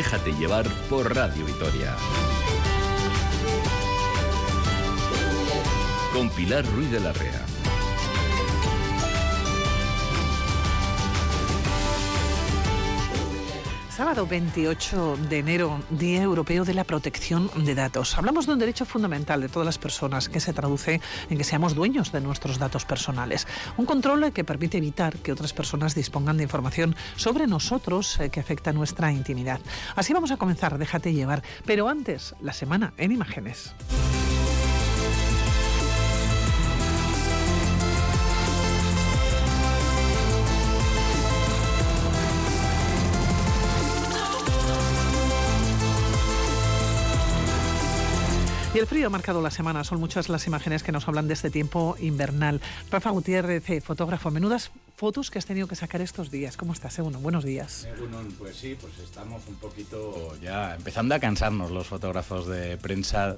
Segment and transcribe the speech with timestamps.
[0.00, 1.94] Déjate llevar por Radio Vitoria.
[6.14, 7.49] Con Pilar Ruiz de la Rea.
[14.00, 18.16] Sábado 28 de enero, Día Europeo de la Protección de Datos.
[18.16, 21.74] Hablamos de un derecho fundamental de todas las personas que se traduce en que seamos
[21.74, 23.46] dueños de nuestros datos personales.
[23.76, 28.40] Un control que permite evitar que otras personas dispongan de información sobre nosotros eh, que
[28.40, 29.60] afecta nuestra intimidad.
[29.94, 31.42] Así vamos a comenzar, déjate llevar.
[31.66, 33.74] Pero antes, la semana en imágenes.
[48.80, 49.84] El frío ha marcado la semana.
[49.84, 52.62] Son muchas las imágenes que nos hablan de este tiempo invernal.
[52.90, 56.56] Rafa Gutiérrez, eh, fotógrafo, menudas fotos que has tenido que sacar estos días.
[56.56, 57.18] ¿Cómo estás, Eguno?
[57.20, 57.86] Buenos días.
[57.94, 63.36] Egunon, pues sí, pues estamos un poquito ya empezando a cansarnos los fotógrafos de prensa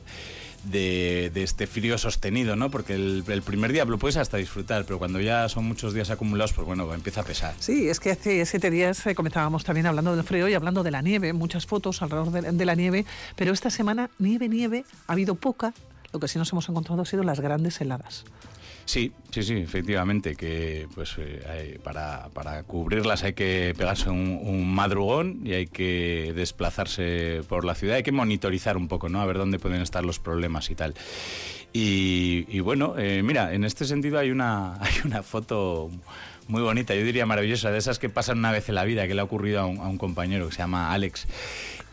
[0.64, 2.70] de, este frío sostenido, ¿no?
[2.70, 6.10] Porque el, el, primer día lo puedes hasta disfrutar, pero cuando ya son muchos días
[6.10, 7.54] acumulados, pues bueno, empieza a pesar.
[7.58, 10.90] Sí, es que hace siete días eh, comenzábamos también hablando del frío y hablando de
[10.90, 13.04] la nieve, muchas fotos alrededor de, de la nieve,
[13.36, 15.74] pero esta semana nieve, nieve, ha habido poca,
[16.12, 18.24] lo que sí nos hemos encontrado ha sido las grandes heladas.
[18.84, 24.74] Sí, sí, sí, efectivamente, que pues eh, para, para, cubrirlas hay que pegarse un, un,
[24.74, 29.20] madrugón y hay que desplazarse por la ciudad, hay que monitorizar un poco, ¿no?
[29.20, 30.94] A ver dónde pueden estar los problemas y tal.
[31.72, 35.90] Y, y bueno, eh, mira, en este sentido hay una, hay una foto
[36.48, 39.14] muy bonita, yo diría maravillosa, de esas que pasan una vez en la vida, que
[39.14, 41.26] le ha ocurrido a un, a un compañero que se llama Alex.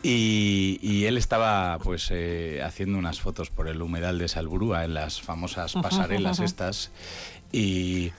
[0.02, 4.94] Y, y, él estaba pues eh, haciendo unas fotos por el humedal de Salburúa en
[4.94, 6.90] las famosas pasarelas estas
[7.52, 8.12] y,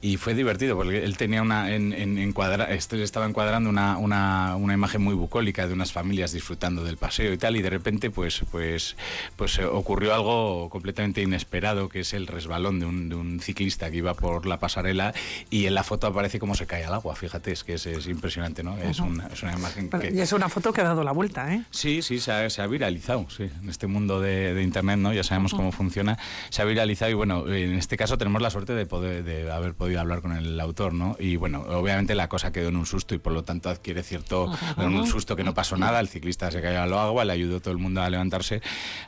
[0.00, 4.56] y, fue divertido porque él tenía una en, en, encuadra, este estaba encuadrando una, una,
[4.56, 8.10] una, imagen muy bucólica de unas familias disfrutando del paseo y tal y de repente
[8.10, 8.96] pues pues
[9.36, 13.98] pues ocurrió algo completamente inesperado que es el resbalón de un, de un ciclista que
[13.98, 15.12] iba por la pasarela
[15.50, 18.06] y en la foto aparece como se cae al agua fíjate es que es, es
[18.06, 20.14] impresionante no es, una, es una imagen Pero, que...
[20.14, 22.62] y es una foto que ha dado la vuelta eh sí sí se ha, se
[22.62, 26.18] ha viralizado sí en este mundo de, de internet no ya sabemos cómo funciona
[26.48, 29.74] se ha viralizado y bueno en este caso tenemos la suerte de poder de haber
[29.74, 31.16] podido hablar con el autor, ¿no?
[31.18, 34.50] Y bueno, obviamente la cosa quedó en un susto y por lo tanto adquiere cierto
[34.76, 37.60] en un susto que no pasó nada, el ciclista se cayó al agua, le ayudó
[37.60, 38.60] todo el mundo a levantarse,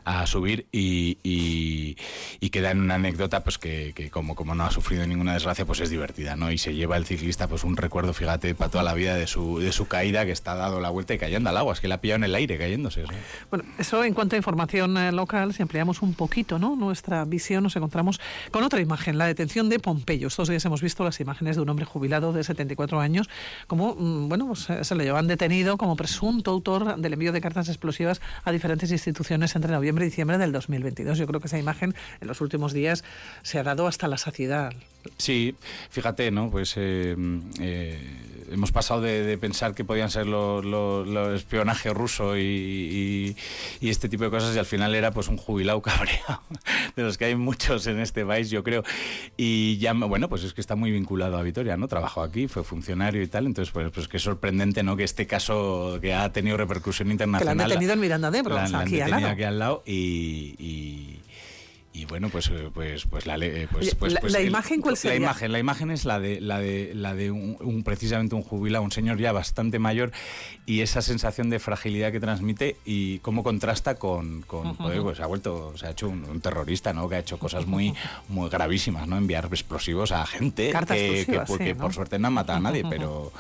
[0.05, 1.97] a subir y, y,
[2.41, 5.65] y queda en una anécdota pues que, que, como, como no ha sufrido ninguna desgracia,
[5.65, 6.51] pues es divertida, ¿no?
[6.51, 9.59] Y se lleva el ciclista pues un recuerdo, fíjate, para toda la vida de su,
[9.59, 11.97] de su caída que está dado la vuelta y cayendo al agua, es que la
[11.97, 13.03] ha pillado en el aire cayéndose.
[13.03, 13.15] ¿sí?
[13.51, 16.77] Bueno, eso en cuanto a información eh, local, si ampliamos un poquito, ¿no?
[16.77, 20.29] Nuestra visión, nos encontramos con otra imagen, la detención de Pompeyo.
[20.29, 23.29] Estos días hemos visto las imágenes de un hombre jubilado de 74 años,
[23.67, 27.43] como, mm, bueno, pues eh, se le llevan detenido como presunto autor del envío de
[27.43, 31.19] cartas explosivas a diferentes instituciones entre noviembre y diciembre del 2022.
[31.19, 33.05] Yo creo que esa imagen en los últimos días
[33.43, 34.73] se ha dado hasta la saciedad.
[35.19, 35.55] Sí,
[35.91, 36.51] fíjate, ¿no?
[36.51, 37.15] Pues eh,
[37.61, 38.01] eh,
[38.53, 43.37] hemos pasado de, de, pensar que podían ser los lo, lo espionaje ruso y, y,
[43.81, 46.43] y, este tipo de cosas y al final era pues un jubilado cabreado,
[46.97, 48.83] de los que hay muchos en este país, yo creo.
[49.37, 51.89] Y ya, bueno, pues es que está muy vinculado a Vitoria, ¿no?
[51.89, 54.97] Trabajó aquí, fue funcionario y tal, entonces pues, pues qué sorprendente, ¿no?
[54.97, 57.55] Que este caso que ha tenido repercusión internacional...
[57.55, 59.29] Que la han detenido en Miranda de Ebro, o sea, aquí, al lado.
[59.29, 61.22] aquí al lado y, y
[61.95, 65.19] y bueno pues pues pues la pues, pues, la, pues la el, imagen cuál sería?
[65.19, 68.43] la imagen la imagen es la de la de la de un, un, precisamente un
[68.43, 70.11] jubilado un señor ya bastante mayor
[70.65, 74.77] y esa sensación de fragilidad que transmite y cómo contrasta con, con uh -huh.
[74.77, 77.39] joder, pues se ha vuelto se ha hecho un, un, terrorista no que ha hecho
[77.39, 77.93] cosas muy
[78.29, 81.81] muy gravísimas no enviar explosivos a gente Cartas que, que, sí, que ¿no?
[81.81, 83.33] por suerte no han matado a nadie pero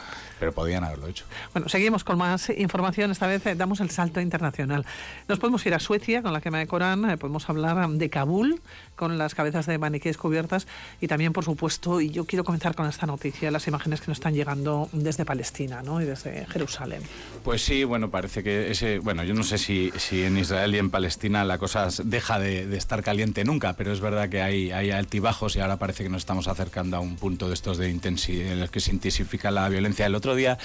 [0.43, 1.25] pero podían haberlo hecho.
[1.53, 3.13] Bueno, seguimos con más información.
[3.13, 4.85] Esta vez eh, damos el salto internacional.
[5.29, 8.61] Nos podemos ir a Suecia con la quema de Corán, eh, podemos hablar de Kabul
[8.97, 10.67] con las cabezas de maniquíes cubiertas
[11.01, 14.17] y también, por supuesto, y yo quiero comenzar con esta noticia, las imágenes que nos
[14.17, 16.03] están llegando desde Palestina ¿no?
[16.03, 17.03] y desde Jerusalén.
[17.45, 20.79] Pues sí, bueno, parece que ese, bueno, yo no sé si, si en Israel y
[20.79, 24.73] en Palestina la cosa deja de, de estar caliente nunca, pero es verdad que hay,
[24.73, 27.91] hay altibajos y ahora parece que nos estamos acercando a un punto de estos de
[27.91, 30.07] intensidad, en el que se intensifica la violencia.
[30.07, 30.59] El otro día,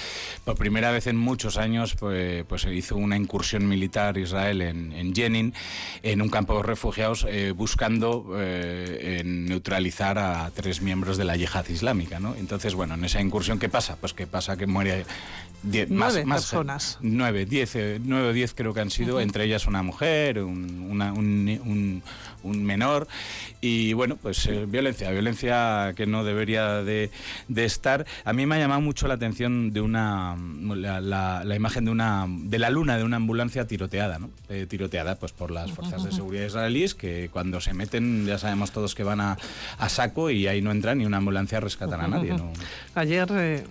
[0.46, 4.94] por primera vez en muchos años, pues, pues se hizo una incursión militar Israel en,
[4.94, 5.54] en Jenin,
[6.04, 8.26] en un campo de refugiados, eh, buscando
[9.24, 12.36] neutralizar a tres miembros de la yihad islámica, ¿no?
[12.36, 13.98] Entonces, bueno, en esa incursión, ¿qué pasa?
[14.00, 15.06] Pues que pasa que muere
[15.64, 16.98] diez, nueve más, personas.
[17.02, 22.04] Nueve, diez, nueve o diez creo que han sido, entre ellas una mujer, un, un,
[22.44, 23.08] un menor.
[23.62, 27.12] Y bueno, pues eh, violencia, violencia que no debería de,
[27.56, 28.06] estar.
[28.24, 30.36] A mí me ha llamado mucho la atención de una
[30.76, 34.30] la, la, imagen de una de la luna de una ambulancia tiroteada, ¿no?
[34.50, 38.72] Eh, tiroteada pues por las fuerzas de seguridad israelíes que cuando se meten ya sabemos
[38.72, 39.38] todos que van a,
[39.80, 42.32] a saco y ahí no entra ni una ambulancia a rescatar a nadie.
[42.32, 42.52] ¿no?
[42.96, 43.66] Ayer eh,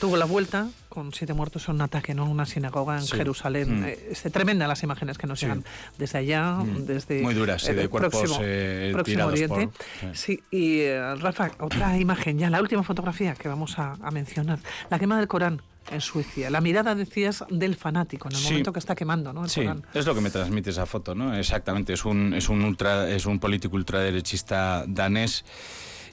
[0.00, 3.80] tuvo la vuelta con siete muertos en un ataque en una sinagoga en Jerusalén.
[3.80, 3.84] Mm.
[3.84, 5.64] Eh, es tremenda las imágenes que nos llegan
[5.96, 6.84] desde allá, mm.
[6.84, 9.70] desde muy duras, de cuerpos próximo, eh, Oriente.
[10.12, 10.42] sí.
[10.50, 14.58] y eh, Rafa, otra imagen ya, la última fotografía que vamos a, mencionar,
[14.90, 16.50] la quema del Corán en Suecia.
[16.50, 19.48] La mirada, decías, del fanático en el momento que está quemando, ¿no?
[19.48, 19.64] sí,
[19.94, 21.36] es lo que me transmite esa foto, ¿no?
[21.36, 25.44] Exactamente, es un, es un, ultra, es un político ultraderechista danés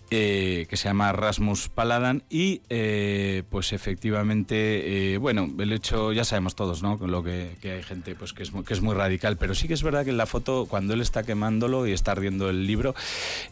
[0.10, 6.24] eh, que se llama Rasmus Paladan y eh, pues efectivamente eh, bueno el hecho ya
[6.24, 9.36] sabemos todos no lo que, hay gente pues que es muy, que es muy radical
[9.36, 12.14] pero sí que es verdad que en la foto cuando él está quemándolo y está
[12.14, 12.96] ardiendo el libro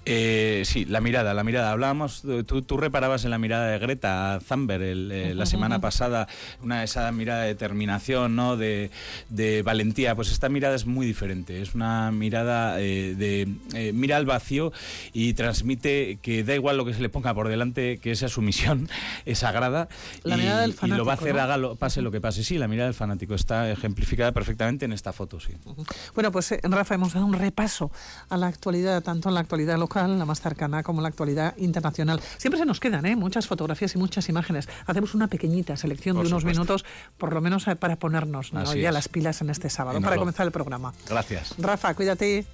[0.05, 1.73] sí la mirada la mirada.
[1.73, 6.27] Hablábamos tú, tú, reparabas en la mirada de Greta Thunberg la semana pasada
[6.63, 8.91] una esa mirada de determinación no de,
[9.27, 10.15] de, valentía.
[10.15, 11.61] Pues esta mirada es muy diferente.
[11.61, 13.47] Es una mirada de
[13.93, 14.71] mira al vacío
[15.11, 18.41] y transmite que da igual lo que se le ponga por delante, que esa su
[18.41, 18.89] misión
[19.25, 19.87] es sagrada.
[20.23, 22.21] La y, mirada del fanático, y lo va a hacer, haga lo, pase lo que
[22.21, 22.43] pase.
[22.43, 25.53] Sí, la mirada del fanático está ejemplificada perfectamente en esta foto, sí.
[26.13, 27.91] Bueno, pues eh, Rafa hemos dado un repaso
[28.29, 31.55] a la actualidad, tanto en la actualidad local, la más cercana, como en la actualidad
[31.57, 32.19] internacional.
[32.37, 33.15] Siempre se nos quedan ¿eh?
[33.15, 34.67] muchas fotografías y muchas imágenes.
[34.85, 36.85] Hacemos una pequeñita selección de unos minutos,
[37.17, 40.51] por lo menos eh, para ponernos ya las pilas en este sábado, para comenzar el
[40.51, 40.93] programa.
[41.07, 41.55] Gracias.
[41.57, 42.45] Rafa, cuídate.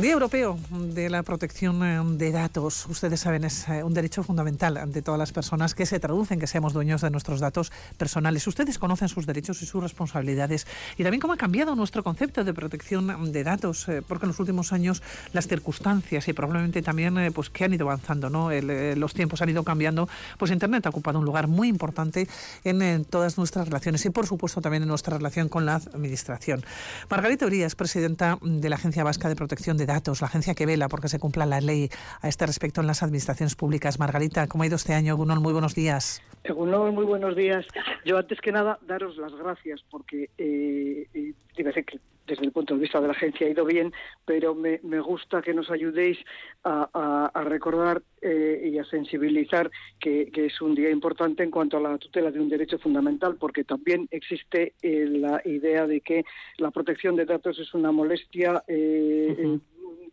[0.00, 2.86] Día Europeo de la Protección eh, de Datos.
[2.86, 6.46] Ustedes saben, es eh, un derecho fundamental ante todas las personas que se traducen que
[6.46, 8.46] seamos dueños de nuestros datos personales.
[8.46, 10.66] Ustedes conocen sus derechos y sus responsabilidades
[10.96, 14.40] y también cómo ha cambiado nuestro concepto de protección de datos, eh, porque en los
[14.40, 15.02] últimos años
[15.34, 18.50] las circunstancias y probablemente también pues que han ido avanzando, ¿no?
[18.50, 20.08] los tiempos han ido cambiando,
[20.38, 22.26] pues Internet ha ocupado un lugar muy importante
[22.64, 26.64] en, todas nuestras relaciones y por supuesto también en nuestra relación con la administración.
[27.10, 29.89] Margarita Urias, presidenta de la Agencia Vasca de Protección de Datos,
[30.20, 31.88] la agencia que vela porque se cumpla la ley
[32.22, 33.98] a este respecto en las administraciones públicas.
[33.98, 35.16] Margarita, ¿cómo ha ido este año?
[35.16, 36.22] Gunol, muy buenos días.
[36.48, 37.66] Gunol, muy buenos días.
[38.04, 42.00] Yo antes que nada daros las gracias porque eh, eh que
[42.30, 43.92] desde el punto de vista de la agencia ha ido bien,
[44.24, 46.18] pero me, gusta que nos ayudéis
[46.62, 51.98] a, recordar eh, y a sensibilizar que, es un día importante en cuanto a la
[51.98, 56.24] tutela de un derecho fundamental, porque también existe eh, la idea de que
[56.58, 58.62] la protección de datos es una molestia.
[58.68, 59.58] Eh,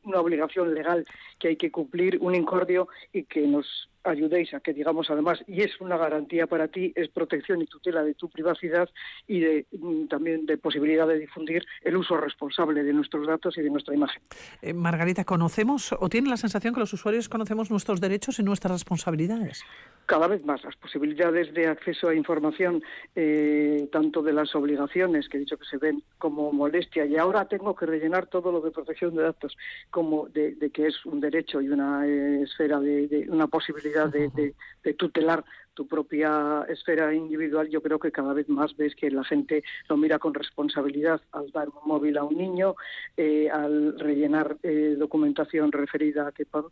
[0.07, 1.05] una obligación legal
[1.39, 5.61] que hay que cumplir, un incordio y que nos ayudéis a que digamos además y
[5.61, 8.89] es una garantía para ti es protección y tutela de tu privacidad
[9.27, 13.61] y de mm, también de posibilidad de difundir el uso responsable de nuestros datos y
[13.61, 14.21] de nuestra imagen.
[14.61, 18.71] Eh, Margarita, ¿conocemos o tiene la sensación que los usuarios conocemos nuestros derechos y nuestras
[18.71, 19.63] responsabilidades?
[20.05, 22.81] Cada vez más las posibilidades de acceso a información,
[23.13, 27.45] eh, tanto de las obligaciones que he dicho que se ven como molestia y ahora
[27.49, 29.57] tengo que rellenar todo lo de protección de datos
[29.91, 31.26] como de, que es un derecho
[31.61, 34.53] y una eh, esfera de una posibilidad de,
[34.83, 35.43] de, tutelar
[35.77, 39.95] tu propia esfera individual, yo creo que cada vez más ves que la gente lo
[39.95, 42.73] mira con responsabilidad al dar un móvil a un niño,
[43.15, 46.71] eh, al rellenar eh, documentación referida a que por,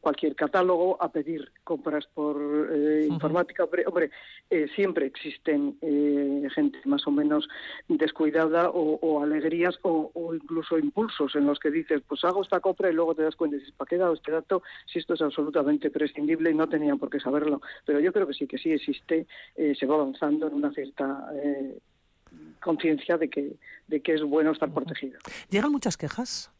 [0.00, 2.36] cualquier catálogo, a pedir compras por
[2.72, 3.68] eh, informática.
[3.86, 4.10] Hombre,
[4.74, 5.76] siempre existen
[6.54, 7.46] gente más o menos
[7.86, 12.94] descuidada o, alegrías o, incluso impulsos en los que dices, pues hago esta compra y
[12.94, 15.20] luego te das cuenta y dices, ¿para qué he dado este dato si esto es
[15.20, 17.60] absolutamente prescindible y no tenían por qué saberlo?
[17.84, 19.26] Pero yo creo que sí que sí existe,
[19.56, 21.78] eh, se va avanzando en una cierta eh,
[22.60, 25.18] conciencia de que, de que es bueno estar protegido.
[25.50, 26.50] ¿Llegan muchas quejas?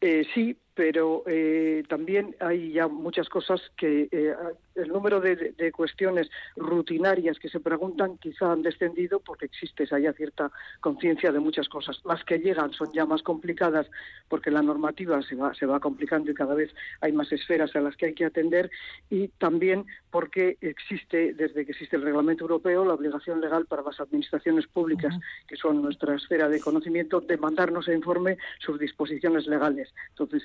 [0.00, 4.34] Eh, sí, pero eh, también hay ya muchas cosas que eh,
[4.74, 10.12] el número de, cuestiones rutinarias que se preguntan quizá han descendido porque existe esa ya
[10.12, 11.98] cierta conciencia de muchas cosas.
[12.04, 13.86] Las que llegan son ya más complicadas
[14.28, 17.80] porque la normativa se va, se va complicando y cada vez hay más esferas a
[17.80, 18.70] las que hay que atender
[19.08, 23.98] y también porque existe, desde que existe el reglamento europeo, la obligación legal para las
[23.98, 25.14] administraciones públicas,
[25.48, 29.92] que son nuestra esfera de conocimiento, de mandarnos a informe sus disposiciones legales.
[30.10, 30.42] Entonces,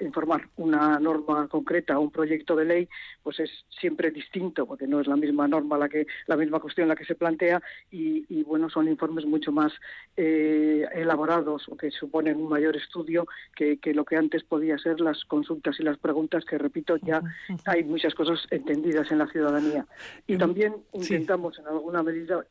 [0.00, 2.88] informar una norma concreta, un proyecto de ley,
[3.22, 6.88] pues es siempre distinto, porque no es la misma norma la que la misma cuestión
[6.88, 9.72] la que se plantea y, bueno, son informes mucho más
[10.16, 15.24] eh, elaborados o que suponen un mayor estudio que, lo que antes podía ser las
[15.24, 17.22] consultas y las preguntas que repito ya
[17.64, 19.86] hay muchas cosas entendidas en la ciudadanía.
[20.26, 22.44] Y también intentamos en alguna medida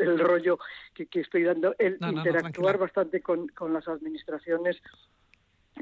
[0.00, 0.58] el, rollo
[0.94, 4.80] que, estoy dando el interactuar bastante con, con las administraciones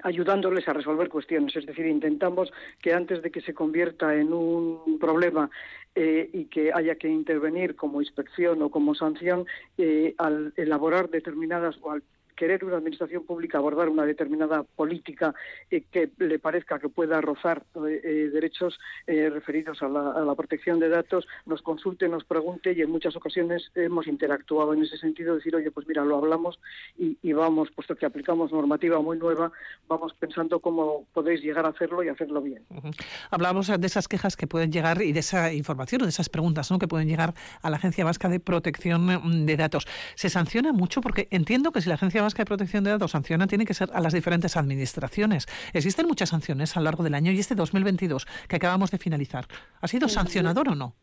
[0.02, 1.54] ayudándoles a resolver cuestiones.
[1.56, 5.50] Es decir, intentamos que antes de que se convierta en un problema
[5.94, 9.46] eh, y que haya que intervenir como inspección o como sanción,
[9.78, 12.02] eh, al elaborar determinadas o al
[12.36, 15.34] querer una administración pública abordar una determinada política
[15.70, 20.88] eh, que le parezca que pueda rozar eh, eh, derechos referidos a la, protección de
[20.90, 25.56] datos, nos consulte, nos pregunte y en muchas ocasiones hemos interactuado en ese sentido, decir,
[25.56, 26.58] oye, pues mira, lo hablamos
[26.98, 29.50] y, vamos, puesto que aplicamos normativa muy nueva,
[29.88, 32.62] vamos pensando cómo podéis llegar a hacerlo y hacerlo bien.
[33.30, 36.68] Hablábamos de esas quejas que pueden llegar y de esa información o de esas preguntas
[36.80, 39.86] que pueden llegar a la Agencia Vasca de Protección de Datos.
[40.14, 41.00] ¿Se sanciona mucho?
[41.00, 43.90] Porque entiendo que si la Agencia que de Protección de Datos sanciona tiene que ser
[43.92, 45.46] a las diferentes administraciones.
[45.72, 49.46] Existen muchas sanciones a lo largo del año y este 2022 que acabamos de finalizar,
[49.80, 50.94] ¿ha sido sancionador o no?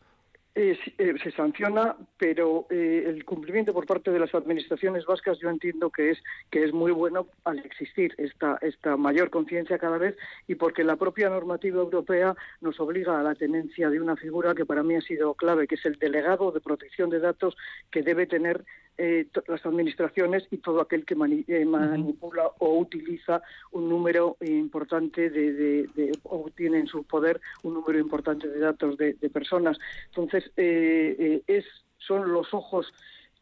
[0.55, 5.49] Eh, eh, se sanciona, pero eh, el cumplimiento por parte de las administraciones vascas yo
[5.49, 6.19] entiendo que es
[6.51, 10.15] que es muy bueno al existir esta esta mayor conciencia cada vez
[10.45, 14.63] y porque la propia normativa europea nos obliga a la tenencia de una figura que
[14.63, 17.57] para mí ha sido clave, que es el delegado de protección de datos
[17.89, 18.63] que debe tener
[18.97, 26.11] eh, las administraciones y todo aquel que eh, manipula o utiliza un número importante de,
[26.23, 29.77] o tiene en su poder un número importante de datos de, personas.
[30.09, 31.65] Entonces, eh, es
[31.97, 32.93] son los ojos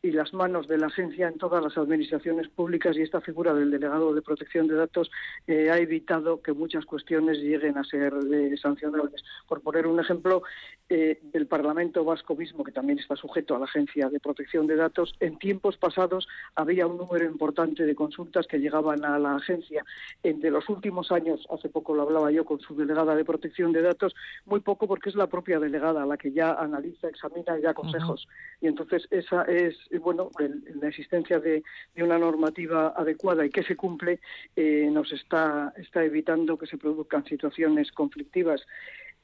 [0.04, 3.70] y las manos de la agencia en todas las administraciones públicas y esta figura del
[3.70, 5.12] delegado de protección de datos
[5.46, 9.24] eh, ha evitado que muchas cuestiones lleguen a ser eh, sancionables.
[9.48, 10.42] Por poner un ejemplo,
[10.90, 14.76] eh, el Parlamento Vasco mismo, que también está sujeto a la Agencia de Protección de
[14.76, 19.86] Datos, en tiempos pasados había un número importante de consultas que llegaban a la agencia.
[20.24, 23.72] En de los últimos años, hace poco lo hablaba yo con su delegada de protección
[23.72, 24.16] de datos,
[24.46, 28.28] muy poco porque es la propia delegada la que ya analiza, examina y da consejos.
[28.62, 30.32] Y entonces esa es bueno,
[30.80, 31.64] la existencia de,
[31.98, 34.20] una normativa adecuada y que se cumple
[34.56, 38.66] eh, nos está, está evitando que se produzcan situaciones conflictivas.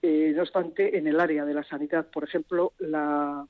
[0.01, 3.45] Eh, no obstante, en el área de la sanidad, por ejemplo, la,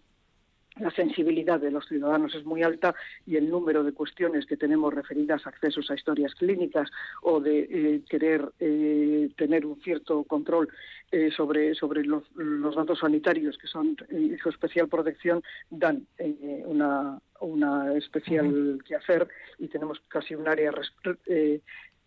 [0.79, 4.93] la sensibilidad de los ciudadanos es muy alta y el número de cuestiones que tenemos
[4.93, 6.89] referidas a accesos a historias clínicas
[7.21, 10.69] o de eh, querer eh, tener un cierto control
[11.11, 12.23] eh, sobre, sobre los,
[12.75, 13.95] datos sanitarios que son
[14.41, 16.05] su especial protección dan
[16.65, 20.71] una, una especial que hacer y tenemos casi un área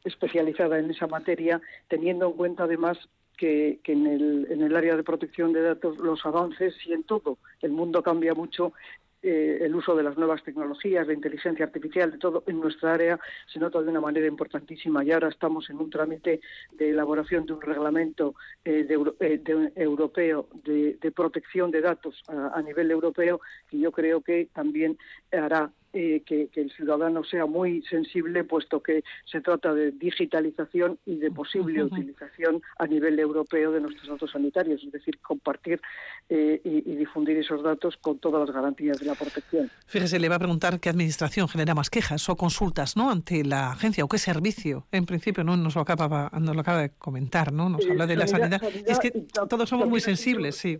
[0.04, 2.98] especializada en esa materia, teniendo en cuenta además
[3.40, 7.38] que, en, el, en el área de protección de datos los avances y en todo.
[7.62, 8.74] El mundo cambia mucho
[9.22, 13.18] eh, el uso de las nuevas tecnologías, de inteligencia artificial, de todo en nuestra área
[13.50, 15.02] se nota de una manera importantísima.
[15.02, 16.40] Y ahora estamos en un trámite
[16.72, 18.86] de elaboración de un reglamento eh,
[19.20, 24.98] eh, europeo de, protección de datos a, nivel europeo que yo creo que también
[25.32, 31.16] hará eh, que, el ciudadano sea muy sensible, puesto que se trata de digitalización y
[31.16, 35.80] de posible utilización a nivel europeo de nuestros datos sanitarios, es decir, compartir
[36.28, 39.70] eh, y, difundir esos datos con todas las garantías de la protección.
[39.86, 43.10] Fíjese, le va a preguntar qué administración genera más quejas o consultas ¿no?
[43.10, 44.86] ante la agencia o qué servicio.
[44.92, 45.56] En principio, ¿no?
[45.56, 47.68] nos, lo acaba, nos lo acaba de comentar, ¿no?
[47.68, 48.62] nos habla de la sanidad.
[48.86, 49.10] es que
[49.48, 50.78] todos somos muy sensibles, sí.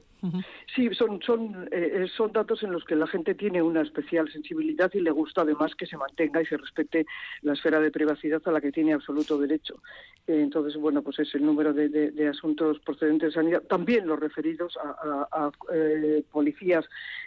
[0.75, 4.91] Sí, son, son, eh, son datos en los que la gente tiene una especial sensibilidad
[4.95, 7.07] y le gusta además que se mantenga y se respete
[7.43, 9.83] la esfera de privacidad a la que tiene absoluto derecho.
[10.27, 14.77] Eh, entonces, bueno, pues es el número de, asuntos procedentes de sanidad, también los referidos
[14.79, 16.85] a, eh, policías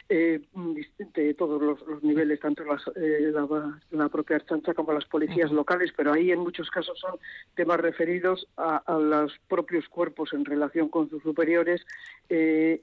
[0.09, 6.39] de todos los, niveles, tanto la, propia chancha como las policías locales, pero ahí en
[6.39, 7.19] muchos casos son
[7.55, 11.85] temas referidos a, los propios cuerpos en relación con sus superiores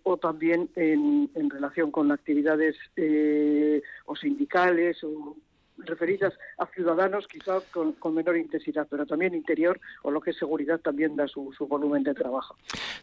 [0.03, 5.37] o también en, relación con actividades eh, o sindicales o
[5.85, 10.81] referidas a ciudadanos quizás con, menor intensidad, pero también interior o lo que es seguridad
[10.81, 12.57] también da su, volumen de trabajo.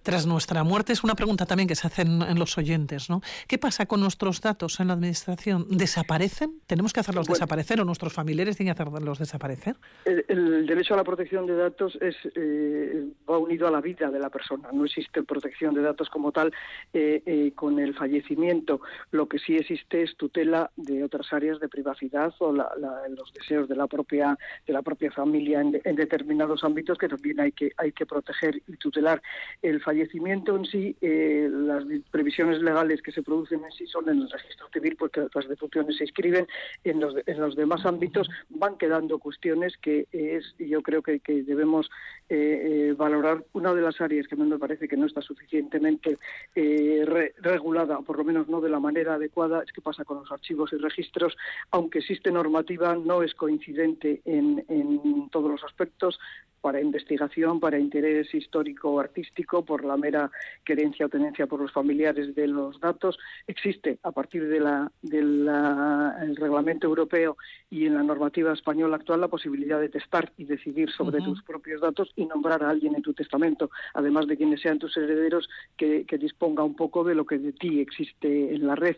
[0.03, 3.21] Tras nuestra muerte es una pregunta también que se hacen en los oyentes, ¿no?
[3.47, 5.65] ¿Qué pasa con nuestros datos en la administración?
[5.69, 6.59] ¿Desaparecen?
[6.67, 9.75] ¿Tenemos que hacerlos desaparecer o nuestros familiares tienen que hacerlos desaparecer?
[10.05, 14.19] El, derecho a la protección de datos es eh, va unido a la vida de
[14.19, 14.69] la persona.
[14.71, 16.53] No existe protección de datos como tal
[16.93, 18.81] eh, eh, con el fallecimiento.
[19.11, 22.51] Lo que sí existe es tutela de otras áreas de privacidad o
[23.09, 27.51] los deseos de la propia de la propia familia en, determinados ámbitos que también hay
[27.51, 29.21] que hay que proteger y tutelar.
[29.61, 34.21] El fallecimiento en sí, eh, las previsiones legales que se producen en sí son en
[34.21, 36.47] el registro civil, porque las defunciones se inscriben.
[36.83, 41.89] En los, en los demás ámbitos van quedando cuestiones que es yo creo que, debemos
[42.29, 43.43] eh, eh, valorar.
[43.53, 46.17] Una de las áreas que me parece que no está suficientemente
[47.41, 50.71] regulada, por lo menos no de la manera adecuada, es qué pasa con los archivos
[50.73, 51.35] y registros,
[51.71, 56.19] aunque existe normativa, no es coincidente en, en todos los aspectos
[56.59, 60.31] para investigación, para interés histórico o artístico, por la mera
[60.65, 63.17] querencia o tenencia por los familiares de los datos.
[63.45, 64.65] Existe a partir del
[65.03, 67.37] de reglamento europeo
[67.69, 71.79] y en la normativa española actual la posibilidad de testar y decidir sobre tus propios
[71.79, 75.47] datos y nombrar a alguien en tu testamento, además de quienes sean tus herederos,
[75.77, 78.97] que, que disponga un poco de lo que de ti existe en la red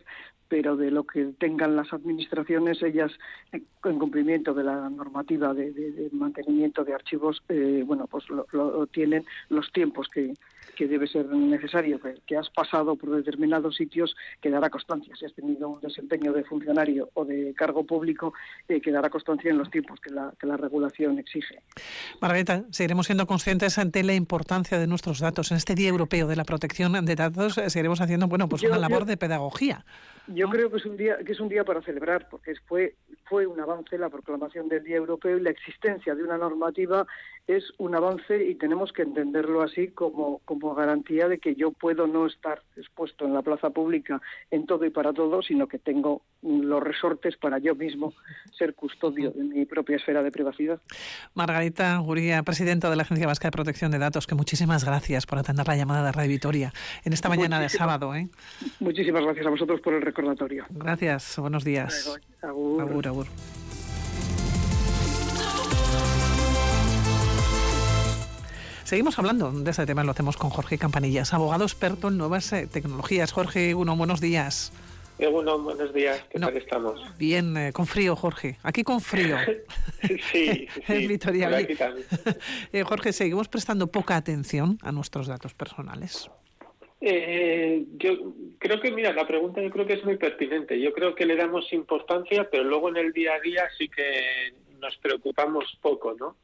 [0.50, 3.12] pero de lo que tengan las administraciones, ellas,
[3.52, 9.70] en cumplimiento de la normativa de, mantenimiento de archivos, eh, bueno, pues lo, tienen los
[9.72, 10.34] tiempos que,
[10.76, 15.14] que debe ser necesario, que, has pasado por determinados sitios, quedará constancia.
[15.16, 18.32] Si has tenido un desempeño de funcionario o de cargo público,
[18.68, 21.62] eh, quedará constancia en los tiempos que la, que la regulación exige.
[22.20, 25.50] Margarita, seguiremos siendo conscientes ante la importancia de nuestros datos.
[25.50, 28.78] En este Día Europeo de la Protección de Datos eh, seguiremos haciendo bueno, pues una
[28.78, 29.84] labor de pedagogía.
[30.28, 32.94] Yo creo que es un día que es un día para celebrar porque fue
[33.30, 37.06] fue un avance la proclamación del Día Europeo y la existencia de una normativa
[37.46, 42.06] es un avance y tenemos que entenderlo así como, como garantía de que yo puedo
[42.06, 46.22] no estar expuesto en la plaza pública en todo y para todo, sino que tengo
[46.42, 48.14] los resortes para yo mismo
[48.56, 50.80] ser custodio de mi propia esfera de privacidad.
[51.34, 55.38] Margarita Guría, presidenta de la Agencia Vasca de Protección de Datos, que muchísimas gracias por
[55.38, 56.72] atender la llamada de Radio Vitoria
[57.04, 58.14] en esta mañana de sábado.
[58.14, 58.28] ¿eh?
[58.80, 60.66] Muchísimas gracias a vosotros por el recordatorio.
[60.70, 62.18] Gracias, buenos días.
[62.42, 63.06] agur.
[63.06, 63.26] agur.
[68.90, 72.66] Seguimos hablando de este tema, lo hacemos con Jorge Campanillas, abogado experto en nuevas eh,
[72.66, 73.30] tecnologías.
[73.30, 74.72] Jorge, uno, buenos días.
[75.20, 77.00] Uno, buenos días, ¿qué tal estamos?
[77.16, 78.56] Bien, eh, con frío, Jorge.
[78.64, 79.36] Aquí con frío.
[80.32, 81.06] sí, sí.
[81.06, 81.48] Vitoria.
[82.72, 86.28] Eh, Jorge, seguimos prestando poca atención a nuestros datos personales.
[87.00, 90.80] yo creo que, mira, la pregunta yo creo que es muy pertinente.
[90.80, 94.52] Yo creo que le damos importancia, pero luego en el día a día sí que
[94.80, 96.34] nos preocupamos poco, ¿no?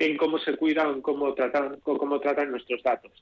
[0.00, 3.12] En cómo se cuidan, cómo tratan, cómo tratan nuestros datos.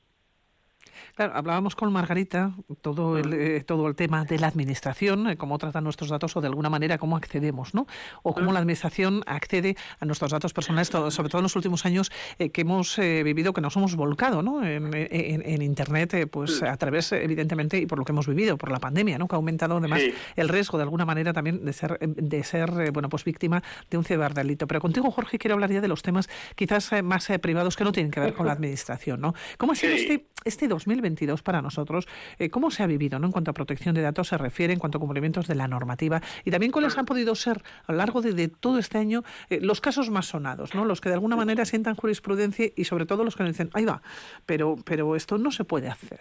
[1.18, 5.58] Claro, hablábamos con Margarita todo el, eh, todo el tema de la administración, eh, cómo
[5.58, 7.88] tratan nuestros datos o de alguna manera cómo accedemos, ¿no?
[8.22, 12.12] O cómo la administración accede a nuestros datos personales, sobre todo en los últimos años
[12.38, 14.64] eh, que hemos vivido, que nos hemos volcado, ¿no?
[14.64, 19.18] En, Internet, pues a través, evidentemente, y por lo que hemos vivido, por la pandemia,
[19.18, 19.26] ¿no?
[19.26, 20.02] Que ha aumentado además
[20.36, 24.04] el riesgo de alguna manera también de ser, de ser bueno, pues víctima de un
[24.04, 24.68] ciberdelito.
[24.68, 28.12] Pero contigo, Jorge, quiero hablar ya de los temas quizás más privados que no tienen
[28.12, 29.34] que ver con la administración, ¿no?
[29.56, 31.07] ¿Cómo ha sido este, este 2020?
[31.42, 32.06] Para nosotros.
[32.38, 33.26] Eh, ¿Cómo se ha vivido ¿no?
[33.26, 36.20] en cuanto a protección de datos se refiere, en cuanto a cumplimientos de la normativa?
[36.44, 39.80] Y también cuáles han podido ser a lo largo de, todo este año eh, los
[39.80, 40.84] casos más sonados, ¿no?
[40.84, 43.84] los que de alguna manera sientan jurisprudencia y sobre todo los que nos dicen, ahí
[43.84, 44.02] va,
[44.46, 46.20] pero, pero esto no se puede hacer.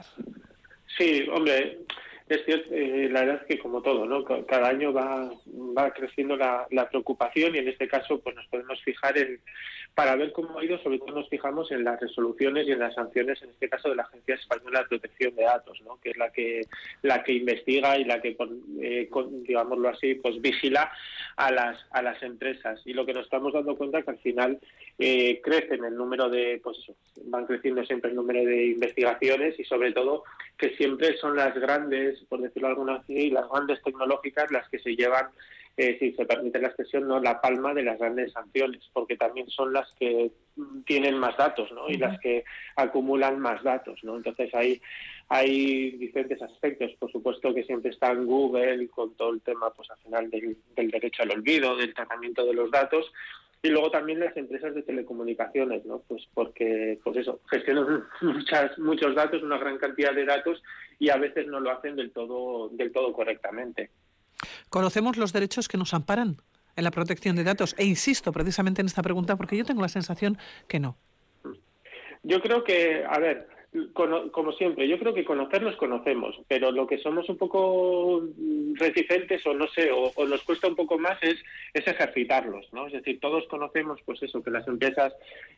[0.98, 1.80] Sí, hombre,
[2.30, 4.24] es cierto, eh, la verdad es que como todo, ¿no?
[4.24, 5.32] Cada año va,
[5.78, 9.40] va creciendo la, preocupación y en este caso pues nos podemos fijar en,
[9.96, 12.96] para ver cómo ha ido, sobre todo nos fijamos en las resoluciones y en las
[12.96, 16.00] sanciones, en este caso de la Agencia Española de Protección de Datos, ¿no?
[16.02, 16.62] que es la que
[17.02, 18.36] la que investiga y la que,
[18.82, 19.10] eh,
[19.44, 20.92] digámoslo así, pues vigila
[21.38, 22.82] a las a las empresas.
[22.86, 24.60] Y lo que nos estamos dando cuenta es que al final
[25.00, 29.64] eh, crecen el número de, pues eso, van creciendo siempre el número de investigaciones y
[29.64, 30.24] sobre todo
[30.58, 34.96] que siempre son las grandes, por decirlo alguna así, las grandes tecnológicas las que se
[34.96, 35.28] llevan
[35.80, 39.48] eh, si se permite la expresión, no la palma de las grandes sanciones, porque también
[39.48, 40.32] son las que
[40.88, 41.88] tienen más datos ¿no?
[41.88, 42.44] y las que
[42.76, 44.04] acumulan más datos.
[44.04, 44.18] ¿no?
[44.18, 44.82] Entonces hay,
[45.30, 46.94] hay diferentes aspectos.
[46.98, 50.58] Por supuesto que siempre está en Google con todo el tema pues al final del,
[50.90, 53.06] derecho al olvido, del tratamiento de los datos,
[53.62, 56.04] y luego también las empresas de telecomunicaciones, ¿no?
[56.08, 60.62] Pues porque, pues eso, gestionan muchas, muchos datos, una gran cantidad de datos
[61.00, 63.92] y a veces no lo hacen del todo, del todo correctamente.
[64.70, 66.38] ¿Conocemos los derechos que nos amparan
[66.76, 67.76] en la protección de datos?
[67.78, 70.98] E insisto precisamente en esta pregunta porque yo tengo la sensación que no.
[72.24, 73.48] Yo creo que, a ver,
[73.94, 78.24] como siempre, yo creo que conocernos conocemos, pero lo que somos un poco
[78.74, 81.38] reticentes o no sé, o, nos cuesta un poco más es,
[81.74, 82.88] es, ejercitarlos, ¿no?
[82.88, 85.14] Es decir, todos conocemos, pues eso, que las empresas,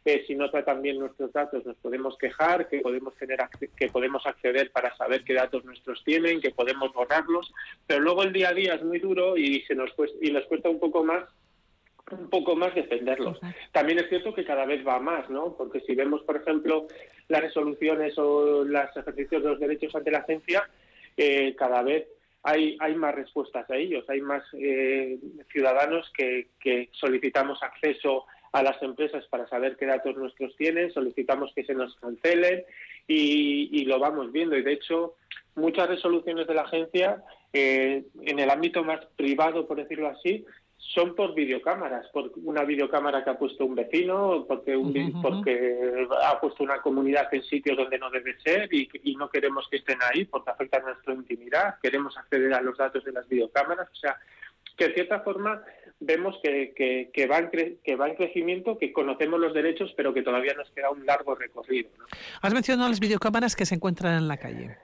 [0.05, 3.39] eh, si no tratan bien nuestros datos, nos podemos quejar, que podemos tener,
[3.75, 7.51] que podemos acceder para saber qué datos nuestros tienen, que podemos borrarlos,
[7.85, 10.45] pero luego el día a día es muy duro y se nos cuesta, y nos
[10.45, 11.23] cuesta un poco más
[12.11, 13.39] un poco más defenderlos.
[13.71, 15.55] También es cierto que cada vez va más, ¿no?
[15.57, 16.87] Porque si vemos, por ejemplo,
[17.27, 20.69] las resoluciones o los ejercicios de los derechos ante la agencia,
[21.17, 22.07] eh, cada vez
[22.43, 25.17] hay, hay más respuestas a ellos, hay más eh,
[25.51, 31.53] ciudadanos que, que solicitamos acceso a las empresas para saber qué datos nuestros tienen, solicitamos
[31.53, 32.63] que se nos cancelen
[33.07, 34.57] y, y lo vamos viendo.
[34.57, 35.15] Y de hecho,
[35.55, 40.45] muchas resoluciones de la agencia, eh, en el ámbito más privado, por decirlo así,
[40.79, 46.39] son por videocámaras, por una videocámara que ha puesto un vecino, porque, un, porque ha
[46.39, 50.23] puesto una comunidad en sitios donde no debe ser y, no queremos que estén ahí
[50.23, 54.17] porque afecta a nuestra intimidad, queremos acceder a los datos de las videocámaras, o sea,
[54.77, 55.61] que en cierta forma
[55.99, 57.49] vemos que, que, que, va, en
[57.83, 61.35] que va en crecimiento, que conocemos los derechos, pero que todavía nos queda un largo
[61.35, 61.89] recorrido.
[62.41, 64.77] Has mencionado las videocámaras que se encuentran en la calle.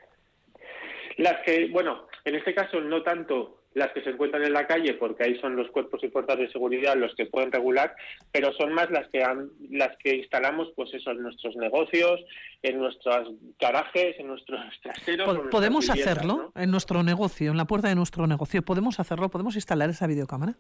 [1.16, 4.94] Las que, bueno, en este caso no tanto las que se encuentran en la calle,
[4.94, 7.94] porque ahí son los cuerpos y fuerzas de seguridad los que pueden regular,
[8.32, 9.22] pero son más las que
[9.70, 12.22] las que instalamos, pues eso, en nuestros negocios,
[12.64, 15.50] en nuestros garajes, en nuestros traseros.
[15.52, 18.62] ¿Podemos hacerlo en nuestro negocio, en la puerta de nuestro negocio?
[18.64, 19.30] ¿Podemos hacerlo?
[19.30, 20.56] ¿Podemos instalar esa videocámara?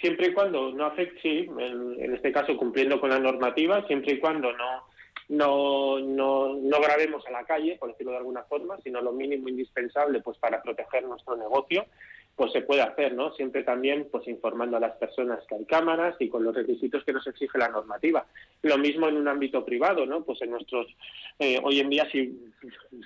[0.00, 4.20] Siempre y cuando no afecte, sí, en, este caso cumpliendo con la normativa, siempre y
[4.20, 4.86] cuando no
[5.28, 9.48] no, no, no grabemos a la calle, por decirlo de alguna forma, sino lo mínimo
[9.48, 11.86] indispensable pues para proteger nuestro negocio
[12.36, 13.32] pues se puede hacer, ¿no?
[13.32, 17.14] Siempre también pues informando a las personas que hay cámaras y con los requisitos que
[17.14, 18.26] nos exige la normativa.
[18.62, 20.22] Lo mismo en un ámbito privado, ¿no?
[20.22, 20.86] Pues en nuestros
[21.38, 22.52] eh, hoy en día si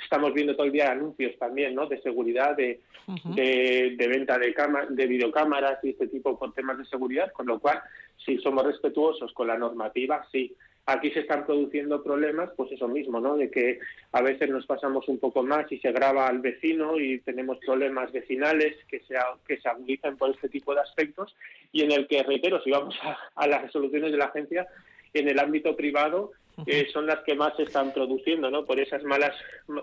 [0.02, 1.86] estamos viendo todo el día anuncios también, ¿no?
[1.86, 4.52] De seguridad, de, de, venta de
[4.90, 7.80] de videocámaras y este tipo con temas de seguridad, con lo cual
[8.24, 13.20] si somos respetuosos con la normativa, sí Aquí se están produciendo problemas, pues eso mismo,
[13.20, 13.36] ¿no?
[13.36, 13.78] De que
[14.12, 18.10] a veces nos pasamos un poco más y se graba al vecino y tenemos problemas
[18.10, 19.14] vecinales que se,
[19.46, 21.36] que se agudizan por este tipo de aspectos
[21.72, 22.96] y en el que, reitero, si vamos
[23.34, 24.66] a, las resoluciones de la agencia,
[25.12, 26.32] en el ámbito privado
[26.66, 28.64] eh, son las que más se están produciendo, ¿no?
[28.64, 29.32] Por esas malas,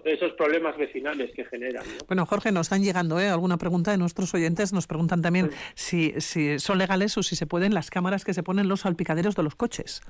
[0.04, 1.84] esos problemas vecinales que generan.
[2.08, 3.30] Bueno, Jorge, nos están llegando ¿eh?
[3.30, 4.74] alguna pregunta de nuestros oyentes.
[4.74, 8.44] Nos preguntan también si, si son legales o si se pueden las cámaras que se
[8.44, 10.02] ponen los salpicaderos de los coches.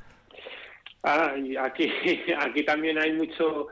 [1.03, 1.89] Ah, aquí,
[2.39, 3.67] aquí también hay mucho,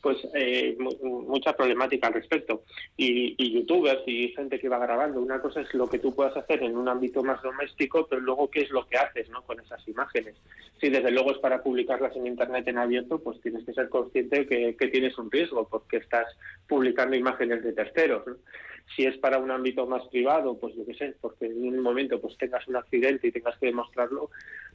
[0.00, 2.62] pues eh, mucha problemática al respecto.
[2.96, 5.20] Y, youtubers y gente que va grabando.
[5.20, 8.50] Una cosa es lo que tú puedas hacer en un ámbito más doméstico, pero luego
[8.50, 9.42] qué es lo que haces ¿no?
[9.42, 10.36] con esas imágenes.
[10.80, 14.46] Si desde luego es para publicarlas en Internet en abierto, pues tienes que ser consciente
[14.46, 16.26] que, que tienes un riesgo porque estás
[16.68, 18.24] publicando imágenes de terceros.
[18.96, 22.20] Si es para un ámbito más privado, pues yo qué sé, porque en un momento
[22.20, 24.30] pues tengas un accidente y tengas que demostrarlo,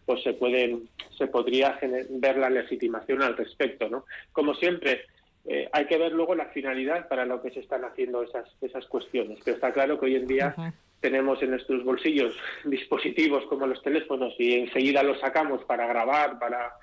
[0.05, 4.05] pues se pueden, se podría ver la legitimación al respecto, ¿no?
[4.31, 5.05] Como siempre,
[5.45, 8.85] eh, hay que ver luego la finalidad para lo que se están haciendo esas, esas
[8.87, 9.39] cuestiones.
[9.43, 10.55] Pero está claro que hoy en día
[10.99, 16.73] tenemos en nuestros bolsillos dispositivos como los teléfonos y enseguida los sacamos para grabar, para,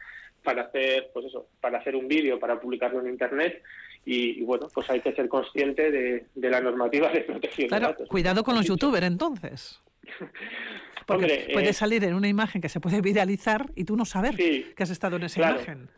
[0.44, 3.62] para hacer, pues eso, para hacer un vídeo, para publicarlo en internet.
[4.04, 8.08] Y, bueno, pues hay que ser consciente de, la normativa de protección de datos.
[8.08, 9.80] Cuidado con los youtubers entonces.
[11.18, 14.36] Porque puede eh, salir en una imagen que se puede viralizar y tú no saber
[14.36, 15.88] que has estado en esa imagen.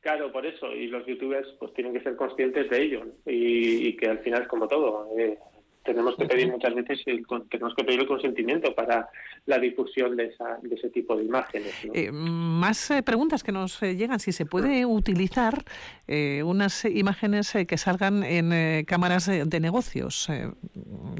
[0.00, 0.74] Claro, por eso.
[0.74, 3.06] Y los youtubers pues tienen que ser conscientes de ello.
[3.26, 5.08] Y, que al final es como todo.
[5.18, 5.38] Eh,
[5.92, 9.08] tenemos que pedir muchas veces el, tenemos que pedir el consentimiento para
[9.46, 11.72] la difusión de, esa, de ese tipo de imágenes.
[11.92, 14.20] Eh, más eh, preguntas que nos eh, llegan.
[14.20, 15.64] Si se puede utilizar
[16.44, 20.28] unas imágenes que salgan en cámaras de negocios.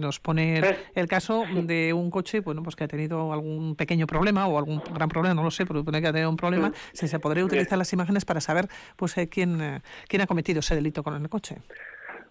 [0.00, 0.60] nos pone
[0.96, 4.82] el caso de un coche bueno, pues que ha tenido algún pequeño problema o algún
[4.92, 6.72] gran problema, no lo sé, pero que ha tenido un problema.
[6.92, 11.04] Si se podría utilizar las imágenes para saber pues quién, quién ha cometido ese delito
[11.04, 11.58] con el coche.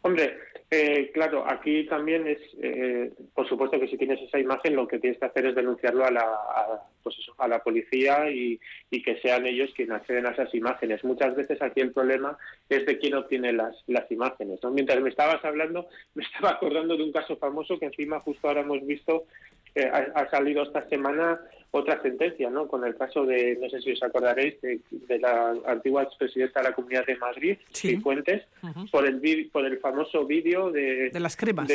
[0.02, 0.38] Hombre,
[0.72, 5.00] eh, claro, aquí también es, eh, por supuesto que si tienes esa imagen, lo que
[5.00, 8.60] tienes que hacer es denunciarlo a la, a, pues a la policía y,
[8.92, 11.04] que sean ellos quienes acceden a esas imágenes.
[11.04, 14.60] Muchas veces aquí el problema es de quién obtiene las, las imágenes.
[14.72, 18.62] Mientras me estabas hablando, me estaba acordando de un caso famoso que encima justo ahora
[18.62, 19.26] hemos visto,
[19.74, 21.40] eh, ha, salido esta semana
[21.72, 22.68] otra sentencia, ¿no?
[22.68, 26.76] Con el caso de, no sé si os acordaréis, de, la antigua expresidenta de la
[26.76, 27.98] Comunidad de Madrid, sí.
[27.98, 28.44] Fuentes,
[28.92, 31.10] por el por el famoso vídeo de...
[31.10, 31.70] De las cremas.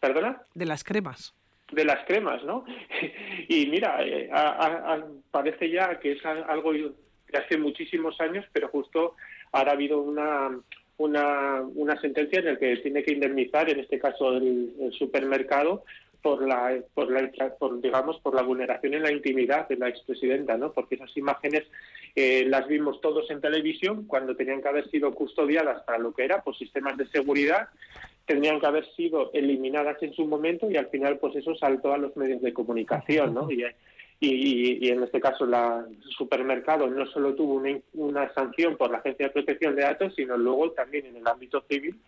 [0.00, 0.42] ¿Perdona?
[0.54, 1.34] De las cremas.
[1.72, 2.64] de las cremas, ¿no?
[3.48, 4.30] y mira, eh,
[5.30, 6.92] parece ya que es algo de
[7.34, 9.16] hace muchísimos años, pero justo
[9.52, 10.50] ahora ha habido una,
[10.98, 15.84] una, una sentencia en la que tiene que indemnizar, en este caso el, supermercado,
[16.22, 20.56] por la, por la por, digamos por la vulneración en la intimidad de la expresidenta,
[20.56, 20.72] ¿no?
[20.72, 21.64] Porque esas imágenes
[22.14, 26.24] eh, las vimos todos en televisión cuando tenían que haber sido custodiadas para lo que
[26.24, 27.68] era, por sistemas de seguridad,
[28.26, 31.98] tendrían que haber sido eliminadas en su momento y al final pues eso saltó a
[31.98, 33.50] los medios de comunicación, ¿no?
[33.50, 33.64] Y,
[34.20, 38.98] y, en este caso la, el supermercado no solo tuvo una, una, sanción por la
[38.98, 42.00] Agencia de Protección de Datos, sino luego también en el ámbito civil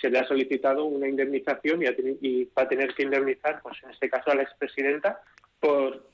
[0.00, 1.86] se le ha solicitado una indemnización y,
[2.20, 5.20] y va a tener que indemnizar, pues en este caso a la expresidenta,
[5.58, 6.06] por,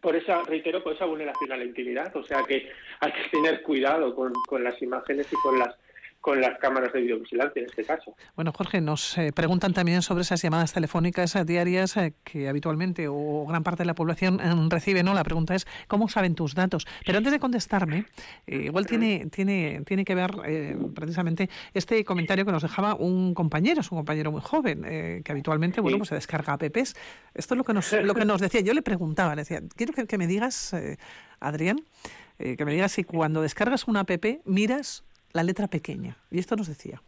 [0.00, 2.14] por esa, reitero, por esa vulneración a la intimidad.
[2.16, 5.74] O sea que hay que tener cuidado con, con las imágenes y con las
[6.20, 8.14] con las cámaras de videovigilancia en este caso.
[8.34, 13.06] Bueno, Jorge, nos eh, preguntan también sobre esas llamadas telefónicas eh, diarias eh, que habitualmente
[13.08, 15.14] o gran parte de la población recibe, ¿no?
[15.14, 16.86] La pregunta es cómo saben tus datos.
[17.06, 18.06] Pero antes de contestarme,
[18.46, 20.30] igual tiene tiene tiene que ver
[20.94, 24.82] precisamente este comentario que nos dejaba un compañero, es un compañero muy joven
[25.22, 26.94] que habitualmente, bueno, pues se descarga apps.
[27.34, 28.60] Esto es lo que nos lo que nos decía.
[28.60, 30.74] Yo le preguntaba, le decía, quiero que, que me digas,
[31.40, 31.80] Adrián,
[32.38, 36.16] que me digas si cuando descargas una app miras la letra pequeña.
[36.30, 37.02] Y esto nos decía.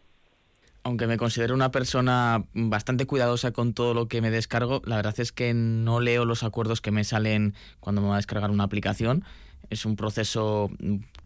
[0.82, 5.18] Aunque me considero una persona bastante cuidadosa con todo lo que me descargo, la verdad
[5.20, 8.64] es que no leo los acuerdos que me salen cuando me va a descargar una
[8.64, 9.24] aplicación.
[9.68, 10.70] Es un proceso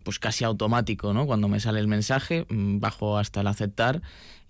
[0.03, 1.27] pues casi automático, ¿no?
[1.27, 4.03] Cuando me sale el mensaje, bajo hasta el aceptar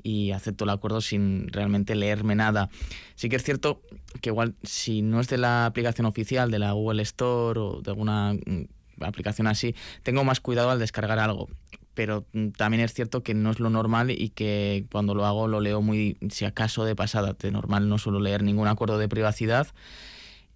[0.03, 2.71] y acepto el acuerdo sin realmente leerme nada.
[3.15, 3.83] Sí que es cierto
[4.23, 7.91] que igual si no es de la aplicación oficial, de la Google Store o de
[7.91, 8.65] alguna mm,
[9.01, 11.49] aplicación así, tengo más cuidado al descargar algo
[11.95, 15.49] pero mm, también es cierto que no es lo normal y que cuando lo hago
[15.49, 19.09] lo leo muy, si acaso de pasada, de normal no suelo leer ningún acuerdo de
[19.09, 19.69] privacidad.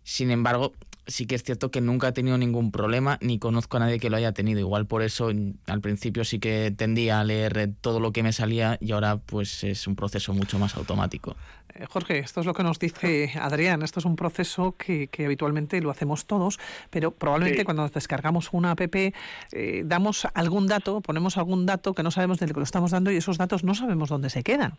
[0.03, 0.73] Sin embargo,
[1.09, 4.11] sí que es cierto que nunca he tenido ningún problema ni conozco a nadie que
[4.11, 4.61] lo haya tenido.
[4.61, 5.31] Igual por eso
[5.67, 9.65] al principio sí que tendía a leer todo lo que me salía y ahora pues
[9.65, 11.35] es un proceso mucho más automático.
[11.75, 13.83] Eh, Jorge, esto es lo que nos dice Adrián.
[13.83, 16.59] Esto es un proceso que, habitualmente lo hacemos todos,
[16.91, 22.03] pero probablemente cuando nos descargamos una app eh, damos algún dato, ponemos algún dato que
[22.03, 24.43] no sabemos de lo que lo estamos dando y esos datos no sabemos dónde se
[24.43, 24.79] quedan.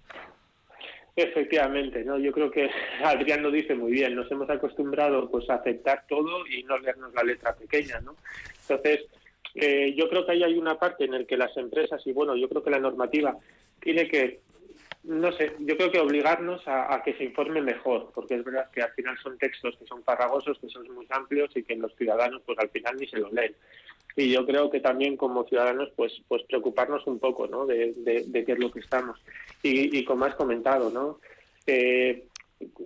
[1.21, 2.69] Efectivamente, no, yo creo que
[3.03, 4.15] Adrián lo dice muy bien.
[4.15, 8.15] Nos hemos acostumbrado pues a aceptar todo y no leernos la letra pequeña, ¿no?
[8.61, 9.05] Entonces,
[9.55, 12.35] eh, yo creo que ahí hay una parte en la que las empresas y bueno,
[12.37, 13.35] yo creo que la normativa
[13.81, 14.39] tiene que
[15.03, 18.81] no sé, yo creo que obligarnos a, que se informe mejor, porque es verdad que
[18.81, 22.41] al final son textos que son farragosos, que son muy amplios y que los ciudadanos
[22.45, 23.55] pues al final ni se los leen.
[24.15, 27.65] Y yo creo que también como ciudadanos pues pues preocuparnos un poco ¿no?
[27.65, 29.19] de, de, qué es lo que estamos.
[29.63, 31.19] Y, y como has comentado, ¿no?
[31.67, 32.25] Eh,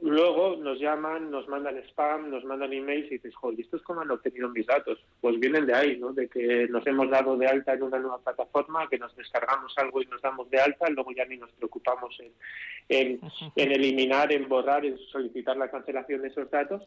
[0.03, 4.01] Luego nos llaman, nos mandan spam, nos mandan emails y dices, joder, ¿esto es cómo
[4.01, 4.99] han obtenido mis datos?
[5.19, 6.13] Pues vienen de ahí, ¿no?
[6.13, 9.99] De que nos hemos dado de alta en una nueva plataforma, que nos descargamos algo
[10.03, 13.19] y nos damos de alta, luego ya ni nos preocupamos en,
[13.55, 16.83] en, eliminar, en borrar, en solicitar la cancelación de esos datos.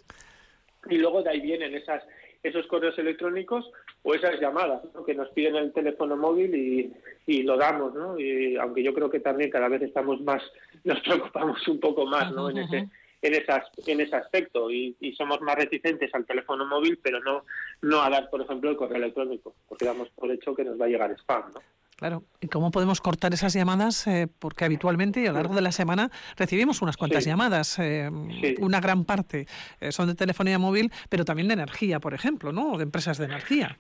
[0.88, 2.05] Y luego de ahí vienen esas
[2.42, 3.70] esos correos electrónicos
[4.03, 6.92] o esas llamadas que nos piden el teléfono móvil y,
[7.27, 8.18] y, lo damos, ¿no?
[8.18, 10.42] Y aunque yo creo que también cada vez estamos más,
[10.85, 12.51] nos preocupamos un poco más, ¿no?
[12.51, 12.88] En ese
[13.22, 17.44] en, esas, en ese aspecto y, y, somos más reticentes al teléfono móvil, pero no,
[17.83, 20.85] no a dar, por ejemplo, el correo electrónico, porque damos por hecho que nos va
[20.85, 21.61] a llegar spam, ¿no?
[21.97, 22.25] Claro.
[22.43, 24.07] ¿Y cómo podemos cortar esas llamadas?
[24.07, 27.79] Eh, porque habitualmente y a lo largo de la semana recibimos unas cuantas llamadas.
[27.79, 28.11] Eh,
[28.59, 29.47] una gran parte
[29.81, 32.77] eh, son de telefonía móvil, pero también de energía, por ejemplo, ¿no?
[32.77, 33.79] de empresas de energía.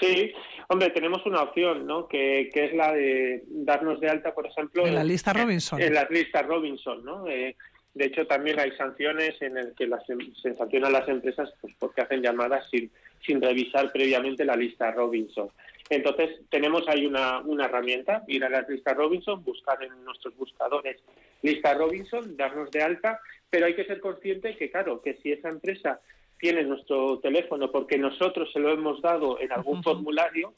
[0.00, 0.32] Sí,
[0.68, 2.08] hombre, tenemos una opción, ¿no?
[2.08, 5.80] Que, es la de darnos de alta, por ejemplo, en la lista Robinson.
[5.80, 7.24] En, las listas Robinson, ¿no?
[7.24, 11.74] de hecho, también hay sanciones en el que las, em, se sancionan las empresas pues,
[11.78, 12.90] porque hacen llamadas sin,
[13.26, 15.50] sin revisar previamente la lista Robinson.
[15.90, 20.98] Entonces, tenemos ahí una, una herramienta, ir a las listas Robinson, buscar en nuestros buscadores
[21.42, 25.48] lista Robinson, darnos de alta, pero hay que ser consciente que, claro, que si esa
[25.48, 26.00] empresa
[26.38, 30.54] tiene nuestro teléfono porque nosotros se lo hemos dado en algún formulario,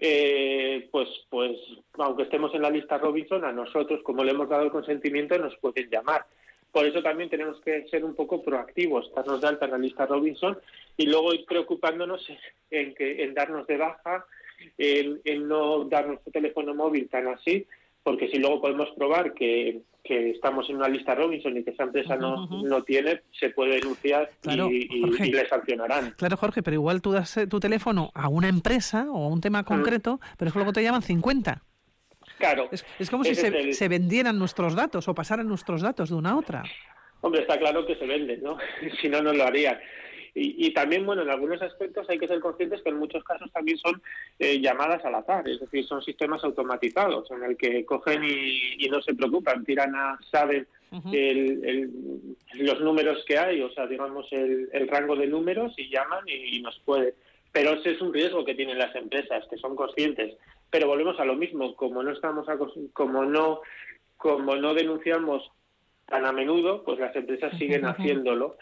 [0.00, 1.56] eh, pues, pues,
[1.94, 5.56] aunque estemos en la lista Robinson, a nosotros, como le hemos dado el consentimiento, nos
[5.56, 6.24] pueden llamar.
[6.70, 10.06] Por eso también tenemos que ser un poco proactivos, darnos de alta en la lista
[10.06, 10.58] Robinson
[10.96, 12.28] y luego ir preocupándonos
[12.70, 14.26] en, que, en darnos de baja
[14.76, 17.66] en, no dar nuestro teléfono móvil tan así,
[18.02, 22.16] porque si luego podemos probar que, estamos en una lista Robinson y que esa empresa
[22.16, 26.14] no, no tiene, se puede denunciar y, le sancionarán.
[26.16, 29.42] Claro, Jorge, pero igual tú das eh, tu teléfono a una empresa o a un
[29.42, 31.62] tema concreto, pero es que luego te llaman 50.
[32.38, 32.70] Claro.
[32.70, 36.36] Es, como si se, se, vendieran nuestros datos o pasaran nuestros datos de una a
[36.38, 36.64] otra.
[37.20, 38.56] Hombre, está claro que se venden, ¿no?
[39.00, 39.78] si no, no lo harían.
[40.40, 43.76] Y, también, bueno, en algunos aspectos hay que ser conscientes que en muchos casos también
[43.78, 44.00] son
[44.38, 49.02] eh, llamadas al azar, es decir, son sistemas automatizados en el que cogen y, no
[49.02, 50.66] se preocupan, tiran a, saben
[52.54, 56.78] los números que hay, o sea, digamos, el, rango de números y llaman y, nos
[56.80, 57.14] puede.
[57.50, 60.36] Pero ese es un riesgo que tienen las empresas, que son conscientes.
[60.70, 62.46] Pero volvemos a lo mismo, como no estamos
[62.92, 63.60] como no
[64.16, 65.50] como no denunciamos
[66.06, 68.58] tan a menudo, pues las empresas siguen haciéndolo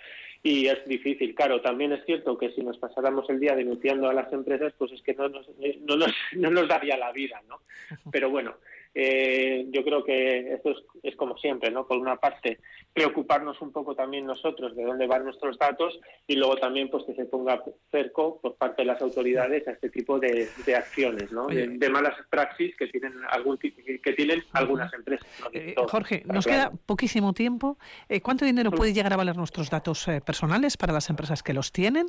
[0.46, 1.34] y es difícil.
[1.34, 4.92] Claro, también es cierto que si nos pasáramos el día denunciando a las empresas, pues
[4.92, 5.48] es que no nos,
[5.80, 7.62] no nos, no nos daría la vida, ¿no?
[8.12, 8.54] Pero bueno,
[8.98, 11.86] eh, yo creo que esto es, como siempre, ¿no?
[11.86, 12.60] Por una parte,
[12.94, 17.14] preocuparnos un poco también nosotros de dónde van nuestros datos y luego también pues que
[17.14, 21.46] se ponga cerco por parte de las autoridades a este tipo de, acciones, ¿no?
[21.46, 25.28] De, malas praxis que tienen algún que tienen algunas empresas.
[25.52, 27.76] Eh, Jorge, nos queda poquísimo tiempo.
[28.08, 31.70] Eh, ¿Cuánto dinero puede llegar a valer nuestros datos personales para las empresas que los
[31.70, 32.06] tienen?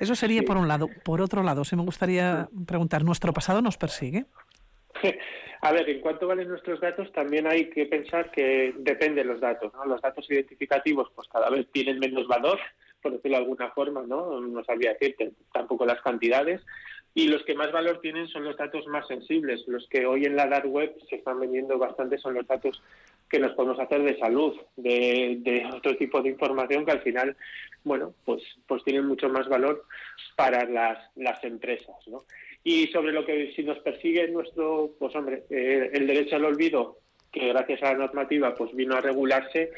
[0.00, 0.88] Eso sería por un lado.
[1.04, 4.24] Por otro lado, si me gustaría preguntar, ¿nuestro pasado nos persigue?
[5.64, 9.40] A ver, en cuanto valen nuestros datos, también hay que pensar que depende de los
[9.40, 9.72] datos.
[9.74, 9.84] ¿no?
[9.84, 12.58] Los datos identificativos, pues cada vez tienen menos valor,
[13.00, 14.40] por decirlo de alguna forma, ¿no?
[14.40, 16.60] No sabría decirte tampoco las cantidades.
[17.14, 19.62] Y los que más valor tienen son los datos más sensibles.
[19.68, 22.82] Los que hoy en la dark web se están vendiendo bastante son los datos
[23.28, 27.36] que nos podemos hacer de salud, de, otro tipo de información que al final,
[27.84, 29.84] bueno, pues, pues tienen mucho más valor
[30.36, 30.64] para
[31.14, 32.24] las empresas, ¿no?
[32.64, 36.98] Y sobre lo que si nos persigue nuestro, pues hombre, eh, el derecho al olvido,
[37.32, 39.72] que gracias a la normativa pues vino a regularse,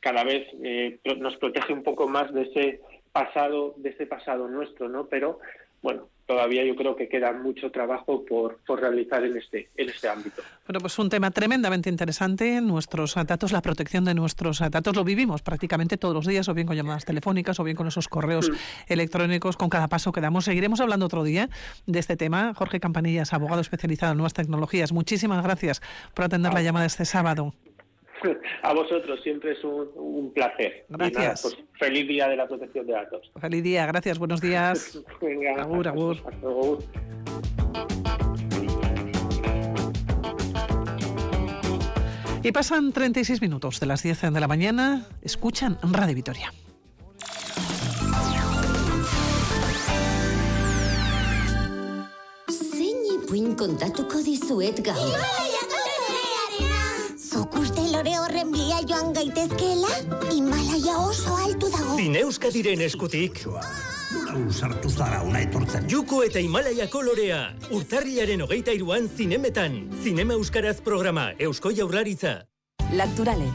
[0.00, 2.80] cada vez eh, nos protege un poco más de ese
[3.12, 5.06] pasado, de ese pasado nuestro, ¿no?
[5.06, 5.38] Pero
[5.84, 10.08] bueno, todavía yo creo que queda mucho trabajo por, por, realizar en este, en este
[10.08, 10.40] ámbito.
[10.66, 12.62] Bueno, pues un tema tremendamente interesante.
[12.62, 16.66] Nuestros datos, la protección de nuestros datos, lo vivimos prácticamente todos los días, o bien
[16.66, 18.54] con llamadas telefónicas, o bien con esos correos mm.
[18.88, 20.46] electrónicos, con cada paso que damos.
[20.46, 21.50] Seguiremos hablando otro día
[21.86, 22.54] de este tema.
[22.54, 24.90] Jorge Campanillas, abogado especializado en nuevas tecnologías.
[24.90, 25.82] Muchísimas gracias
[26.14, 27.52] por atender la llamada este sábado.
[28.62, 30.86] A vosotros, siempre es un, placer.
[30.88, 31.42] Gracias.
[31.42, 33.30] Pues, feliz día de la protección de datos.
[33.40, 35.02] Feliz día, gracias, buenos días.
[35.20, 36.16] Venga, agur, agur.
[42.42, 45.06] Y pasan 36 minutos de las 10 de la mañana.
[45.22, 46.52] Escuchan Radio Vitoria.
[52.50, 55.53] Zein ipuin kontatuko dizuet gaur.
[57.44, 59.88] Lore horren bila joan gaitezkela?
[60.32, 61.96] Himalaia oso altu dago.
[61.96, 63.42] Zineuskadiren eskutik.
[64.50, 65.84] Sartu zara una etortzen.
[65.90, 67.54] Juko eta Himalaia kolorea.
[67.70, 69.90] Urtarriaren hogeita iruan zinemetan.
[70.02, 71.32] Zinema Euskaraz programa.
[71.38, 72.46] Eusko Jaurlaritza.
[72.92, 73.46] Lacturale.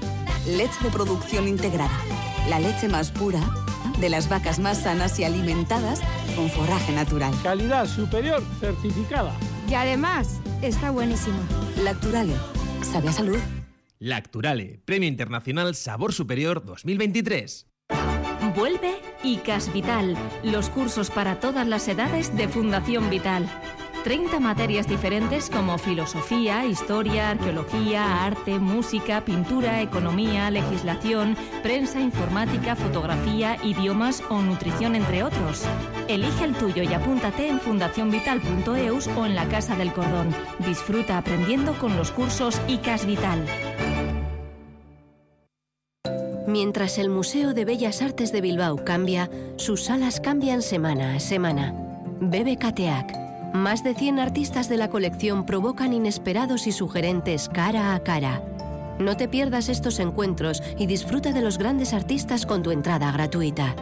[0.45, 1.99] Leche de producción integrada.
[2.47, 3.41] La leche más pura
[3.99, 5.99] de las vacas más sanas y alimentadas
[6.35, 7.33] con forraje natural.
[7.43, 9.33] Calidad superior certificada.
[9.67, 11.39] Y además está buenísimo.
[11.83, 12.33] Lacturale.
[12.83, 13.39] Sabe a salud.
[14.01, 17.67] Lacturale, Premio Internacional Sabor Superior 2023.
[18.55, 23.49] Vuelve ICAS Vital, los cursos para todas las edades de Fundación Vital.
[24.05, 33.57] 30 materias diferentes como filosofía, historia, arqueología, arte, música, pintura, economía, legislación, prensa, informática, fotografía,
[33.61, 35.65] idiomas o nutrición, entre otros.
[36.07, 40.33] Elige el tuyo y apúntate en fundacionvital.eus o en la Casa del Cordón.
[40.65, 43.45] Disfruta aprendiendo con los cursos ICAS Vital.
[46.49, 51.75] Mientras el Museo de Bellas Artes de Bilbao cambia, sus salas cambian semana a semana.
[52.21, 53.53] BBKTEAC.
[53.53, 58.41] Más de 100 artistas de la colección provocan inesperados y sugerentes cara a cara.
[58.97, 63.75] No te pierdas estos encuentros y disfruta de los grandes artistas con tu entrada gratuita.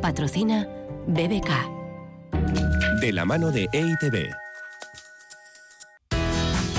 [0.00, 0.66] Patrocina
[1.06, 1.50] BBK.
[3.02, 4.43] De la mano de EITB.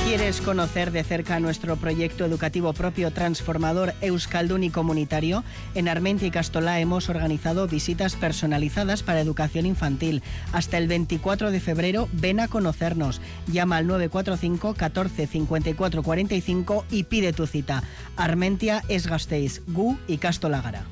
[0.06, 5.44] ¿Quieres conocer de cerca nuestro proyecto educativo propio transformador Euskaldun y comunitario?
[5.74, 10.22] En Armentia y Castolá hemos organizado visitas personalizadas para educación infantil.
[10.54, 13.20] Hasta el 24 de febrero ven a conocernos.
[13.48, 17.82] Llama al 945 14 54 45 y pide tu cita.
[18.16, 20.84] Armentia es Gasteiz, Gu y Castolagara.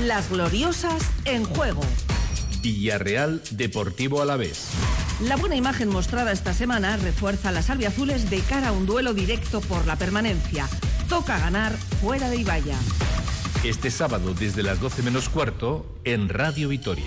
[0.00, 1.82] Las gloriosas en juego.
[2.64, 4.70] Villarreal Deportivo Alavés.
[5.20, 9.12] La buena imagen mostrada esta semana refuerza a las albiazules de cara a un duelo
[9.12, 10.66] directo por la permanencia.
[11.08, 12.78] Toca ganar fuera de Ibaya.
[13.64, 17.04] Este sábado desde las 12 menos cuarto en Radio Vitoria.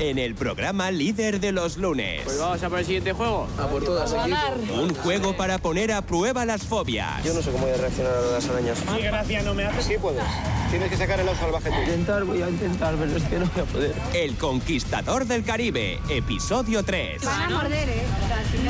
[0.00, 2.22] En el programa líder de los lunes.
[2.24, 3.46] Pues vamos a por el siguiente juego.
[3.58, 4.74] A por todas, equipo.
[4.74, 7.22] Un juego para poner a prueba las fobias.
[7.22, 8.78] Yo no sé cómo voy a reaccionar a las arañas.
[8.96, 9.82] ¿Qué gracia no me hace?
[9.82, 10.22] Sí puedes.
[10.70, 11.68] Tienes que sacar el ojo salvaje.
[11.68, 13.94] Intentar, voy a intentar, pero es que no voy a poder.
[14.14, 17.22] El Conquistador del Caribe, episodio 3.
[17.22, 18.02] Van a morder, ¿eh?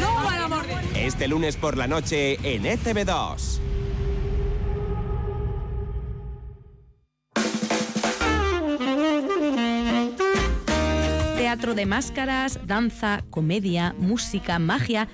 [0.01, 0.85] No van a morder.
[0.97, 3.70] Este lunes por la noche en E ETV2.
[11.51, 15.09] Teatro de máscaras, danza, comedia, música, magia.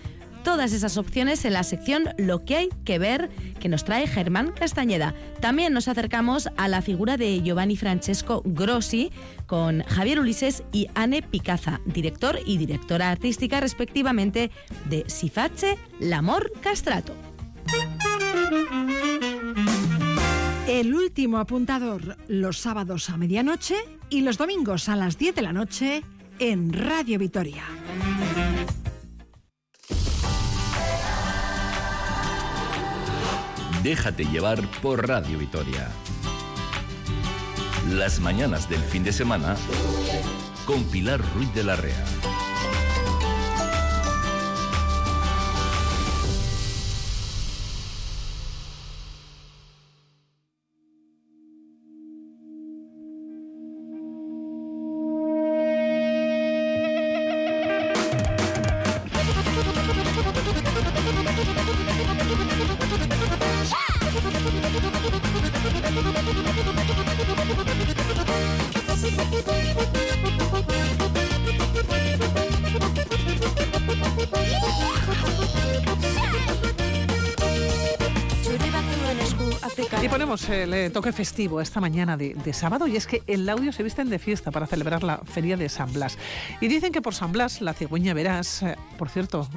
[0.44, 4.52] Todas esas opciones en la sección Lo que hay que ver que nos trae Germán
[4.52, 5.14] Castañeda.
[5.40, 9.12] También nos acercamos a la figura de Giovanni Francesco Grossi
[9.46, 14.50] con Javier Ulises y Anne Picaza, director y directora artística respectivamente
[14.90, 17.14] de Siface, L'Amor Castrato.
[20.68, 23.76] El último apuntador los sábados a medianoche
[24.10, 26.02] y los domingos a las 10 de la noche
[26.38, 27.64] en Radio Vitoria.
[33.82, 35.88] Déjate llevar por Radio Vitoria.
[37.90, 39.56] Las mañanas del fin de semana
[40.66, 42.04] con Pilar Ruiz de la Rea.
[81.16, 84.50] Festivo esta mañana de, de sábado y es que el Laudio se visten de fiesta
[84.50, 86.18] para celebrar la feria de San Blas.
[86.60, 88.62] Y dicen que por San Blas la cigüeña verás.
[88.62, 89.48] eh, por cierto,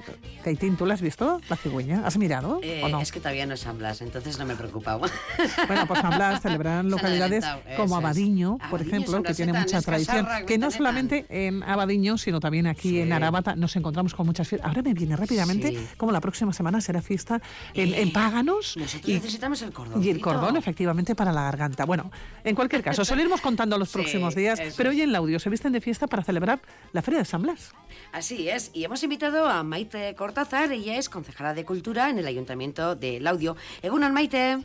[0.44, 2.04] Caitín, ¿tú la has visto, la cigüeña?
[2.06, 3.02] ¿Has mirado Eh, o no?
[3.02, 5.02] Es que todavía no es San Blas, entonces no me he preocupado.
[5.68, 7.46] Bueno, por San Blas celebrarán localidades
[7.76, 8.04] como eso es.
[8.06, 10.26] Abadiño, por Abadiño, ejemplo, que tiene mucha tradición.
[10.48, 14.68] Que no solamente en Abadiño, sino también aquí en Arabata nos encontramos con muchas fiestas.
[14.70, 15.88] Ahora me viene rápidamente Sí.
[15.98, 17.42] como la próxima semana será fiesta
[17.74, 18.76] en, en Páganos.
[18.78, 20.04] Nosotros y- necesitamos el cordón.
[20.04, 21.86] y el cordón, efectivamente, para la garganta.
[21.86, 22.12] Bueno,
[22.44, 25.10] en cualquier caso, os lo iremos contando los Sí, próximos días, eso pero hoy en
[25.10, 26.60] el audio se visten de fiesta para celebrar
[26.94, 27.74] la Feria de San Blas.
[28.12, 32.28] Así es, y hemos invitado a Maite Cortázar, ella es concejala de Cultura en el
[32.28, 33.56] Ayuntamiento de Laudio.
[33.82, 34.60] Egunon, Maite.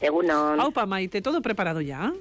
[0.00, 0.60] Egunon.
[0.60, 2.12] Aupa, Maite, ¿todo preparado ya?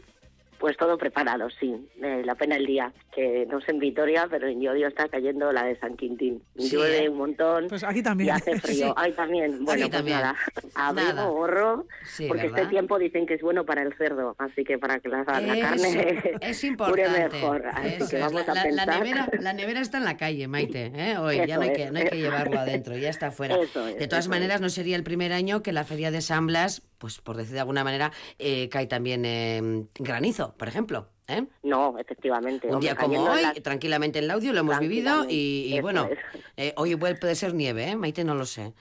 [0.59, 1.75] Pues todo preparado, sí.
[2.01, 5.51] Eh, la pena el día, que no sé en Vitoria, pero en Llodio está cayendo
[5.51, 6.41] la de San Quintín.
[6.57, 7.09] Sí, Llueve ¿eh?
[7.09, 8.29] un montón Pues aquí también.
[8.29, 8.87] y hace frío.
[8.87, 8.93] Sí.
[8.95, 9.63] Ahí también.
[9.65, 10.17] Bueno, Aquí pues también.
[10.17, 10.35] nada,
[10.75, 11.25] abrigo, Nada.
[11.27, 12.57] gorro, Sí, porque ¿verdad?
[12.59, 15.39] este tiempo dicen que es bueno para el cerdo, así que para que la, la
[15.53, 17.19] Eso, carne es cure importante.
[17.35, 17.65] mejor.
[17.67, 18.21] Así Eso que es.
[18.21, 20.91] vamos la, a nevera, la nevera está en la calle, Maite.
[20.95, 21.17] ¿eh?
[21.17, 21.77] Hoy ya no hay, es.
[21.77, 23.57] que, no hay que llevarlo adentro, ya está fuera.
[23.57, 26.47] Eso es, de todas maneras, no sería el primer año que la feria de San
[26.47, 31.09] Blas, pues por decir de alguna manera, eh, cae también eh, granizo, por ejemplo.
[31.27, 31.45] ¿eh?
[31.63, 32.67] No, efectivamente.
[32.67, 36.09] Un hombre, día como hoy, las- tranquilamente en audio, lo hemos vivido y, bueno,
[36.55, 37.95] eh, hoy puede, puede ser nieve, ¿eh?
[37.95, 38.73] Maite, no lo sé.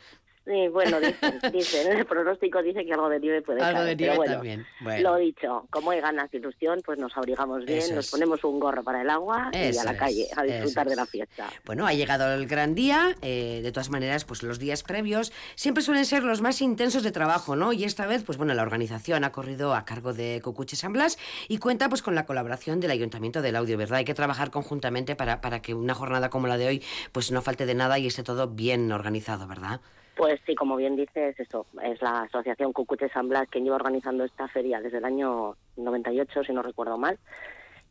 [0.46, 3.96] Sí, bueno, dicen, dicen, el pronóstico dice que algo de nieve puede Algo caer, de
[3.96, 4.66] pero nieve bueno, también.
[4.80, 5.10] Bueno.
[5.10, 8.60] Lo dicho, como hay ganas de ilusión, pues nos abrigamos bien, Eso nos ponemos un
[8.60, 11.10] gorro para el agua y Eso a la calle a disfrutar de la es.
[11.10, 11.48] fiesta.
[11.64, 13.16] Bueno, ha llegado el gran día.
[13.22, 17.10] eh, de todas maneras, pues los días previos siempre suelen ser los más intensos de
[17.10, 17.72] trabajo, ¿no?
[17.72, 21.18] Y esta vez, pues bueno, la organización ha corrido a cargo de Cocuche San Blas
[21.48, 23.98] y cuenta pues con la colaboración del Ayuntamiento del Audio, ¿verdad?
[23.98, 27.42] Hay que trabajar conjuntamente para, para que una jornada como la de hoy pues no
[27.42, 29.80] falte de nada y esté todo bien organizado, ¿verdad?
[30.16, 34.24] Pues sí, como bien dices, eso es la Asociación Cucuche San Blas quien lleva organizando
[34.24, 37.18] esta feria desde el año 98, si no recuerdo mal.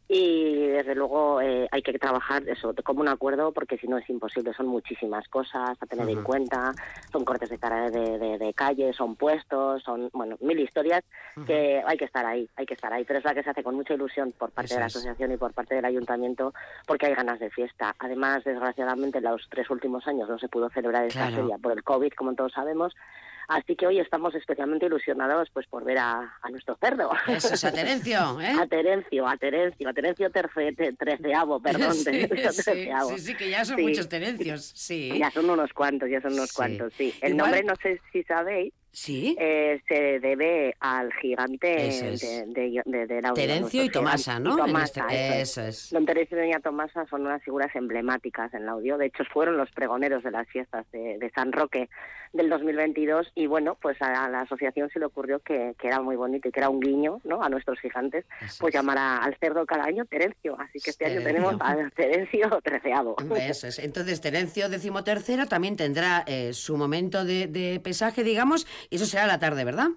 [0.07, 4.07] Y desde luego eh, hay que trabajar eso como un acuerdo porque si no es
[4.07, 6.73] imposible, son muchísimas cosas a tener en cuenta,
[7.11, 11.03] son cortes de cara de, de, de calle, son puestos, son bueno mil historias
[11.47, 13.63] que hay que estar ahí, hay que estar ahí, pero es la que se hace
[13.63, 14.95] con mucha ilusión por parte Eso de la es.
[14.95, 16.53] asociación y por parte del ayuntamiento
[16.85, 17.95] porque hay ganas de fiesta.
[17.97, 22.13] Además, desgraciadamente, los tres últimos años no se pudo celebrar esta feria por el COVID,
[22.13, 22.93] como todos sabemos.
[23.47, 27.11] Así que hoy estamos especialmente ilusionados pues por ver a, a nuestro cerdo.
[27.27, 28.53] Eso es a Terencio, ¿eh?
[28.59, 31.93] A Terencio, a Terencio, a Terencio terce, te- treceavo, perdón.
[31.95, 33.09] Sí, Terencio sí, treceavo.
[33.11, 33.81] sí, sí, que ya son Sí.
[33.83, 35.11] muchos terencios, sí.
[35.19, 37.13] Ya son unos cuantos, ya son unos cuantos, sí.
[37.21, 39.35] El Igual- nombre no sé si sabéis, Sí.
[39.37, 42.21] eh, se debe al gigante es.
[42.21, 44.39] de, Terencio y Tomasa.
[44.39, 44.53] ¿no?
[44.53, 45.85] Y Tomasa, este- eso, eso es.
[45.87, 45.91] es.
[45.91, 48.97] Don Terencio y Doña Tomasa son unas figuras emblemáticas en el audio.
[48.97, 51.89] De hecho, fueron los pregoneros de las fiestas de, San Roque
[52.31, 56.15] del 2022 y bueno, pues a, la asociación se le ocurrió que, que era muy
[56.15, 57.43] bonito y que era un guiño, ¿no?
[57.43, 58.25] A nuestros gigantes,
[58.59, 60.57] pues llamar a- al cerdo cada año Terencio.
[60.59, 63.15] Así que este año tenemos a Terencio treceavo.
[63.37, 63.79] Eso es.
[63.79, 69.27] Entonces, Terencio decimotercero también tendrá eh, su momento de, de pesaje, digamos, y eso será
[69.27, 69.89] la tarde, ¿verdad?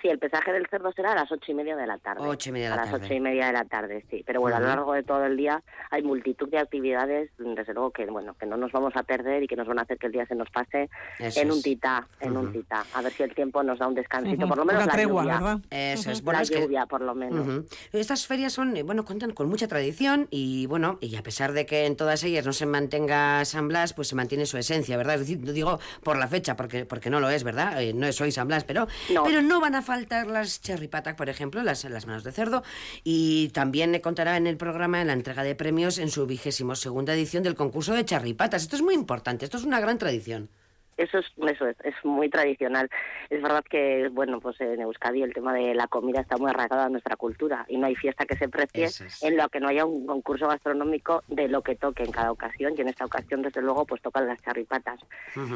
[0.00, 2.20] Sí, el pesaje del cerdo será a las ocho y media de la tarde.
[2.24, 3.04] Ocho y media de la a las tarde.
[3.06, 4.22] ocho y media de la tarde, sí.
[4.24, 7.90] Pero bueno, a lo largo de todo el día hay multitud de actividades, desde luego
[7.90, 10.06] que bueno que no nos vamos a perder y que nos van a hacer que
[10.06, 10.88] el día se nos pase
[11.18, 11.54] Eso en es.
[11.56, 12.60] un titá, en un Ujú.
[12.60, 12.84] titá.
[12.94, 14.48] A ver si el tiempo nos da un descansito, Ujú.
[14.48, 15.34] por lo menos Una la tregua, lluvia.
[15.40, 15.58] ¿verdad?
[15.70, 16.22] Eso es.
[16.22, 17.64] Bueno, la es que- lluvia, por lo menos.
[17.92, 21.66] Estas ferias son, eh, bueno, cuentan con mucha tradición y bueno, y a pesar de
[21.66, 25.14] que en todas ellas no se mantenga San Blas, pues se mantiene su esencia, ¿verdad?
[25.16, 27.82] Es decir, no digo por la fecha, porque, porque no lo es, ¿verdad?
[27.82, 29.24] Eh, no es hoy San Blas, pero No.
[29.24, 32.62] pero no van a faltar las cherry patak, por ejemplo, las, las manos de cerdo,
[33.04, 37.42] y también contará en el programa la entrega de premios en su vigésimo segunda edición
[37.42, 38.62] del concurso de charripatas.
[38.62, 40.50] Esto es muy importante, esto es una gran tradición.
[40.98, 42.90] Eso es, eso es, es muy tradicional.
[43.30, 46.82] Es verdad que, bueno, pues en Euskadi el tema de la comida está muy arraigado
[46.82, 49.22] a nuestra cultura y no hay fiesta que se precie es.
[49.22, 52.74] en la que no haya un concurso gastronómico de lo que toque en cada ocasión
[52.76, 55.00] y en esta ocasión, desde luego, pues tocan las charripatas.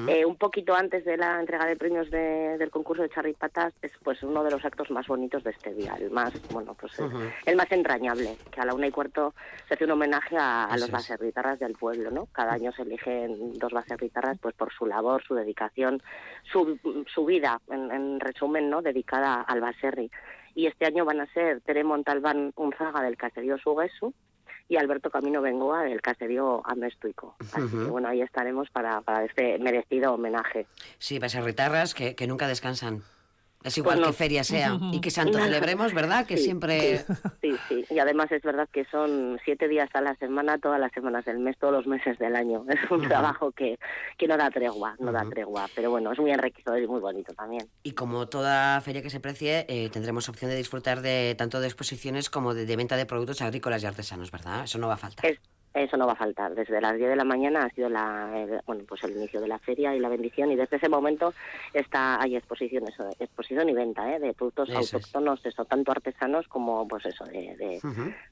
[0.09, 3.93] Eh, un poquito antes de la entrega de premios de- del concurso de charripatas es
[4.03, 6.93] pues uno de los actos más bonitos de este día, el más, bueno, pues
[7.47, 9.35] el- más entrañable, que a la una y cuarto
[9.67, 12.27] se hace un homenaje a, a los baserritarras del pueblo, ¿no?
[12.27, 16.03] Cada año se eligen dos baserritarras pues por su labor, su dedicación,
[16.51, 16.79] su,
[17.13, 18.83] su vida, en, en resumen, ¿no?
[18.83, 20.11] Dedicada al baserri.
[20.55, 24.13] Y este año van a ser Tere Montalbán Unzaga del caserío Sugesu
[24.69, 27.37] y Alberto Camino Bengoa del caserío Amestuico.
[27.41, 27.91] Así que Ujú.
[27.93, 30.67] bueno, ahí estaremos para, para este merecido homenaje.
[30.99, 33.03] Sí, retarras que, que nunca descansan.
[33.65, 34.11] Es igual Bueno.
[34.11, 36.27] que feria sea y que santo celebremos, ¿verdad?
[36.27, 37.05] Que Sí, siempre...
[37.41, 37.85] Sí, sí.
[37.91, 41.39] Y además es verdad que son siete días a la semana, todas las semanas del
[41.39, 42.65] mes, todos los meses del año.
[42.69, 43.79] Es un trabajo que,
[44.19, 45.69] que no da tregua, no da tregua.
[45.75, 47.69] Pero bueno, es muy enriquecedor y muy bonito también.
[47.83, 51.67] Y como toda feria que se precie, eh, tendremos opción de disfrutar de tanto de
[51.67, 54.65] exposiciones como de, de venta de productos agrícolas y artesanos, ¿verdad?
[54.65, 55.27] Eso no va a faltar.
[55.27, 55.39] Es-
[55.75, 56.55] eso no va a faltar.
[56.55, 59.49] Desde las 10 de la mañana ha sido la, el, bueno, pues el inicio de
[59.49, 61.33] la feria y la bendición y desde ese momento
[61.73, 64.21] está hay exposiciones, exposición y venta ¿eh?
[64.21, 64.95] de productos Eso es.
[64.95, 67.81] autóctonos, eso, tanto artesanos como pues eso de,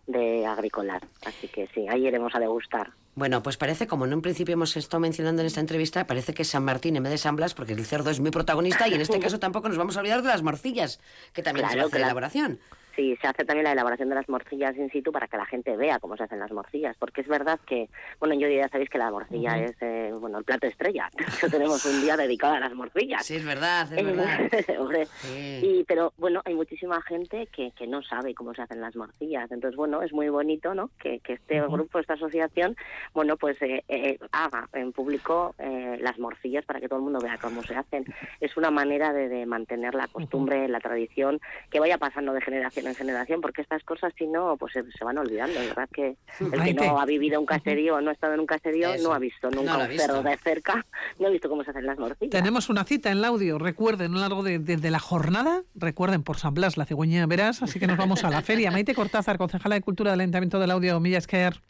[0.07, 1.03] de, agrícolas.
[1.25, 2.91] Así que sí, ahí iremos a degustar.
[3.15, 6.45] Bueno, pues parece, como en un principio hemos estado mencionando en esta entrevista, parece que
[6.45, 9.01] San Martín en vez de San Blas, porque el cerdo es muy protagonista y en
[9.01, 11.01] este caso tampoco nos vamos a olvidar de las morcillas,
[11.33, 12.07] que también se Claro, hace la claro.
[12.11, 12.61] elaboración.
[12.97, 15.77] Sí, se hace también la elaboración de las morcillas in situ para que la gente
[15.77, 17.89] vea cómo se hacen las morcillas, porque es verdad que,
[18.19, 21.09] bueno, yo ya sabéis que la morcilla es, eh, bueno, el plato estrella.
[21.51, 23.25] tenemos un día dedicado a las morcillas.
[23.25, 24.39] Sí, es verdad, es verdad.
[24.79, 25.61] hombre, Sí.
[25.63, 29.51] y, pero bueno, hay muchísima gente que, que no sabe cómo se hacen las morcillas.
[29.51, 30.91] Entonces, bueno, es muy bonito, ¿no?
[31.01, 32.77] Que, que este grupo, esta asociación,
[33.15, 37.21] bueno, pues eh, eh, haga en público eh, las morcillas para que todo el mundo
[37.21, 38.05] vea cómo se hacen.
[38.41, 42.80] Es una manera de, de mantener la costumbre, la tradición, que vaya pasando de generación
[42.87, 45.59] en generación, porque estas cosas, si no, pues se, se van olvidando.
[45.61, 48.41] Es verdad que el que no ha vivido un caserío o no ha estado en
[48.41, 49.09] un caserío Eso.
[49.09, 50.23] no ha visto nunca No un cerdo visto.
[50.23, 50.87] de cerca,
[51.19, 52.31] no ha visto cómo se hacen las morcillas.
[52.31, 55.63] Tenemos una cita en el audio, recuerden, a lo largo de, de- de la jornada,
[55.75, 58.71] recuerden, por San Blas, la cigüeña verás, así que nos vamos a la feria.
[58.71, 61.61] Maite Cortázar, concejala de Cultura del Ayuntamiento del Audio, Milla Esquer.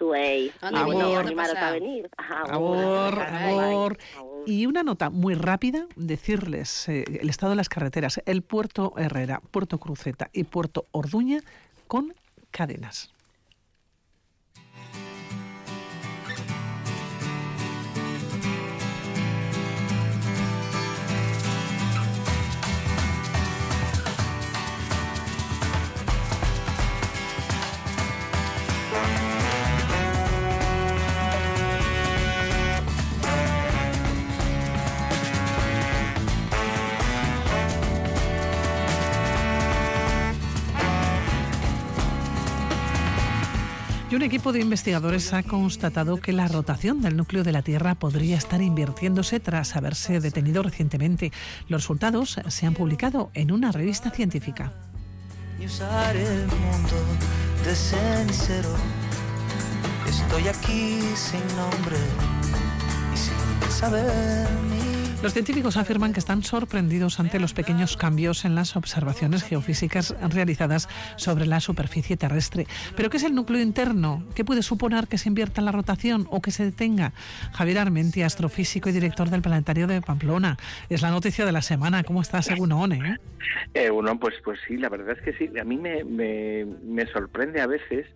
[0.00, 1.18] Suey, Anda, y bueno, Agur.
[1.18, 2.10] animaros a venir.
[2.48, 3.98] Abor.
[4.46, 9.42] Y una nota muy rápida, decirles eh, el estado de las carreteras, el Puerto Herrera,
[9.50, 11.40] Puerto Cruceta y Puerto Orduña
[11.86, 12.14] con
[12.50, 13.12] cadenas.
[44.10, 47.94] Y un equipo de investigadores ha constatado que la rotación del núcleo de la Tierra
[47.94, 51.30] podría estar invirtiéndose tras haberse detenido recientemente.
[51.68, 54.72] Los resultados se han publicado en una revista científica.
[55.60, 56.96] y usar el mundo
[57.64, 57.72] de.
[60.08, 61.96] Estoy aquí sin nombre
[63.14, 64.48] y sin saber
[65.22, 70.88] Los científicos afirman que están sorprendidos ante los pequeños cambios en las observaciones geofísicas realizadas
[71.16, 72.66] sobre la superficie terrestre.
[72.96, 74.24] ¿Pero qué es el núcleo interno?
[74.34, 77.12] ¿Qué puede suponer que se invierta la rotación o que se detenga?
[77.52, 80.56] Javier Armenti, astrofísico y director del Planetario de Pamplona.
[80.88, 82.02] Es la noticia de la semana.
[82.02, 83.18] ¿Cómo estás, según ONE?
[83.74, 85.58] Eh, bueno, pues, pues sí, la verdad es que sí.
[85.58, 88.06] A mí me, me, me sorprende a veces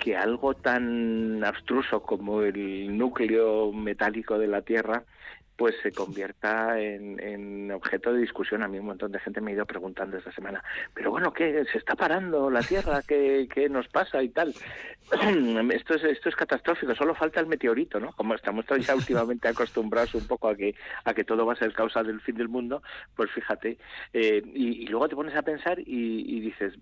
[0.00, 5.04] que algo tan abstruso como el núcleo metálico de la Tierra
[5.60, 8.62] pues se convierta en, objeto de discusión.
[8.62, 11.66] A mí un montón de gente me ha ido preguntando esta semana, pero bueno, ¿qué?
[11.70, 13.02] ¿Se está parando la Tierra?
[13.06, 14.54] ¿Qué, qué nos pasa y tal?
[15.74, 18.12] esto es, esto es catastrófico, solo falta el meteorito, ¿no?
[18.12, 21.74] Como estamos ya últimamente acostumbrados un poco a que, a que todo va a ser
[21.74, 22.82] causa del fin del mundo,
[23.14, 23.76] pues fíjate,
[24.14, 26.72] eh, y, luego te pones a pensar y dices,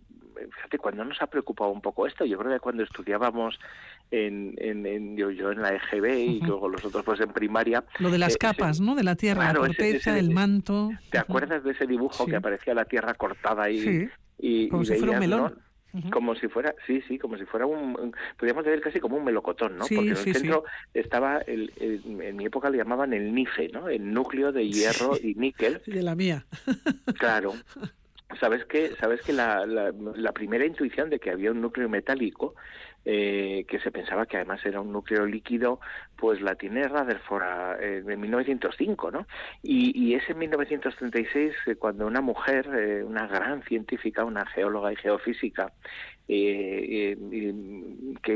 [0.46, 3.58] fíjate, cuando nos ha preocupado un poco esto, yo creo que cuando estudiábamos
[4.10, 7.84] en, en, yo, en la EGB y luego los otros pues en primaria.
[7.98, 8.94] Lo de las eh, capas, ¿no?
[8.94, 10.90] De la tierra, la corteza, el manto.
[11.10, 14.08] ¿Te acuerdas de ese dibujo que aparecía la tierra cortada ahí?
[14.38, 15.68] Y, como si fuera un melón.
[16.12, 19.78] Como si fuera, sí, sí, como si fuera un, podríamos decir casi como un melocotón,
[19.78, 19.80] ¿no?
[19.80, 23.88] Porque en el centro estaba, el, en mi época le llamaban el NIFE, ¿no?
[23.88, 25.80] El núcleo de hierro y níquel.
[25.86, 26.44] De la mía.
[27.18, 27.54] Claro.
[28.38, 32.54] Sabes que, sabes que la, la, primera intuición de que había un núcleo metálico
[33.10, 35.80] eh, que se pensaba que además era un núcleo líquido,
[36.14, 39.26] pues la tiene Rutherford eh, en 1905, ¿no?
[39.62, 44.92] Y, y es en 1936 eh, cuando una mujer, eh, una gran científica, una geóloga
[44.92, 45.72] y geofísica,
[46.28, 47.16] que,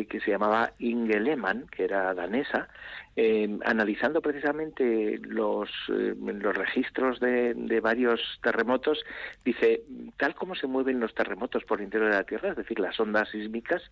[0.09, 2.69] que, se llamaba Inge Lehmann, que era danesa,
[3.15, 9.05] eh, analizando precisamente los, eh, los registros de, de, varios terremotos,
[9.45, 9.83] dice,
[10.17, 12.99] tal como se mueven los terremotos por el interior de la Tierra, es decir, las
[12.99, 13.83] ondas sísmicas,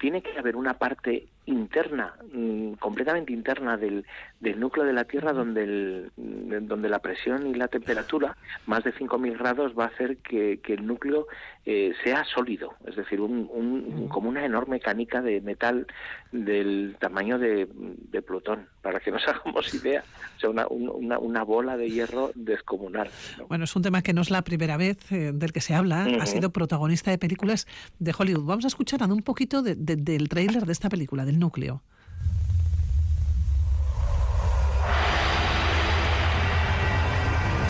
[0.00, 4.06] tiene que haber una parte interna, mm, completamente interna del,
[4.40, 8.36] del, núcleo de la Tierra, donde, el, donde la presión y la temperatura,
[8.66, 11.26] más de 5.000 grados, va a hacer que, que el núcleo
[11.66, 15.86] eh, sea sólido, es decir, un, un, como una enorme canica de metal
[16.30, 20.04] del tamaño de, de Plutón, para que nos hagamos idea,
[20.36, 23.10] o sea, una, una, una bola de hierro descomunal.
[23.48, 26.06] Bueno, es un tema que no es la primera vez eh, del que se habla,
[26.20, 27.66] ha sido protagonista de películas
[27.98, 28.44] de Hollywood.
[28.44, 31.82] Vamos a escuchar un poquito de, del tráiler de esta película, del núcleo.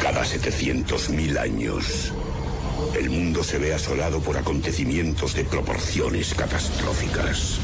[0.03, 2.13] Cada 700.000 años,
[2.95, 7.59] el mundo se ve asolado por acontecimientos de proporciones catastróficas.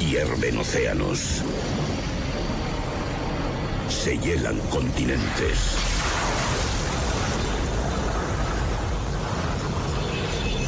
[0.00, 1.42] Hierven océanos.
[3.88, 5.58] Se hielan continentes.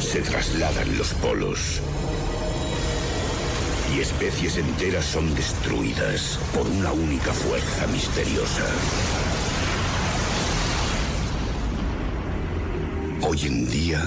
[0.01, 1.81] Se trasladan los polos.
[3.95, 8.65] Y especies enteras son destruidas por una única fuerza misteriosa.
[13.21, 14.03] Hoy en día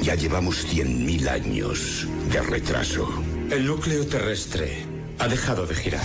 [0.00, 3.06] ya llevamos 100.000 años de retraso.
[3.50, 4.84] El núcleo terrestre
[5.18, 6.04] ha dejado de girar.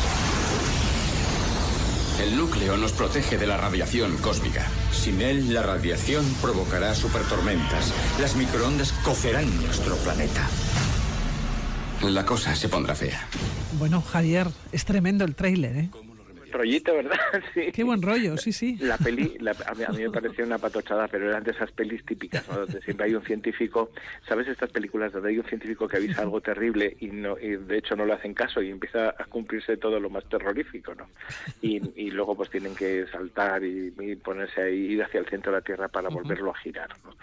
[2.21, 4.67] El núcleo nos protege de la radiación cósmica.
[4.91, 7.93] Sin él, la radiación provocará supertormentas.
[8.19, 10.47] Las microondas cocerán nuestro planeta.
[12.01, 13.27] La cosa se pondrá fea.
[13.79, 15.89] Bueno, Javier, es tremendo el tráiler, ¿eh?
[16.53, 17.17] Rollito, ¿verdad?
[17.53, 17.71] Sí.
[17.71, 18.77] Qué buen rollo, sí, sí.
[18.79, 22.59] La peli, a, mí, me pareció una patochada, pero eran de esas pelis típicas, ¿no?
[22.59, 23.91] Donde siempre hay un científico,
[24.27, 27.77] ¿sabes estas películas donde hay un científico que avisa algo terrible y no y de
[27.77, 31.07] hecho no le hacen caso y empieza a cumplirse todo lo más terrorífico, ¿no?
[31.61, 33.91] Y, y luego pues tienen que saltar y,
[34.23, 37.15] ponerse ahí, ir hacia el centro de la Tierra para volverlo a girar, ¿no?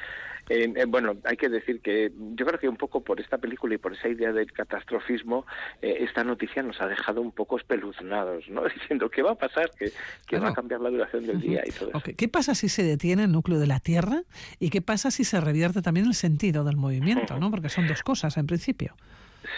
[0.51, 3.77] Eh, eh, bueno, hay que decir que yo creo que un poco por esta película
[3.77, 5.47] y por esa idea del catastrofismo,
[5.81, 8.65] eh, esta noticia nos ha dejado un poco espeluznados, ¿no?
[8.75, 11.91] Diciendo qué va a pasar, que, va a cambiar la duración del día y todo
[11.91, 12.03] eso.
[12.17, 14.25] ¿Qué pasa si se detiene el núcleo de la Tierra
[14.59, 17.53] y qué pasa si se revierte también el sentido del movimiento, ¿no?
[17.53, 18.97] Porque son dos cosas en principio.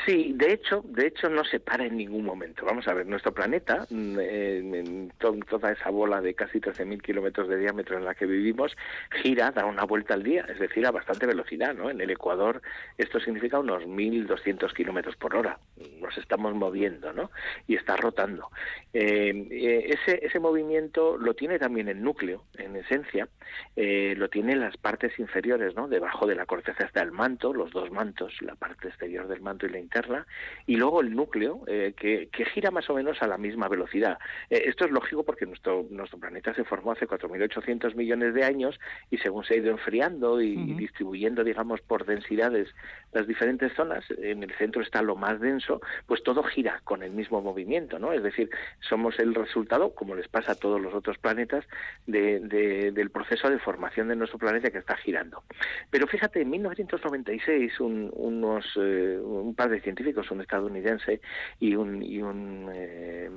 [0.05, 2.65] Sí, de hecho, de hecho no se para en ningún momento.
[2.65, 7.59] Vamos a ver, nuestro planeta, mm, en, toda esa bola de casi 13.000 kilómetros de
[7.59, 8.77] diámetro en la que vivimos,
[9.23, 11.91] gira, da una vuelta al día, es decir, a bastante velocidad, ¿no?
[11.91, 12.63] En el Ecuador
[12.99, 15.59] esto significa unos 1.200 kilómetros por hora.
[16.01, 17.31] Nos estamos moviendo, ¿no?
[17.67, 18.51] Y está rotando.
[18.93, 23.29] Eh, eh, ese, ese movimiento lo tiene también el núcleo, en esencia,
[23.77, 25.89] eh, lo tiene en las partes inferiores, ¿no?
[25.89, 29.67] Debajo de la corteza está el manto, los dos mantos, la parte exterior del manto
[29.67, 30.27] y la interna,
[30.67, 34.19] y luego el núcleo, eh, que, que, gira más o menos a la misma velocidad.
[34.51, 38.79] Eh, esto es lógico porque nuestro, nuestro planeta se formó hace 4.800 millones de años
[39.11, 42.69] y según se ha ido enfriando y, y distribuyendo, digamos, por densidades
[43.13, 47.11] las diferentes zonas, en el centro está lo más denso, pues todo gira con el
[47.11, 48.13] mismo movimiento, ¿no?
[48.13, 48.49] Es decir,
[48.81, 51.67] somos el resultado, como les pasa a todos los otros planetas,
[52.07, 55.43] de, de, del proceso de formación de nuestro planeta que está girando.
[55.91, 61.21] Pero fíjate, en 1996 un, unos, eh, un par de científicos, un estadounidense
[61.61, 63.31] y un, y un eh,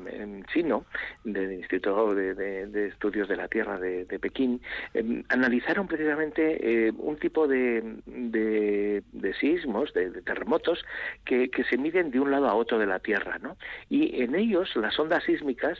[0.53, 0.85] chino
[1.23, 4.61] del Instituto de, de, de, Estudios de la Tierra de, Pekín,
[4.93, 10.85] eh, analizaron precisamente un tipo de, de, sismos, de, terremotos,
[11.23, 13.57] que, que se miden de un lado a otro de la Tierra, ¿no?
[13.89, 15.77] Y en ellos las ondas sísmicas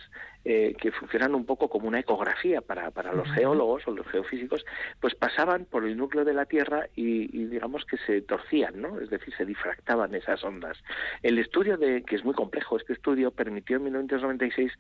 [0.48, 4.64] eh, que funcionan un poco como una ecografía para, para los geólogos o los geofísicos,
[5.00, 9.00] pues pasaban por el núcleo de la Tierra y, y, digamos que se torcían, ¿no?
[9.00, 10.78] Es decir, se difractaban esas ondas.
[11.24, 14.72] El estudio de, que es muy complejo, este estudio permitió en 1996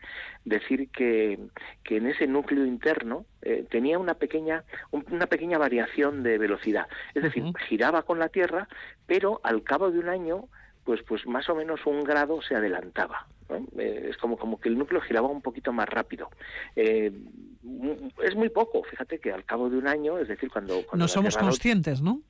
[0.44, 1.40] decir que,
[1.84, 6.88] que en ese núcleo interno eh, tenía una pequeña, una pequeña variación de velocidad.
[7.16, 8.68] Es decir, giraba con la Tierra,
[9.08, 10.48] pero al cabo de un año
[10.86, 13.28] pues pues más o menos un grado se adelantaba.
[13.50, 13.58] ¿no?
[13.78, 16.30] Eh, es como, como que el núcleo giraba un poquito más rápido.
[16.76, 17.12] Eh,
[18.24, 20.86] es muy poco, fíjate que al cabo de un año, es decir, cuando...
[20.86, 22.22] cuando no somos conscientes, ¿no?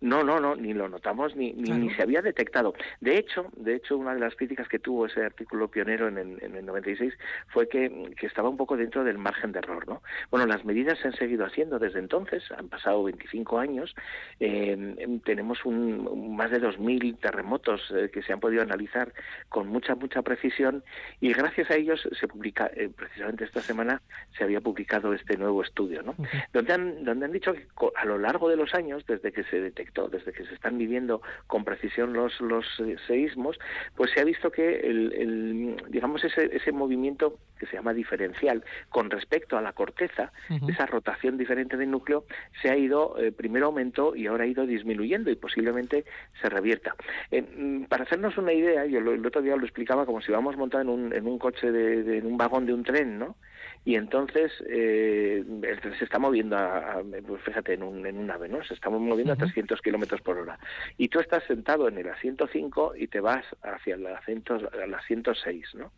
[0.00, 1.80] No, no, no, ni lo notamos ni, ni, claro.
[1.80, 2.74] ni, se había detectado.
[3.00, 6.42] De hecho, de hecho, una de las críticas que tuvo ese artículo pionero en el,
[6.42, 7.14] en el 96
[7.48, 10.02] fue que, que, estaba un poco dentro del margen de error, ¿no?
[10.30, 13.94] Bueno, las medidas se han seguido haciendo desde entonces, han pasado 25 años,
[14.40, 19.12] eh, tenemos un, más de 2.000 terremotos eh, que se han podido analizar
[19.48, 20.82] con mucha, mucha precisión
[21.20, 24.02] y gracias a ellos se publica, eh, precisamente esta semana
[24.36, 26.12] se había publicado este nuevo estudio, ¿no?
[26.18, 26.44] Uh -huh.
[26.52, 27.66] donde, han, donde han dicho que
[27.96, 31.20] a lo largo de los años, desde que se detectó desde que se están midiendo
[31.46, 32.66] con precisión los, los
[33.06, 33.58] seísmos,
[33.96, 38.64] pues se ha visto que el, el, digamos ese, ese movimiento que se llama diferencial
[38.90, 40.70] con respecto a la corteza, uh -huh.
[40.72, 42.24] esa rotación diferente del núcleo,
[42.60, 46.04] se ha ido, eh, primero aumentó y ahora ha ido disminuyendo y posiblemente
[46.40, 46.94] se revierta.
[47.30, 47.42] Eh,
[47.88, 50.84] para hacernos una idea, yo lo, el otro día lo explicaba como si vamos montados
[50.86, 53.36] en un, en un coche, de, de, en un vagón de un tren, ¿no?
[53.84, 58.18] Y entonces eh, el tren se está moviendo a, a pues fíjate en un, en
[58.18, 59.42] un ave no se está moviendo uh -huh.
[59.42, 60.58] a 300 kilómetros por hora.
[60.98, 64.94] Y tú estás sentado en el asiento 5 y te vas hacia el asiento al
[64.94, 65.90] asiento 6 no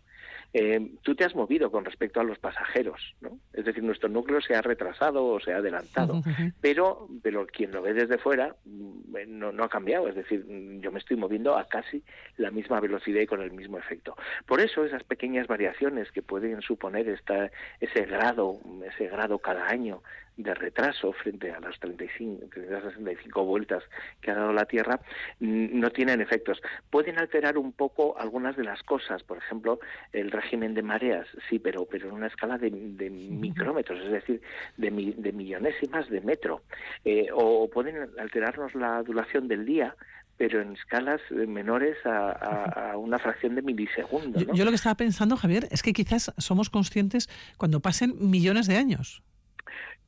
[0.56, 3.40] eh, tú te has movido con respecto a los pasajeros, ¿no?
[3.52, 6.52] Es decir, nuestro núcleo se ha retrasado o se ha adelantado, uh -huh.
[6.60, 10.46] pero, pero quien lo ve desde fuera no, no ha cambiado, es decir,
[10.80, 12.04] yo me estoy moviendo a casi
[12.36, 14.16] la misma velocidad y con el mismo efecto.
[14.46, 17.50] Por eso esas pequeñas variaciones que pueden suponer esta,
[17.80, 20.02] ese grado, ese grado cada año
[20.36, 23.82] de retraso frente a las 35, 65 vueltas
[24.20, 25.00] que ha dado la Tierra,
[25.40, 26.60] no tienen efectos.
[26.90, 29.78] Pueden alterar un poco algunas de las cosas, por ejemplo,
[30.12, 34.42] el régimen de mareas, sí, pero, pero en una escala de, de micrómetros, es decir,
[34.76, 36.62] de, de millonésimas de metro.
[37.04, 39.94] Eh, o pueden alterarnos la duración del día,
[40.36, 44.42] pero en escalas menores a, a, a, una fracción de milisegundos.
[44.46, 44.52] ¿no?
[44.52, 48.66] Yo, yo, lo que estaba pensando, Javier, es que quizás somos conscientes cuando pasen millones
[48.66, 49.22] de años.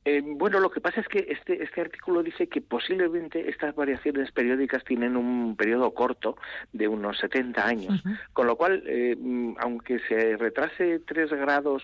[0.09, 4.31] Eh, bueno, lo que pasa es que este, este artículo dice que posiblemente estas variaciones
[4.31, 6.37] periódicas tienen un periodo corto
[6.71, 8.19] de unos 70 años, uh -huh.
[8.31, 9.17] con lo cual, eh,
[9.59, 11.83] aunque se retrase 3 grados,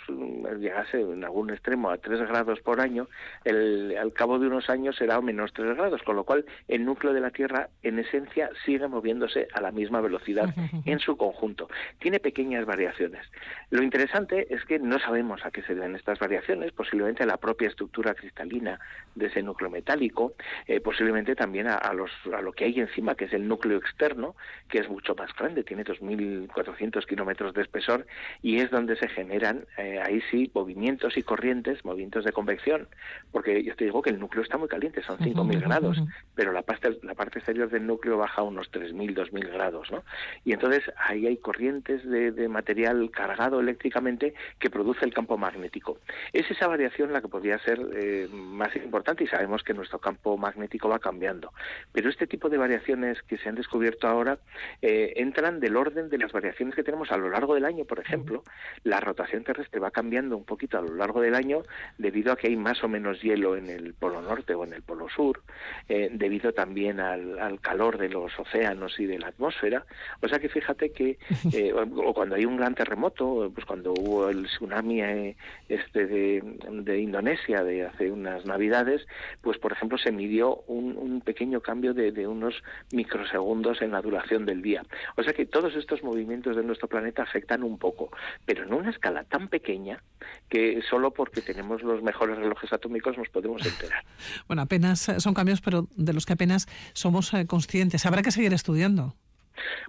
[0.58, 3.10] llegase en algún extremo a 3 grados por año,
[3.44, 7.12] el, al cabo de unos años será menos 3 grados, con lo cual el núcleo
[7.12, 10.82] de la Tierra, en esencia, sigue moviéndose a la misma velocidad uh -huh.
[10.86, 11.68] en su conjunto.
[12.00, 13.30] Tiene pequeñas variaciones.
[13.70, 17.36] Lo interesante es que no sabemos a qué se deben estas variaciones, posiblemente a la
[17.36, 18.80] propia estructura cristalina
[19.16, 20.34] de ese núcleo metálico,
[20.68, 23.78] eh, posiblemente también a, a, los, a lo que hay encima, que es el núcleo
[23.78, 24.36] externo,
[24.70, 28.06] que es mucho más grande, tiene 2.400 kilómetros de espesor
[28.42, 32.88] y es donde se generan, eh, ahí sí, movimientos y corrientes, movimientos de convección,
[33.32, 35.98] porque yo te digo que el núcleo está muy caliente, son 5.000 uh -huh, grados,
[35.98, 36.14] uh -huh.
[36.36, 40.04] pero la parte, la parte exterior del núcleo baja a unos 3.000, 2.000 grados, ¿no?
[40.44, 46.00] Y entonces ahí hay corrientes de, de material cargado eléctricamente que produce el campo magnético.
[46.32, 50.38] Es esa variación la que podría ser eh, más importante y sabemos que nuestro campo
[50.38, 51.54] magnético va cambiando.
[51.92, 54.40] Pero este tipo de variaciones que se han descubierto ahora
[54.82, 58.00] eh, entran del orden de las variaciones que tenemos a lo largo del año, por
[58.00, 58.44] ejemplo.
[58.84, 61.64] La rotación terrestre va cambiando un poquito a lo largo del año
[61.98, 64.82] debido a que hay más o menos hielo en el polo norte o en el
[64.82, 65.42] polo sur,
[65.90, 69.86] eh, debido también al, al, calor de los océanos y de la atmósfera.
[70.22, 71.18] O sea que fíjate que,
[71.54, 75.36] eh, o cuando hay un gran terremoto, pues cuando hubo el tsunami
[75.70, 79.06] este de, de Indonesia, de hace, unas navidades,
[79.42, 82.56] pues por ejemplo se midió un, pequeño cambio de, de, unos
[82.92, 84.84] microsegundos en la duración del día.
[85.16, 88.12] O sea que todos estos movimientos de nuestro planeta afectan un poco,
[88.46, 90.02] pero en una escala tan pequeña
[90.50, 94.04] que solo porque tenemos los mejores relojes atómicos nos podemos enterar.
[94.48, 98.06] bueno, apenas son cambios, pero de los que apenas somos eh, conscientes.
[98.06, 99.16] Habrá que seguir estudiando.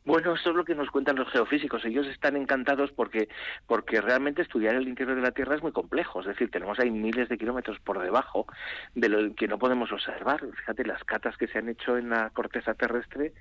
[0.04, 1.84] Bueno, eso es lo que nos cuentan los geofísicos.
[1.84, 3.28] Ellos están encantados porque,
[3.66, 6.20] porque realmente estudiar el interior de la Tierra es muy complejo.
[6.20, 8.46] Es decir, tenemos ahí miles de kilómetros por debajo
[8.94, 10.40] de lo que no podemos observar.
[10.40, 13.32] Fíjate, las catas que se han hecho en la corteza terrestre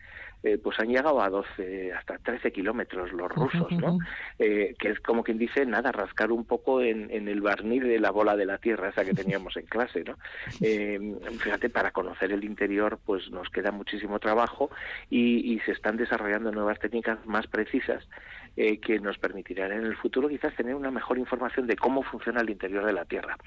[0.44, 3.98] eh, pues han llegado a 12, hasta 13 kilómetros los rusos, ¿no?
[4.38, 7.98] Eh, que es como quien dice, nada, rascar un poco en, en, el barniz de
[7.98, 10.18] la bola de la Tierra, esa que teníamos en clase, ¿no?
[10.66, 11.00] Eh,
[11.40, 14.70] fíjate, para conocer el interior, pues nos queda muchísimo trabajo
[15.10, 18.08] y, y se están desarrollando nuevas técnicas más precisas
[18.56, 22.42] eh, que nos permitirán en el futuro quizás tener una mejor información de cómo funciona
[22.42, 23.38] el interior de la Tierra.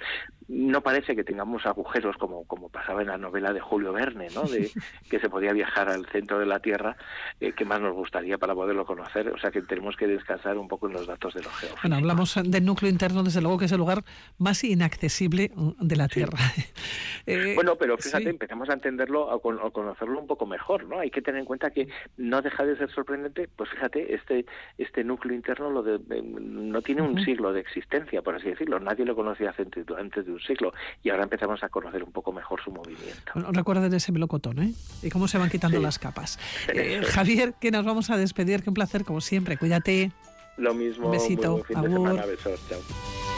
[0.49, 4.43] No parece que tengamos agujeros como, como pasaba en la novela de Julio Verne, ¿no?
[4.43, 4.71] de
[5.11, 6.97] que se podía viajar al centro de la Tierra,
[7.41, 9.29] eh, que más nos gustaría para poderlo conocer.
[9.29, 11.83] O sea que tenemos que descansar un poco en los datos de los geólogos.
[11.83, 14.03] Bueno, hablamos del núcleo interno, desde luego que es el lugar
[14.39, 16.39] más inaccesible de la Tierra.
[16.55, 16.65] Sí.
[17.27, 18.31] eh, bueno, pero fíjate, sí.
[18.31, 20.99] empezamos a entenderlo, a, con, a conocerlo un poco mejor, ¿no?
[20.99, 24.47] Hay que tener en cuenta que no deja de ser sorprendente, pues fíjate, este,
[24.79, 27.25] este núcleo interno lo de, no tiene un uh -huh.
[27.25, 28.79] siglo de existencia, por así decirlo.
[28.81, 30.73] Nadie lo conocía antes de un siglo
[31.03, 33.33] y ahora empezamos a conocer un poco mejor su movimiento.
[33.35, 34.73] Bueno, recuerda de ese melocotón, ¿eh?
[35.03, 35.83] Y cómo se van quitando sí.
[35.83, 36.39] las capas.
[36.77, 38.63] Eh, Javier, que nos vamos a despedir.
[38.63, 39.57] Qué un placer, como siempre.
[39.57, 40.13] Cuídate.
[40.57, 41.11] Lo mismo.
[41.11, 41.53] Besito.
[41.53, 42.27] Muy buen fin de semana.
[42.27, 42.61] Besos.
[42.69, 43.36] Chao.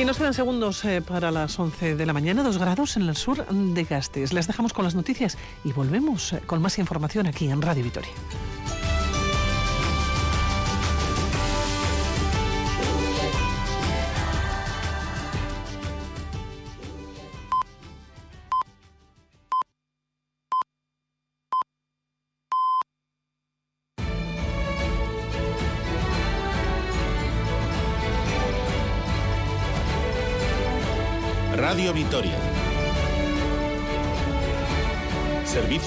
[0.00, 3.16] Y nos quedan segundos eh, para las 11 de la mañana, dos grados en el
[3.16, 4.32] sur de Gastes.
[4.32, 8.12] Les dejamos con las noticias y volvemos eh, con más información aquí en Radio Vitoria.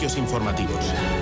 [0.04, 1.13] Informativos.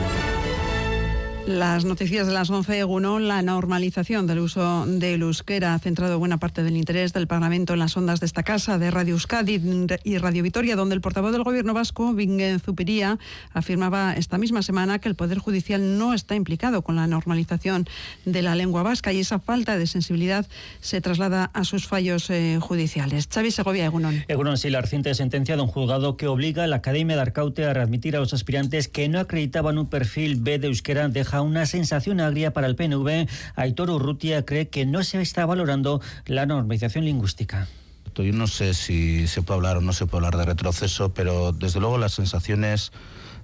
[1.47, 6.37] Las noticias de las 11, uno, la normalización del uso del euskera ha centrado buena
[6.37, 9.59] parte del interés del Parlamento en las ondas de esta casa, de Radio Euskadi
[10.03, 13.17] y Radio Vitoria, donde el portavoz del Gobierno vasco, Bingen Zupiría,
[13.53, 17.87] afirmaba esta misma semana que el Poder Judicial no está implicado con la normalización
[18.23, 20.45] de la lengua vasca y esa falta de sensibilidad
[20.79, 23.27] se traslada a sus fallos eh, judiciales.
[23.27, 24.25] Xavi Segovia, Egunon.
[24.27, 27.65] Egunon, sí, la reciente sentencia de un juzgado que obliga a la Academia de Arcaute
[27.65, 31.65] a readmitir a los aspirantes que no acreditaban un perfil B de euskera deja una
[31.65, 33.29] sensación agria para el PNV.
[33.55, 37.69] Aitor Urrutia cree que no se está valorando la normalización lingüística.
[38.15, 41.53] Yo no sé si se puede hablar o no se puede hablar de retroceso, pero
[41.53, 42.91] desde luego las sensaciones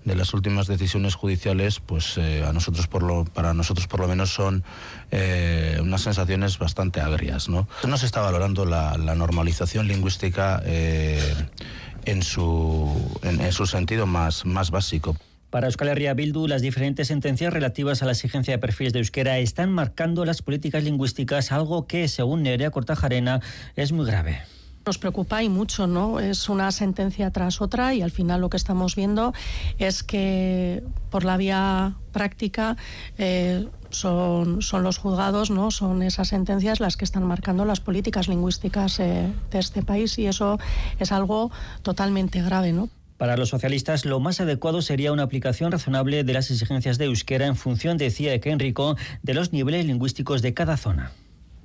[0.08, 4.08] de las últimas decisiones judiciales, pues eh, a nosotros por lo, para nosotros por lo
[4.08, 4.64] menos son
[5.12, 7.50] eh, unas sensaciones bastante agrias.
[7.50, 11.20] No, no se está valorando la, la normalización lingüística eh,
[12.06, 15.18] en, su, en, en su sentido más, más básico.
[15.50, 19.40] Para Euskal Herria Bildu, las diferentes sentencias relativas a la exigencia de perfiles de euskera
[19.40, 23.40] están marcando las políticas lingüísticas, algo que, según Nerea Cortajarena,
[23.78, 24.42] es muy grave.
[24.86, 26.20] Nos preocupa y mucho, ¿no?
[26.20, 29.34] Es una sentencia tras otra y al final lo que estamos viendo
[29.80, 32.76] es que por la vía práctica
[33.18, 35.72] eh, son, los juzgados, ¿no?
[35.72, 40.28] Son esas sentencias las que están marcando las políticas lingüísticas eh, de este país y
[40.28, 40.60] eso
[41.00, 41.52] es algo
[41.84, 42.90] totalmente grave, ¿no?
[43.18, 47.48] Para los socialistas, lo más adecuado sería una aplicación razonable de las exigencias de euskera
[47.48, 51.12] en función, decía Enrico, de los niveles lingüísticos de cada zona.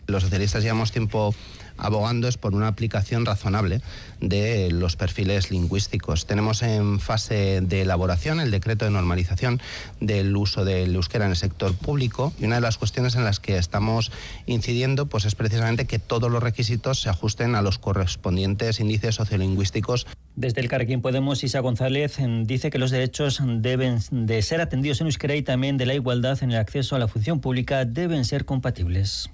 [0.06, 1.34] Los socialistas llevamos tiempo
[1.76, 3.80] abogando es por una aplicación razonable
[4.20, 6.26] de los perfiles lingüísticos.
[6.26, 9.60] Tenemos en fase de elaboración el decreto de normalización
[10.00, 13.40] del uso del euskera en el sector público y una de las cuestiones en las
[13.40, 14.12] que estamos
[14.46, 20.06] incidiendo pues es precisamente que todos los requisitos se ajusten a los correspondientes índices sociolingüísticos.
[20.36, 25.06] Desde el Carrequín Podemos, Isa González dice que los derechos deben de ser atendidos en
[25.06, 28.44] euskera y también de la igualdad en el acceso a la función pública deben ser
[28.44, 29.30] compatibles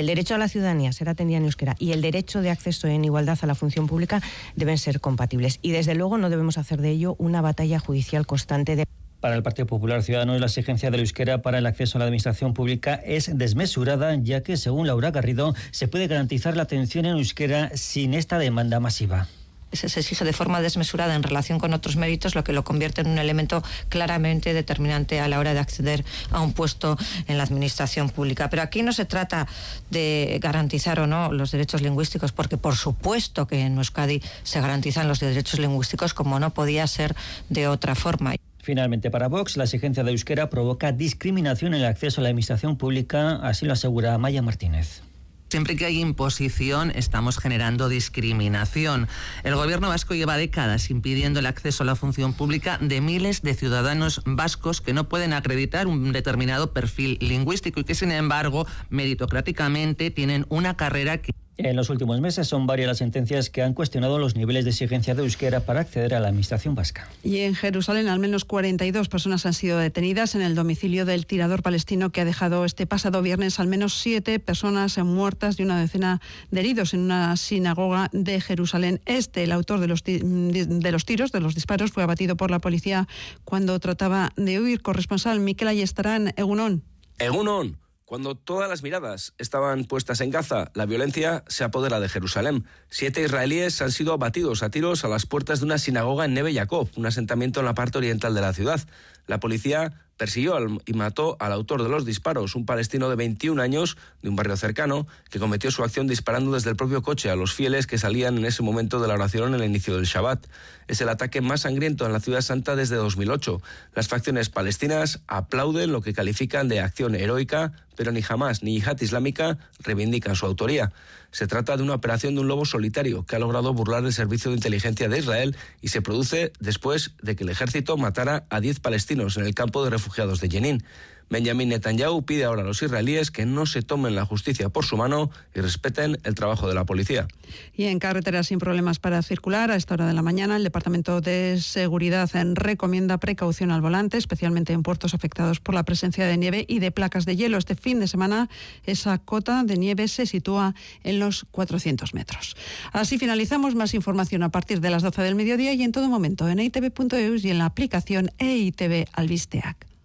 [0.00, 3.04] el derecho a la ciudadanía ser atendida en euskera y el derecho de acceso en
[3.04, 4.22] igualdad a la función pública
[4.54, 5.58] deben ser compatibles.
[5.62, 8.84] Y desde luego no debemos hacer de ello una batalla judicial constante de
[9.20, 12.04] para el Partido Popular Ciudadano, la exigencia de la euskera para el acceso a la
[12.04, 17.16] administración pública es desmesurada, ya que, según Laura Garrido, se puede garantizar la atención en
[17.16, 19.26] euskera sin esta demanda masiva.
[19.72, 23.08] Se, exige de forma desmesurada en relación con otros méritos, lo que lo convierte en
[23.08, 26.96] un elemento claramente determinante a la hora de acceder a un puesto
[27.26, 28.48] en la administración pública.
[28.50, 29.46] Pero aquí no se trata
[29.90, 35.08] de garantizar o no los derechos lingüísticos, porque por supuesto que en Euskadi se garantizan
[35.08, 37.14] los derechos lingüísticos como no podía ser
[37.48, 38.34] de otra forma.
[38.62, 42.76] Finalmente, para Vox, la exigencia de euskera provoca discriminación en el acceso a la administración
[42.76, 45.02] pública, así lo asegura Maya Martínez.
[45.48, 49.06] Siempre que hay imposición, estamos generando discriminación.
[49.44, 53.54] El gobierno vasco lleva décadas impidiendo el acceso a la función pública de miles de
[53.54, 60.10] ciudadanos vascos que no pueden acreditar un determinado perfil lingüístico y que, sin embargo, meritocráticamente
[60.10, 64.18] tienen una carrera que en los últimos meses son varias las sentencias que han cuestionado
[64.18, 67.08] los niveles de exigencia de euskera para acceder a la administración vasca.
[67.22, 71.62] Y en Jerusalén al menos 42 personas han sido detenidas en el domicilio del tirador
[71.62, 76.20] palestino que ha dejado este pasado viernes al menos siete personas muertas y una decena
[76.50, 79.44] de heridos en una sinagoga de Jerusalén Este.
[79.44, 83.08] El autor de los, de los tiros, de los disparos, fue abatido por la policía
[83.44, 84.82] cuando trataba de huir.
[84.82, 86.82] Corresponsal Miquel Ayestarán, Egunon.
[87.18, 87.85] Egunon.
[88.06, 92.64] Cuando todas las miradas estaban puestas en Gaza, la violencia se apodera de Jerusalén.
[92.88, 96.52] Siete israelíes han sido abatidos a tiros a las puertas de una sinagoga en Neve
[96.52, 98.80] Yaakov, un asentamiento en la parte oriental de la ciudad.
[99.26, 100.56] La policía persiguió
[100.86, 104.56] y mató al autor de los disparos, un palestino de 21 años de un barrio
[104.56, 108.38] cercano, que cometió su acción disparando desde el propio coche a los fieles que salían
[108.38, 110.46] en ese momento de la oración en el inicio del Shabbat.
[110.88, 113.60] Es el ataque más sangriento en la ciudad santa desde 2008.
[113.94, 119.00] Las facciones palestinas aplauden lo que califican de acción heroica, pero ni jamás ni Yihad
[119.00, 120.92] Islámica reivindican su autoría.
[121.32, 124.50] Se trata de una operación de un lobo solitario que ha logrado burlar el servicio
[124.50, 128.80] de inteligencia de Israel y se produce después de que el ejército matara a 10
[128.80, 130.84] palestinos en el campo de refugiados de Jenin.
[131.28, 134.96] Benjamin Netanyahu pide ahora a los israelíes que no se tomen la justicia por su
[134.96, 137.26] mano y respeten el trabajo de la policía.
[137.74, 141.20] Y en carreteras sin problemas para circular, a esta hora de la mañana, el Departamento
[141.20, 146.64] de Seguridad recomienda precaución al volante, especialmente en puertos afectados por la presencia de nieve
[146.68, 147.58] y de placas de hielo.
[147.58, 148.48] Este fin de semana,
[148.84, 152.56] esa cota de nieve se sitúa en los 400 metros.
[152.92, 153.74] Así finalizamos.
[153.74, 157.44] Más información a partir de las 12 del mediodía y en todo momento en eitv.eus
[157.44, 159.95] y en la aplicación EITV Albisteac.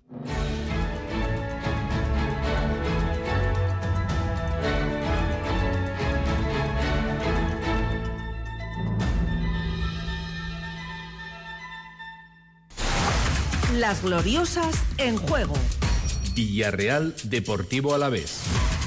[13.81, 15.53] Las gloriosas en juego.
[16.35, 18.41] Villarreal Deportivo Alavés.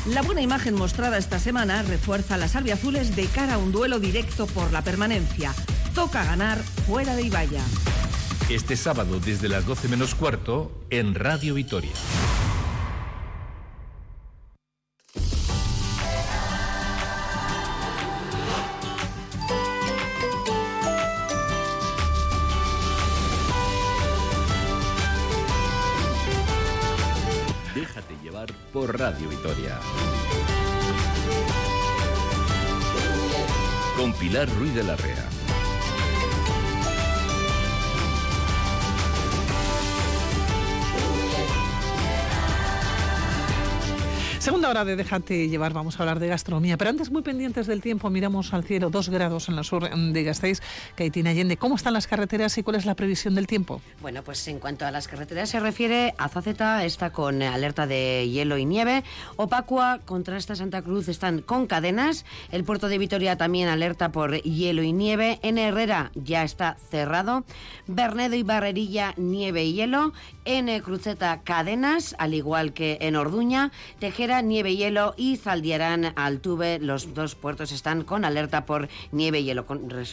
[0.06, 3.98] La buena imagen mostrada esta semana refuerza a las albiazules de cara a un duelo
[3.98, 5.54] directo por la permanencia.
[5.94, 7.62] Toca ganar fuera de Ibaya.
[8.50, 11.90] Este sábado desde las 12 menos cuarto en Radio Vitoria.
[27.74, 29.80] Déjate llevar por Radio Vitoria.
[33.96, 35.33] Con Pilar Ruiz de la Rea.
[44.44, 47.80] Segunda hora de Déjate llevar, vamos a hablar de gastronomía, pero antes muy pendientes del
[47.80, 50.60] tiempo, miramos al cielo, dos grados en la sur de Gasteiz,
[50.96, 51.56] Caitina Allende.
[51.56, 53.80] ¿Cómo están las carreteras y cuál es la previsión del tiempo?
[54.02, 58.58] Bueno, pues en cuanto a las carreteras se refiere, Azaceta está con alerta de hielo
[58.58, 59.02] y nieve,
[59.36, 64.82] Opacua, Contrasta Santa Cruz están con cadenas, el puerto de Vitoria también alerta por hielo
[64.82, 67.44] y nieve, en Herrera ya está cerrado,
[67.86, 70.12] Bernedo y Barrerilla nieve y hielo,
[70.44, 77.14] en Cruceta cadenas, al igual que en Orduña, Tejera nieve hielo y Zaldiarán Altuve, los
[77.14, 79.64] dos puertos están con alerta por nieve y hielo.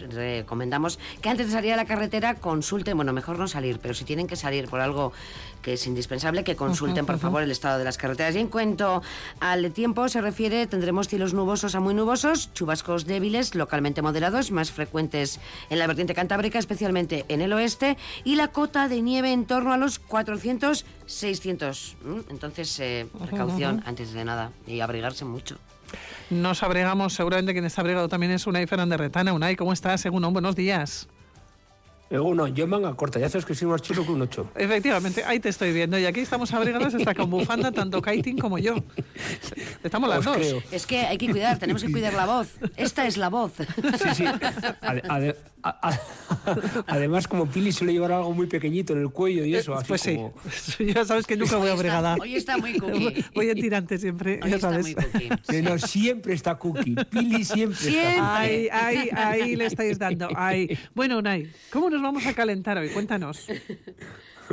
[0.09, 4.05] Recomendamos que antes de salir a la carretera consulten, bueno, mejor no salir, pero si
[4.05, 5.13] tienen que salir por algo
[5.61, 8.35] que es indispensable, que consulten, por favor, el estado de las carreteras.
[8.35, 9.01] Y en cuanto
[9.39, 14.71] al tiempo se refiere, tendremos cielos nubosos a muy nubosos, chubascos débiles, localmente moderados, más
[14.71, 15.39] frecuentes
[15.69, 19.73] en la vertiente cantábrica, especialmente en el oeste, y la cota de nieve en torno
[19.73, 21.97] a los 400, 600.
[22.05, 22.23] ¿m?
[22.29, 25.57] Entonces, eh, precaución antes de nada y abrigarse mucho.
[26.29, 29.33] Nos abrigamos, seguramente quien está abrigado también es Unai Fernández Retana.
[29.33, 30.01] Unai, ¿cómo estás?
[30.01, 31.07] Según buenos días.
[32.11, 34.51] Uno, yo manga corta, ya sabes que soy más chulo que un 8.
[34.55, 35.97] Efectivamente, ahí te estoy viendo.
[35.97, 38.75] Y aquí estamos abrigados, está con bufanda tanto Kaiting como yo.
[39.83, 40.37] Estamos las dos.
[40.71, 42.49] Es que hay que cuidar, tenemos que cuidar la voz.
[42.75, 43.53] Esta es la voz.
[43.57, 44.25] Sí, sí.
[46.87, 49.73] además, como Pili suele llevar algo muy pequeñito en el cuello y eso.
[49.75, 50.33] Así pues como...
[50.51, 52.15] sí, ya sabes que nunca voy abrigada.
[52.19, 53.25] Hoy está muy cookie.
[53.33, 54.85] Voy en tirante siempre, Hoy ya está sabes.
[54.85, 55.29] muy cookie.
[55.47, 56.95] Pero siempre está cookie.
[57.09, 60.29] Pili siempre, está Ahí, ahí, ahí le estáis dando.
[60.35, 60.77] Ahí.
[60.93, 62.89] Bueno, Unai, ¿cómo nos vamos a calentar hoy?
[62.89, 63.47] Cuéntanos.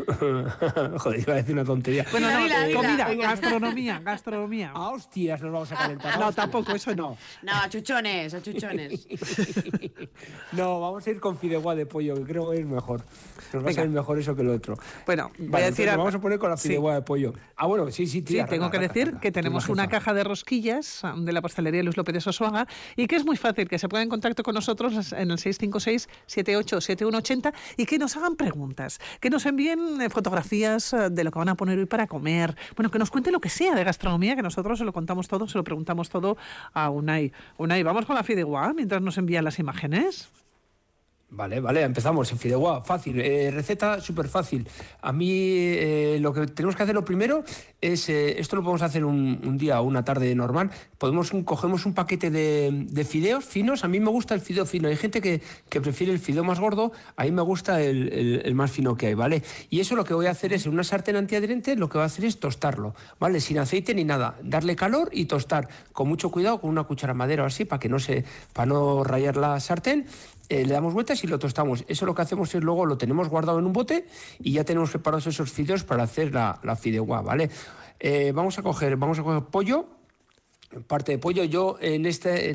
[0.99, 2.05] Joder, iba a decir una tontería.
[2.11, 2.80] Bueno, no, Dila, dila.
[2.80, 4.70] comida, gastronomía, gastronomía.
[4.74, 6.18] A hostias nos vamos a calentar.
[6.18, 7.16] No, tampoco, eso no.
[7.42, 9.07] No, achuchones, achuchones.
[10.53, 13.05] No, vamos a ir con fideuá de pollo, que creo que es mejor.
[13.53, 14.76] Nos va a salir mejor eso que lo otro.
[15.07, 15.88] Bueno, voy a decir...
[15.88, 16.68] a- nos vamos a poner con la Sí.
[16.68, 17.32] fideuá de pollo.
[17.57, 20.24] Ah, bueno, sí, sí, Sí, tira, tengo raca, que decir que tenemos una caja de
[20.24, 23.78] rosquillas um, de la pastelería Luis López de Sosuaga y que es muy fácil que
[23.78, 29.30] se pongan en contacto con nosotros en el 656-787180 y que nos hagan preguntas, que
[29.30, 32.91] nos envíen eh, fotografías eh, de lo que van a poner hoy para comer, bueno,
[32.91, 35.59] que nos cuente lo que sea de gastronomía, que nosotros se lo contamos todo, se
[35.59, 36.36] lo preguntamos todo
[36.72, 37.32] a Unai.
[37.57, 40.30] Unai, vamos con la fideuá mientras nos envían las imágenes.
[41.31, 44.66] Vale, vale, empezamos fideuá, fácil, eh, receta súper fácil.
[45.03, 47.45] A mí eh, lo que tenemos que hacer lo primero
[47.83, 51.93] es, eh, esto lo podemos hacer un, día o una tarde normal, podemos cogemos un
[51.93, 55.43] paquete de, de fideos finos, a mí me gusta el fideo fino, hay gente que,
[55.68, 59.09] que prefiere el fideo más gordo, a mí me gusta el, el- más fino que
[59.09, 59.43] hay, ¿vale?
[59.68, 62.05] Y eso lo que voy a hacer es en una sartén antiadherente, lo que voy
[62.05, 63.41] a hacer es tostarlo, ¿vale?
[63.41, 67.18] Sin aceite ni nada, darle calor y tostar, con mucho cuidado, con una cuchara de
[67.18, 68.24] madera o así, para que no se,
[68.55, 70.07] para no rayar la sartén
[70.49, 71.84] eh, le damos vueltas y lo tostamos.
[71.88, 74.07] Eso lo que hacemos es luego lo tenemos guardado en un bote
[74.38, 77.51] y ya tenemos preparados esos fideos para hacer la, la fideuá, ¿vale?
[78.01, 79.86] Eh, vamos a coger, vamos a coger pollo,
[80.86, 81.44] parte de pollo.
[81.44, 82.55] Yo en este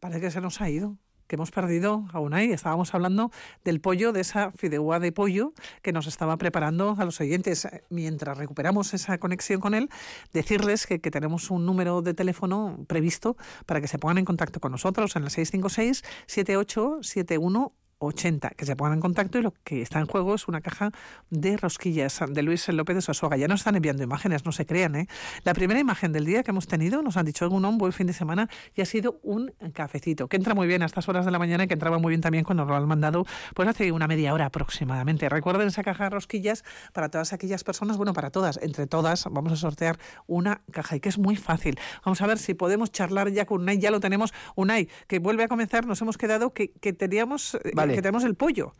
[0.00, 0.96] Parece que se nos ha ido,
[1.28, 2.50] que hemos perdido a Unai.
[2.50, 3.30] Estábamos hablando
[3.64, 5.52] del pollo, de esa fideuá de pollo
[5.82, 7.66] que nos estaba preparando a los oyentes.
[7.66, 9.88] Eh, Mientras recuperamos esa conexión con él,
[10.32, 14.60] decirles que, que tenemos un número de teléfono previsto para que se pongan en contacto
[14.60, 19.82] con nosotros en el 656 7871 80, que se pongan en contacto y lo que
[19.82, 20.90] está en juego es una caja
[21.30, 23.36] de rosquillas de Luis López de Sosoga.
[23.36, 24.94] Ya nos están enviando imágenes, no se crean.
[24.96, 25.08] ¿eh?
[25.44, 28.12] La primera imagen del día que hemos tenido, nos han dicho un buen fin de
[28.12, 31.38] semana y ha sido un cafecito, que entra muy bien a estas horas de la
[31.38, 34.32] mañana y que entraba muy bien también cuando lo han mandado pues hace una media
[34.32, 35.28] hora aproximadamente.
[35.28, 39.52] Recuerden esa caja de rosquillas para todas aquellas personas, bueno, para todas, entre todas, vamos
[39.52, 41.78] a sortear una caja y que es muy fácil.
[42.04, 44.32] Vamos a ver si podemos charlar ya con Unai, ya lo tenemos.
[44.54, 47.96] Unai, que vuelve a comenzar, nos hemos quedado que, que teníamos, eh, Vale.
[47.96, 48.72] que tenemos el pollo.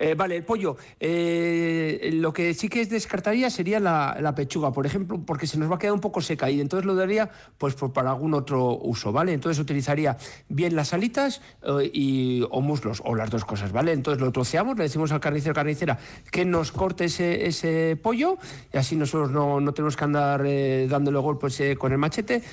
[0.00, 0.76] Eh, vale, el pollo.
[1.00, 5.68] Eh, lo que sí que descartaría sería la, la pechuga, por ejemplo, porque se nos
[5.68, 8.78] va a quedar un poco seca y entonces lo daría pues por- para algún otro
[8.78, 9.32] uso, ¿vale?
[9.32, 10.16] Entonces utilizaría
[10.48, 13.90] bien las alitas eh, y, o muslos, o las dos cosas, ¿vale?
[13.90, 15.98] Entonces lo troceamos, le decimos al carnicero carnicera
[16.30, 18.38] que nos corte ese, ese pollo
[18.72, 20.44] y así nosotros no, no tenemos que andar
[20.88, 22.44] dándole golpes con el machete.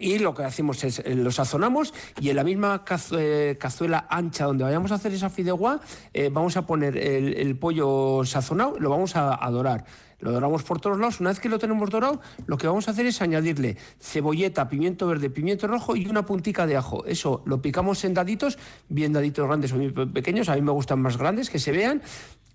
[0.00, 2.82] Y lo que hacemos es eh, lo sazonamos y en la misma
[3.12, 5.80] eh, cazuela ancha donde vayamos a hacer esa fideuá
[6.14, 9.84] eh, vamos a poner el, el pollo sazonado, lo vamos a, a dorar.
[10.20, 11.20] Lo doramos por todos lados.
[11.20, 15.06] Una vez que lo tenemos dorado, lo que vamos a hacer es añadirle cebolleta, pimiento
[15.06, 17.04] verde, pimiento rojo y una puntica de ajo.
[17.06, 18.58] Eso lo picamos en daditos,
[18.88, 20.48] bien daditos grandes o bien pe- pequeños.
[20.48, 22.02] A mí me gustan más grandes, que se vean.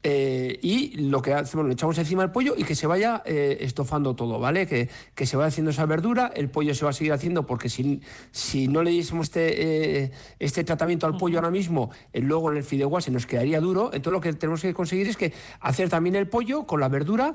[0.08, 3.58] Eh, y lo que hacemos, lo echamos encima del pollo y que se vaya eh,
[3.62, 4.68] estofando todo, ¿vale?
[4.68, 7.70] Que, que se vaya haciendo esa verdura, el pollo se va a seguir haciendo porque
[7.70, 8.02] si,
[8.32, 12.64] si no le diésemos este, eh, este tratamiento al pollo ahora mismo, luego en el
[12.64, 13.86] fideuá se nos quedaría duro.
[13.94, 17.34] Entonces lo que tenemos que conseguir es que hacer también el pollo con la verdura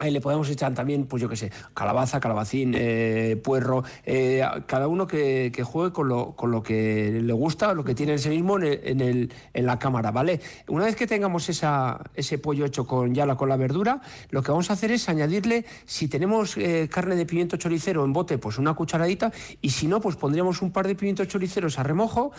[0.00, 4.86] Ahí le podemos echar también, pues yo qué sé, calabaza, calabacín, eh, puerro, eh, cada
[4.86, 8.62] uno que, juegue con lo, con lo que le gusta, lo que tiene mismo en,
[8.64, 10.40] el- en, el- en la cámara, ¿vale?
[10.68, 14.40] Una vez que tengamos esa, ese pollo hecho con ya la, con la verdura, lo
[14.40, 18.38] que vamos a hacer es añadirle, si tenemos eh, carne de pimiento choricero en bote,
[18.38, 22.30] pues una cucharadita, y si no, pues pondríamos un par de pimientos choriceros a remojo,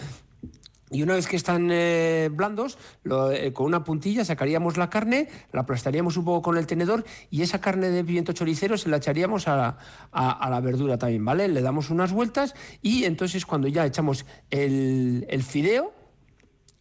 [0.92, 2.78] y una vez que están eh, blandos,
[3.34, 7.42] eh, con una puntilla sacaríamos la carne, la aplastaríamos un poco con el tenedor y
[7.42, 9.78] esa carne de pimiento choricero se la echaríamos a,
[10.12, 11.48] a- la verdura también, ¿vale?
[11.48, 15.94] Le damos unas vueltas y entonces cuando ya echamos el, el fideo,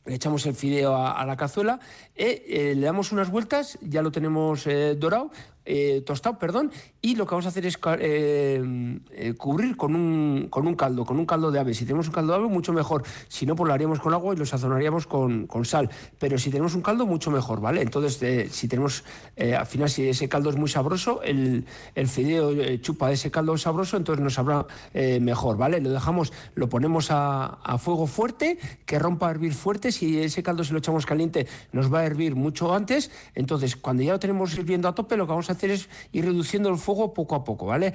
[0.07, 1.81] le echamos el fideo a, la cazuela,
[2.15, 5.31] eh, eh, le damos unas vueltas, ya lo tenemos dorado,
[5.71, 10.47] eh, tostado, perdón, y lo que vamos a hacer es eh, eh, cubrir con un,
[10.49, 11.75] con un caldo, con un caldo de ave.
[11.75, 13.03] Si tenemos un caldo de ave, mucho mejor.
[13.29, 15.91] Si no, pues lo haríamos con agua y lo sazonaríamos con, sal.
[16.19, 17.83] Pero si tenemos un caldo, mucho mejor, ¿vale?
[17.83, 19.05] Entonces, si tenemos,
[19.37, 23.59] al final, si ese caldo es muy sabroso, el, el fideo chupa de ese caldo
[23.59, 24.67] sabroso, entonces nos sabrá
[25.21, 25.83] mejor, ¿vale?
[25.83, 29.93] Lo dejamos, lo ponemos a, a fuego fuerte, que rompa a hervir fuerte.
[29.93, 33.11] Si ese caldo se lo echamos caliente, nos va a hervir mucho antes.
[33.35, 36.25] Entonces, cuando ya lo tenemos hirviendo a tope, lo que vamos a hacer es ir
[36.25, 37.95] reduciendo el fuego poco a poco, ¿vale?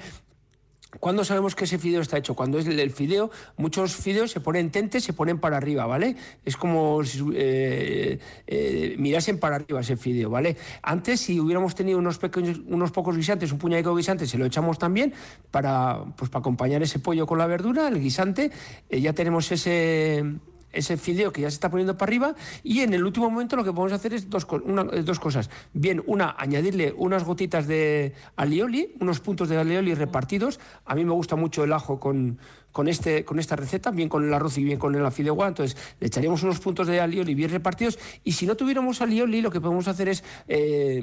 [1.00, 2.34] ¿Cuándo sabemos que ese fideo está hecho?
[2.34, 6.16] Cuando es el fideo, muchos fideos se ponen tentes, se ponen para arriba, ¿vale?
[6.44, 10.56] Es como si eh, eh, mirasen para arriba ese fideo, ¿vale?
[10.82, 14.46] Antes, si hubiéramos tenido unos, pequeños, unos pocos guisantes, un puñado de guisantes, se lo
[14.46, 15.12] echamos también
[15.50, 18.50] para, pues, para acompañar ese pollo con la verdura, el guisante.
[18.88, 20.24] Eh, ya tenemos ese
[20.74, 23.64] ese fideo que ya se está poniendo para arriba y en el último momento lo
[23.64, 24.46] que podemos hacer es dos,
[24.92, 25.50] eh, dos cosas.
[25.72, 30.60] Bien, una, añadirle unas gotitas de alioli, unos puntos de alioli repartidos.
[30.84, 32.38] A mí me gusta mucho el ajo con,
[32.72, 35.48] con, este, con esta receta, bien con el arroz y bien con el fideuá.
[35.48, 39.50] Entonces, le echaríamos unos puntos de alioli bien repartidos y si no tuviéramos alioli, lo
[39.50, 40.24] que podemos hacer es...
[40.48, 41.02] Eh,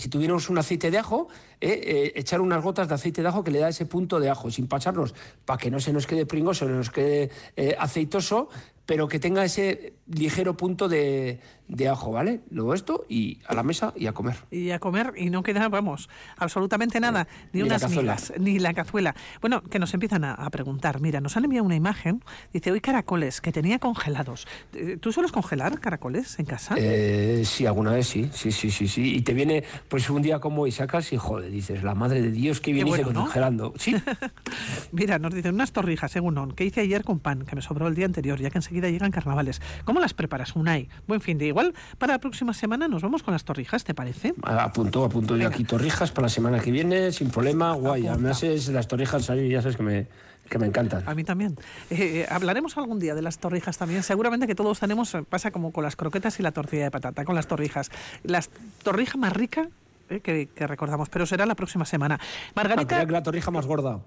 [0.00, 1.26] si tuviéramos un aceite de ajo,
[1.60, 4.48] eh, echar unas gotas de aceite de ajo que le da ese punto de ajo,
[4.48, 5.12] sin pasarnos,
[5.44, 7.32] para que no se nos quede pringoso, no nos quede
[7.76, 8.48] aceitoso,
[8.88, 12.40] pero que tenga ese ligero punto de, de ajo, ¿vale?
[12.50, 14.36] Luego esto y a la mesa y a comer.
[14.50, 16.08] Y a comer y no queda, vamos,
[16.38, 19.14] absolutamente nada, ni, unas migas, ni la cazuela.
[19.42, 23.42] Bueno, que nos empiezan a, preguntar, mira, nos han enviado una imagen, dice, hoy caracoles,
[23.42, 24.46] que tenía congelados.
[24.72, 26.74] Eh, ¿Tú sueles congelar caracoles en casa?
[26.78, 29.16] Eh, sí, alguna vez sí, sí, sí, sí, sí.
[29.16, 32.30] Y te viene, pues un día como y sacas y joder, dices, la madre de
[32.30, 33.74] Dios que viene congelando.
[33.76, 33.94] Sí.
[34.92, 37.86] mira, nos dicen unas torrijas, según on, que hice ayer con pan, que me sobró
[37.88, 39.60] el día anterior, ya que enseguida llegan carnavales.
[39.84, 40.88] ¿Cómo las preparas, Unai?
[41.06, 44.34] Buen fin de igual para la próxima semana nos vamos con las torrijas, ¿te parece?
[44.42, 48.06] A punto, a punto de aquí torrijas para la semana que viene, sin problema, guay.
[48.06, 50.06] Además es las torrijas, ya sabes que me,
[50.48, 51.02] que me encantan.
[51.06, 51.56] A mí también.
[51.90, 54.02] Eh, hablaremos algún día de las torrijas también.
[54.02, 57.34] Seguramente que todos tenemos, pasa como con las croquetas y la tortilla de patata, con
[57.34, 57.90] las torrijas.
[58.24, 58.42] La
[58.82, 59.68] torrija más rica
[60.10, 62.18] eh, que, recordamos, pero será la próxima semana.
[62.54, 63.04] Margarita.
[63.04, 64.00] la torrija más gorda.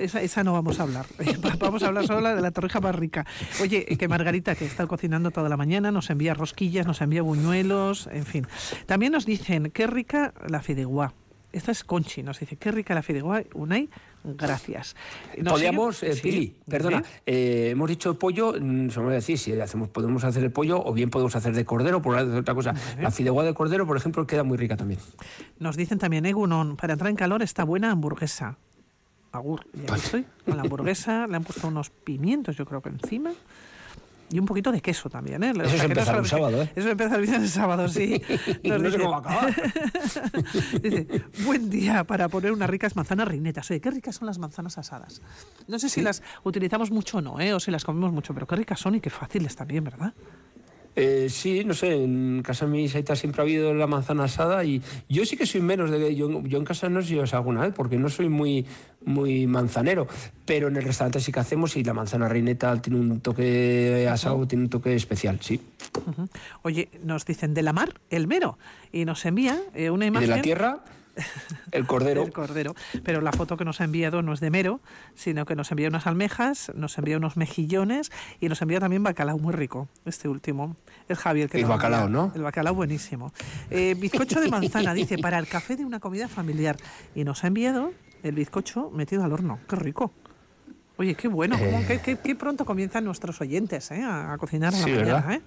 [0.00, 1.06] Esa, no vamos a hablar.
[1.58, 3.26] vamos a hablar solo de la torrija más rica.
[3.60, 8.08] Oye, que Margarita, que está cocinando toda la mañana, nos envía rosquillas, nos envía buñuelos,
[8.12, 8.46] en fin.
[8.86, 11.14] También nos dicen, qué rica la fideuá.
[11.56, 13.88] Esta es Conchi, nos dice, qué rica la fideuá, Unai,
[14.22, 14.94] gracias.
[15.42, 20.22] Podríamos, eh, Pili, perdona, eh, hemos dicho pollo, mm, se me decir si hacemos, podemos
[20.24, 22.74] hacer el pollo o bien podemos hacer de cordero, por otra cosa.
[23.00, 25.00] La fideuá de cordero, por ejemplo, queda muy rica también.
[25.58, 28.58] Nos dicen también, Egunon, para entrar en calor está buena hamburguesa.
[29.32, 30.26] Agur, ya estoy.
[30.44, 33.32] Con la hamburguesa le han puesto unos pimientos, yo creo que encima.
[34.30, 35.50] Y un poquito de queso también, ¿eh?
[35.50, 36.72] Eso es empezar el sábado, ¿eh?
[36.74, 38.20] Eso empieza el sábado, sí.
[38.64, 39.54] no sé cómo acabar.
[40.82, 41.06] dice,
[41.44, 43.70] buen día para poner unas ricas manzanas reinetas.
[43.70, 45.22] Oye, qué ricas son las manzanas asadas.
[45.68, 47.54] No sé si las utilizamos mucho o no, ¿eh?
[47.54, 50.12] O si las comemos mucho, pero qué ricas son y qué fáciles también, ¿verdad?
[50.98, 54.64] Eh, sí, no sé, en casa de mi Saita siempre ha habido la manzana asada
[54.64, 56.16] y yo sí que soy menos de...
[56.16, 58.64] Yo, yo en casa no sé si os alguna vez porque no soy muy,
[59.04, 60.06] muy manzanero,
[60.46, 64.48] pero en el restaurante sí que hacemos y la manzana reineta tiene un toque asado,
[64.48, 65.60] tiene un toque especial, sí.
[66.62, 68.58] Oye, nos dicen de la mar, el mero,
[68.90, 70.30] y nos envía eh, una imagen...
[70.30, 70.84] ¿De la tierra?
[71.72, 72.22] El cordero.
[72.24, 72.74] el cordero.
[73.04, 74.80] Pero la foto que nos ha enviado no es de mero,
[75.14, 79.38] sino que nos envía unas almejas, nos envía unos mejillones y nos envía también bacalao
[79.38, 80.76] muy rico, este último.
[81.08, 82.32] Es Javier que El bacalao, ¿no?
[82.34, 83.32] El bacalao buenísimo.
[83.70, 86.76] Eh, bizcocho de manzana, dice, para el café de una comida familiar.
[87.14, 89.58] Y nos ha enviado el bizcocho metido al horno.
[89.68, 90.12] ¡Qué rico!
[90.98, 92.00] Oye, qué bueno, eh.
[92.02, 95.40] qué, pronto comienzan nuestros oyentes eh, a, cocinar a la mañana.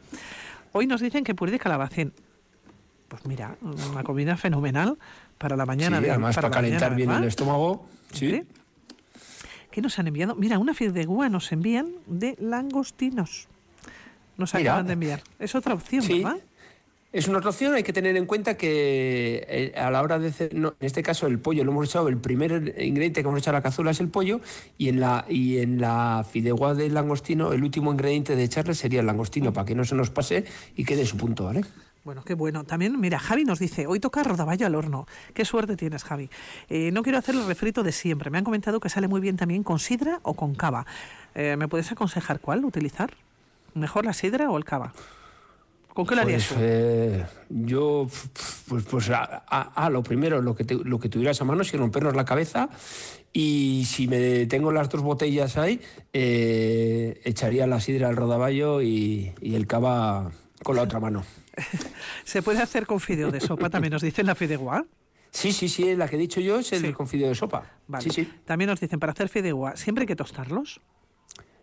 [0.74, 2.14] Hoy nos dicen que puré de calabacín.
[3.08, 5.00] Pues mira, una comida fenomenal
[5.40, 6.00] para la mañana.
[6.00, 7.88] Sí, además para, calentar bien el estómago.
[8.14, 8.44] Sí.
[9.72, 10.36] ¿Qué nos han enviado?
[10.36, 13.48] Mira, una fideuá nos envían de langostinos.
[14.38, 15.22] Nos acaban de enviar.
[15.40, 16.38] Es otra opción, ¿verdad?
[17.12, 20.28] Es una otra opción, hay que tener en cuenta que eh, a la hora de
[20.28, 23.58] hacer, en este caso el pollo lo hemos echado, el primer ingrediente que hemos echado
[23.58, 24.42] a la cazuela es el pollo
[24.78, 29.00] y en la, y en la fideuá del langostino el último ingrediente de echarle sería
[29.00, 30.46] el langostino para que no se nos pase
[30.76, 31.64] y quede su punto, ¿vale?
[32.10, 32.64] Bueno, qué bueno.
[32.64, 35.06] También, mira, Javi nos dice, hoy toca rodaballo al horno.
[35.36, 36.28] Qué suerte tienes, Javi.
[36.68, 38.32] Eh, no quiero hacer el refrito de siempre.
[38.32, 40.88] Me han comentado que sale muy bien también con sidra o con cava.
[41.36, 43.12] Eh, ¿Me puedes aconsejar cuál utilizar?
[43.76, 44.92] ¿Mejor la sidra o el cava?
[45.94, 48.08] ¿Con qué lo harías pues, eh, yo,
[48.68, 52.26] pues, pues a, lo primero, lo que, lo que tuvieras a mano, si rompernos la
[52.26, 52.70] cabeza.
[53.34, 55.80] Y si me tengo las dos botellas ahí,
[56.12, 60.32] echaría la sidra al rodaballo y, y el cava
[60.64, 61.24] con la otra mano.
[62.24, 63.70] ¿Se puede hacer con fideo de sopa?
[63.70, 64.86] También nos dicen la fideuá.
[65.32, 66.94] Sí, sí, sí, la que he dicho yo es el Sí.
[66.94, 67.64] con fideo de sopa.
[67.88, 68.04] Vale.
[68.04, 68.32] Sí, sí.
[68.46, 70.82] También nos dicen, para hacer fideuá, ¿siempre hay que tostarlos?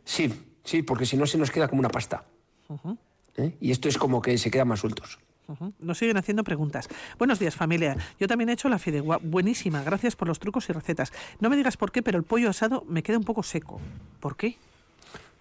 [0.04, 0.32] Sí,
[0.62, 2.24] sí, porque si no se nos queda como una pasta.
[3.36, 3.56] ¿eh?
[3.60, 5.18] Y esto es como que se quedan más sueltos.
[5.48, 5.72] Ujú.
[5.78, 6.88] Nos siguen haciendo preguntas.
[7.18, 7.96] Buenos días, familia.
[8.18, 9.18] Yo también he hecho la fideuá.
[9.22, 9.82] Buenísima.
[9.82, 11.12] Gracias por los trucos y recetas.
[11.40, 13.80] No me digas por qué, pero el pollo asado me queda un poco seco.
[14.20, 14.56] ¿Por qué?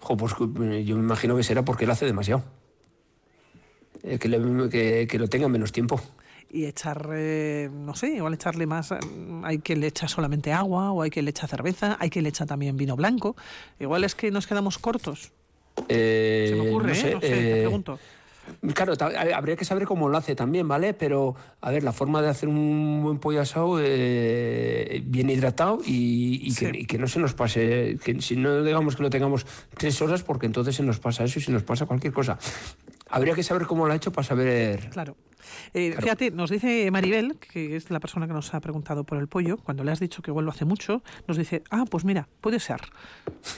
[0.00, 2.44] Jo, pues eh, yo me imagino que será porque lo hace demasiado.
[4.02, 6.00] Eh, que, le- que- que lo tenga menos tiempo.
[6.50, 8.92] Y echar, eh, no sé, igual echarle más.
[8.92, 8.98] eh,
[9.42, 12.28] Hay quien le echa solamente agua, o hay quien le echa cerveza, hay quien le
[12.28, 13.36] echa también vino blanco.
[13.80, 15.32] Igual es que nos quedamos cortos.
[15.88, 16.96] Eh, Se me ocurre, no ¿eh?
[16.96, 17.98] sé, No sé, te pregunto.
[18.74, 20.94] Claro, eh, habría que saber cómo lo hace también, ¿vale?
[20.94, 26.40] Pero, a ver, la forma de hacer un buen pollo asado eh, bien hidratado y,
[26.42, 29.46] y que, y que no se nos pase, que si no digamos que lo tengamos
[29.76, 32.38] tres horas, porque entonces se nos pasa eso y se nos pasa cualquier cosa.
[33.08, 34.90] Habría que saber cómo lo ha hecho para saber.
[34.90, 35.16] Claro.
[35.74, 39.28] Eh, Fíjate, nos dice Maribel, que es la persona que nos ha preguntado por el
[39.28, 42.28] pollo, cuando le has dicho que igual lo hace mucho, nos dice, ah, pues mira,
[42.40, 42.80] puede ser.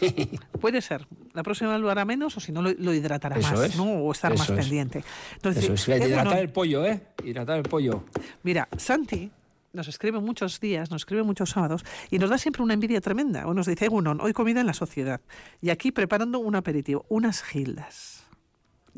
[0.61, 1.07] puede ser.
[1.35, 3.85] La próxima lo hará menos o si no lo, lo hidratará Eso más, es, ¿no?
[3.85, 4.57] O estar más es.
[4.57, 5.05] pendiente.
[5.43, 7.01] Dice, Eso es, "Eh, hidratar bueno, el pollo, ¿eh?
[7.25, 8.05] Hidratar el pollo.
[8.43, 9.31] Mira, Santi
[9.73, 13.47] nos escribe muchos días, nos escribe muchos sábados y nos da siempre una envidia tremenda.
[13.47, 15.21] O nos dice, Egunon, hoy comida en la sociedad.
[15.61, 18.18] Y aquí preparando un aperitivo, unas gildas.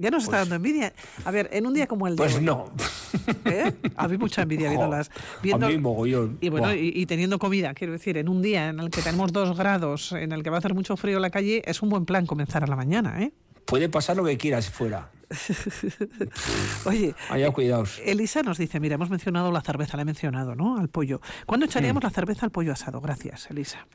[0.00, 0.92] Ya nos está dando envidia.
[1.24, 2.72] A ver, en un día como el de Pues hoy, no.
[3.44, 3.72] ¿eh?
[3.96, 5.10] A mí mucha envidia Jo, viéndolas.
[5.42, 6.38] Viendo, A mí mogollón.
[6.40, 9.32] y bueno, y, y teniendo comida, quiero decir, en un día en el que tenemos
[9.32, 11.90] dos grados, en el que va a hacer mucho frío en la calle, es un
[11.90, 13.32] buen plan comenzar a la mañana, ¿eh?
[13.66, 15.10] Puede pasar lo que quieras fuera.
[16.86, 18.00] Oye, Allá cuidaos.
[18.04, 20.76] Elisa nos dice, mira, hemos mencionado la cerveza, la he mencionado, ¿no?
[20.78, 21.20] Al pollo.
[21.46, 22.06] ¿Cuándo echaríamos Mm.
[22.06, 23.00] la cerveza al pollo asado?
[23.00, 23.86] Gracias, Elisa.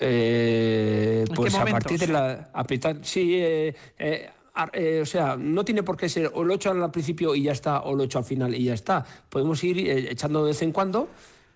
[0.00, 4.30] Eh, ¿En pues a partir de la apretar, sí, eh, eh,
[4.72, 7.52] eh, o sea, no tiene por qué ser o lo echo al principio y ya
[7.52, 9.04] está, o lo echo al final y ya está.
[9.28, 11.08] Podemos ir eh, echando de vez en cuando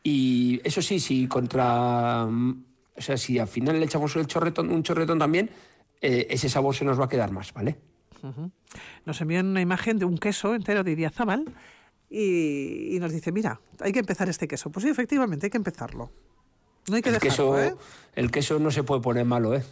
[0.02, 2.64] y eso sí, si contra, mm,
[2.96, 5.50] o sea, si al final le echamos el chorretón, un chorretón también,
[6.00, 7.76] eh, ese sabor se nos va a quedar más, ¿vale?
[9.04, 11.44] Nos envían una imagen de un queso entero de Idiazábal
[12.10, 14.70] y, y nos dice, mira, hay que empezar este queso.
[14.70, 16.10] Pues sí, efectivamente, hay que empezarlo.
[16.88, 17.78] No hay que El dejarlo, queso,
[18.16, 19.62] el queso no se puede poner malo, ¿eh?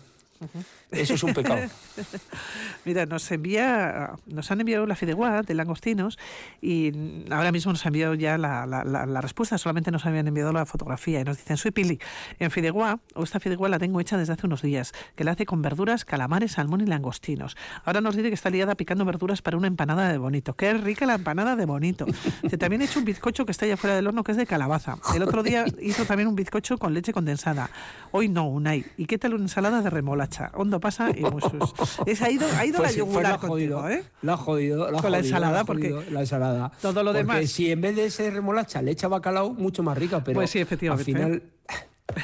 [0.91, 1.61] Eso es un pecado.
[2.85, 6.19] Mira, nos envía, nos han enviado la fideuá de langostinos
[6.63, 6.93] y
[7.31, 10.53] ahora mismo nos han enviado ya la, la- la- la respuesta, solamente nos habían enviado
[10.53, 11.99] la fotografía y nos dicen, soy Pili,
[12.39, 15.47] en fideuá, o esta fideuá la tengo hecha desde hace unos días, que la hace
[15.47, 17.57] con verduras, calamares, salmón y langostinos.
[17.85, 20.55] Ahora nos dice que está liada picando verduras para una empanada de bonito.
[20.55, 22.07] Qué rica la empanada de bonito.
[22.43, 24.47] Dice, también he hecho un bizcocho que está allá fuera del horno que es de
[24.47, 24.97] calabaza.
[25.15, 27.71] El otro día hizo también un bizcocho con leche condensada.
[28.13, 28.85] Hoy no, Unai.
[28.97, 29.91] ¿Y qué tal una ensalada de
[30.27, 30.51] remolacha?
[30.57, 31.75] Hondo pasa y musus.
[32.07, 34.05] Es, ha ido, ha ido Pues la sí, pues yugular contigo, jodido, ¿eh?
[34.23, 36.73] La ha jodido, la ha Con la jodido, ensalada, la porque jodido, la ensalada.
[36.81, 39.97] todo lo Porque demás- si en vez de ser remolacha le echa bacalao, mucho más
[39.99, 41.11] rica, pero Pues sí, efectivamente.
[41.11, 41.43] al final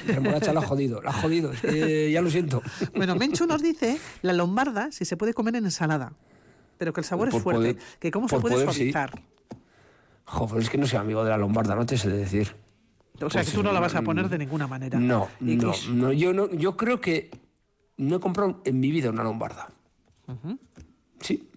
[0.07, 1.53] la remolacha la ha jodido, la ha jodido.
[1.65, 2.63] eh, ya lo siento.
[2.95, 6.13] Bueno, Menchu nos dice la lombarda si se puede comer en ensalada,
[6.79, 8.75] pero que el sabor es Por fuerte, poder- que cómo se puede poder, sí.
[8.93, 9.23] suavizar.
[10.25, 12.55] Joder, es que no soy amigo de la lombarda, no te sé decir.
[13.17, 14.99] O sea, Pues que tú no la vas a mm, poner de ninguna manera.
[14.99, 17.31] No, no, no, yo no, yo creo que
[18.03, 19.69] no he comprado en mi vida una lombarda.
[21.21, 21.49] Sí,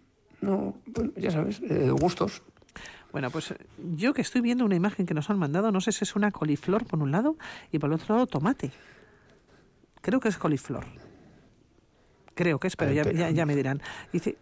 [0.42, 2.44] no, bueno, ya sabes, eh, gustos.
[3.12, 3.58] Bueno, pues eh,
[3.96, 6.32] yo que estoy viendo una imagen que nos han mandado, no sé si es una
[6.32, 7.38] coliflor por un lado
[7.72, 8.72] y por el otro lado tomate.
[10.02, 10.86] Creo que es coliflor.
[12.36, 13.82] Creo que es, pero ya, ya, ya me dirán.
[14.12, 14.38] Dice,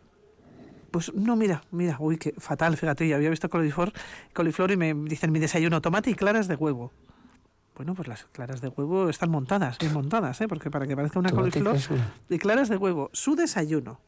[0.90, 3.94] pues no, mira, mira, uy, qué fatal, fíjate, yo había visto coliflor,
[4.34, 6.92] coliflor y me dicen mi desayuno, tomate y claras de huevo.
[7.76, 10.48] Bueno, pues las claras de huevo están montadas, bien montadas, ¿eh?
[10.48, 11.78] porque para que parezca una coliflor,
[12.30, 14.00] de y claras de huevo, su desayuno.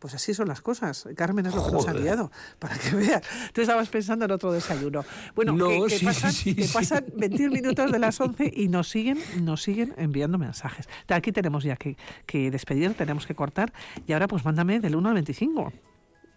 [0.00, 1.08] Pues así son las cosas.
[1.16, 3.22] Carmen es lo que nos ha guiado, para que veas.
[3.54, 5.02] Tú estabas pensando en otro desayuno.
[5.34, 6.74] Bueno, No, que, que sí, pasan, sí, que sí.
[6.74, 10.90] pasan 21 minutos de las 11 y nos siguen, nos siguen enviando mensajes.
[11.08, 11.96] Aquí tenemos ya que,
[12.26, 13.72] que despedir, tenemos que cortar.
[14.06, 15.72] Y ahora pues mándame del 1 al 25.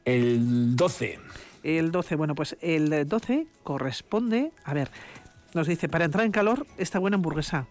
[0.06, 1.20] El 12.
[1.64, 4.90] El 12, bueno, pues el 12 corresponde, a ver,
[5.54, 7.66] nos dice, para entrar en calor, esta buena hamburguesa.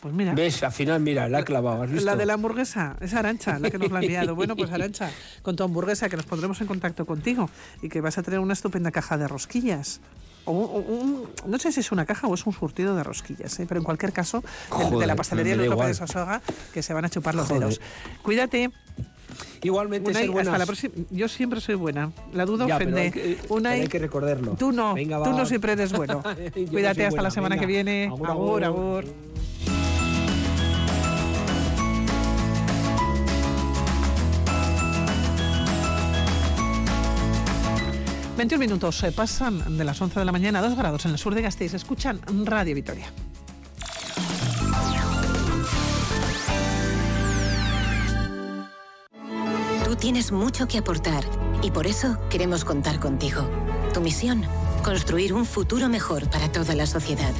[0.00, 0.32] Pues mira.
[0.32, 0.62] ¿Ves?
[0.62, 2.06] Al final, mira, la ha clavado, ¿has visto?
[2.06, 4.34] La de la hamburguesa, es Arancha, la que nos la ha enviado.
[4.36, 5.10] Bueno, pues Arancha,
[5.42, 7.50] con tu hamburguesa, que nos pondremos en contacto contigo
[7.82, 10.00] y que vas a tener una estupenda caja de rosquillas.
[10.44, 13.66] O un- no sé si es una caja o es un surtido de rosquillas, ¿eh?
[13.68, 14.42] pero en cualquier caso,
[14.72, 15.94] el de Joder, la pastelería López de.
[15.94, 16.40] Sosoga,
[16.72, 17.62] que se van a chupar los Joder.
[17.64, 17.80] dedos.
[18.22, 18.70] Cuídate.
[19.62, 20.48] Igualmente, Unai, ser buenas.
[20.48, 20.94] hasta la próxima.
[21.10, 22.12] Yo siempre soy buena.
[22.32, 23.00] La duda Ya, ofende.
[23.00, 24.52] hay que- Unai, hay que recordarlo.
[24.58, 24.94] Tú no.
[24.94, 26.22] Venga, tú no siempre eres bueno.
[26.24, 27.60] No Cuídate hasta buena, la semana venga.
[27.60, 28.04] que viene.
[28.06, 28.64] Agur, agur.
[28.64, 29.04] agur.
[38.36, 41.18] 21 minutos se pasan de las 11 de la mañana a 2 grados en el
[41.18, 41.74] sur de Gasteiz.
[41.74, 43.06] Escuchan Radio Vitoria.
[49.98, 51.24] Tienes mucho que aportar
[51.62, 53.48] y por eso queremos contar contigo.
[53.92, 54.44] Tu misión,
[54.84, 57.32] construir un futuro mejor para toda la sociedad.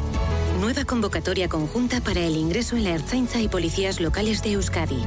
[0.60, 5.05] Nueva convocatoria conjunta para el ingreso en la Ertzaintza y policías locales de Euskadi.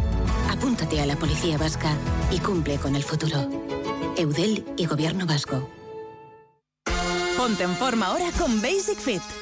[0.49, 1.93] Apúntate a la Policía Vasca
[2.31, 3.49] y cumple con el futuro.
[4.17, 5.69] Eudel y Gobierno Vasco.
[7.37, 9.40] Ponte en forma ahora con Basic Fit.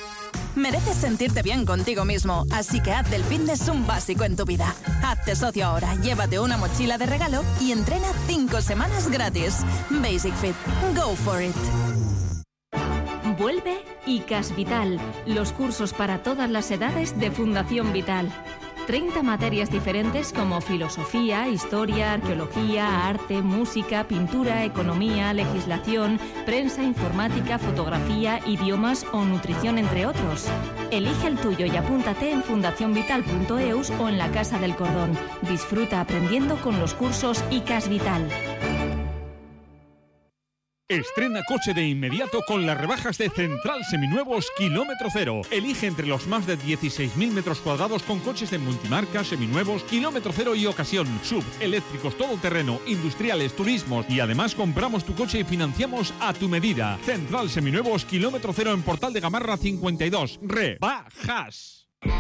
[0.56, 4.74] Mereces sentirte bien contigo mismo, así que haz del fitness un básico en tu vida.
[5.04, 9.66] Hazte socio ahora, llévate una mochila de regalo y entrena 5 semanas gratis.
[9.90, 10.56] Basic Fit.
[10.96, 11.56] Go for it.
[13.38, 18.30] Vuelve ICAS Vital, los cursos para todas las edades de Fundación Vital.
[18.90, 28.40] 30 materias diferentes como filosofía, historia, arqueología, arte, música, pintura, economía, legislación, prensa, informática, fotografía,
[28.48, 30.48] idiomas o nutrición, entre otros.
[30.90, 35.16] Elige el tuyo y apúntate en fundacionvital.eus o en la Casa del Cordón.
[35.48, 38.28] Disfruta aprendiendo con los cursos ICAS Vital.
[40.90, 45.42] Estrena coche de inmediato con las rebajas de Central Seminuevos Kilómetro Cero.
[45.52, 50.56] Elige entre los más de 16.000 metros cuadrados con coches de multimarca, seminuevos, kilómetro cero
[50.56, 56.34] y ocasión, sub, eléctricos, todoterreno, industriales, turismos y además compramos tu coche y financiamos a
[56.34, 56.98] tu medida.
[57.06, 60.40] Central Seminuevos Kilómetro Cero en Portal de Gamarra 52.
[60.42, 61.79] Rebajas.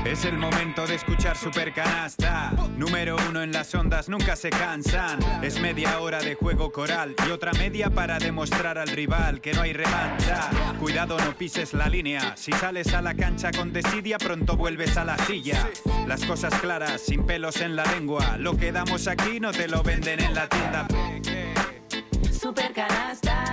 [0.10, 2.52] Es el momento de escuchar Super Canasta.
[2.76, 5.20] Número uno en las ondas, nunca se cansan.
[5.44, 9.62] Es media hora de juego coral y otra media para demostrar al rival que no
[9.62, 10.50] hay revancha.
[10.80, 12.36] Cuidado, no pises la línea.
[12.36, 15.70] Si sales a la cancha con desidia, pronto vuelves a la silla.
[16.08, 18.36] Las cosas claras, sin pelos en la lengua.
[18.38, 20.88] Lo que damos aquí no te lo venden en la tienda.
[22.32, 23.49] Super Canasta.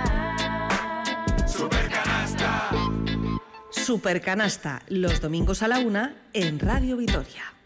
[3.87, 7.56] Supercanasta, los domingos a la una en Radio Vitoria.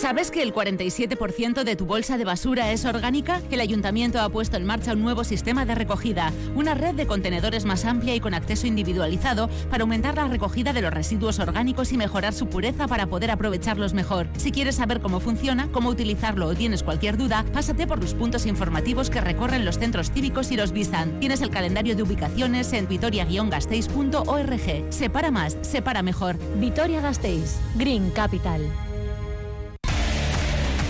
[0.00, 3.42] ¿Sabes que el 47% de tu bolsa de basura es orgánica?
[3.50, 7.66] El ayuntamiento ha puesto en marcha un nuevo sistema de recogida, una red de contenedores
[7.66, 11.98] más amplia y con acceso individualizado para aumentar la recogida de los residuos orgánicos y
[11.98, 14.26] mejorar su pureza para poder aprovecharlos mejor.
[14.38, 18.46] Si quieres saber cómo funciona, cómo utilizarlo o tienes cualquier duda, pásate por los puntos
[18.46, 21.20] informativos que recorren los centros cívicos y los Bisan.
[21.20, 24.86] Tienes el calendario de ubicaciones en vitoria-gasteiz.org.
[24.88, 26.38] Separa más, separa mejor.
[26.58, 28.62] Vitoria-Gasteiz, Green Capital.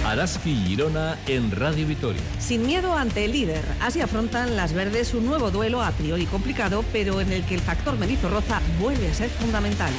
[0.05, 2.23] Araski y Girona en Radio Vitoria.
[2.39, 6.85] Sin miedo ante el líder, así afrontan las verdes un nuevo duelo a priori complicado,
[6.93, 9.93] pero en el que el factor Roza vuelve a ser fundamental.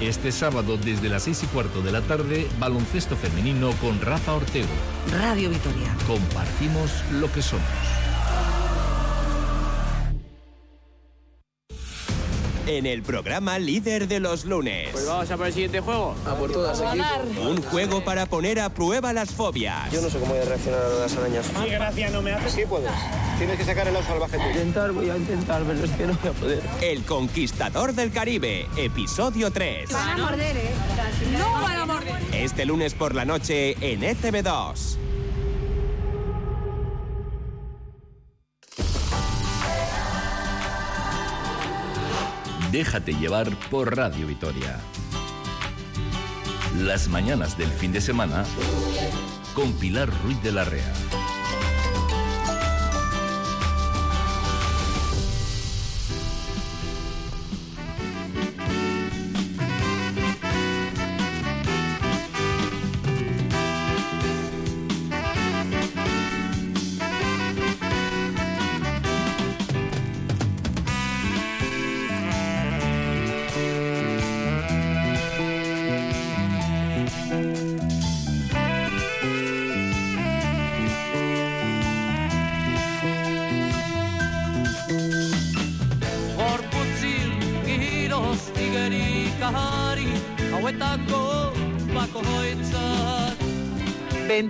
[0.00, 4.68] Este sábado desde las 6 y cuarto de la tarde, baloncesto femenino con Rafa Ortego.
[5.12, 5.94] Radio Vitoria.
[6.06, 8.03] Compartimos lo que somos.
[12.66, 14.88] En el programa líder de los lunes.
[14.92, 16.14] Pues vamos a por el siguiente juego.
[16.26, 16.82] A por todas,
[17.40, 19.90] Un juego para poner a prueba las fobias.
[19.92, 21.46] Yo no sé cómo voy a reaccionar a las arañas.
[21.62, 22.50] ¿Qué gracia no me hace?
[22.50, 22.90] Sí puedes.
[23.38, 24.36] Tienes que sacar el oso salvaje.
[24.36, 26.62] Voy a intentar, voy a intentar, pero es que no voy a poder.
[26.80, 29.92] El Conquistador del Caribe, episodio 3.
[29.92, 30.70] Van a morder, ¿eh?
[31.38, 32.14] No van a morder.
[32.32, 35.03] Este lunes por la noche en ECB2.
[42.74, 44.80] Déjate llevar por Radio Vitoria.
[46.76, 48.44] Las mañanas del fin de semana
[49.54, 50.92] con Pilar Ruiz de la Rea.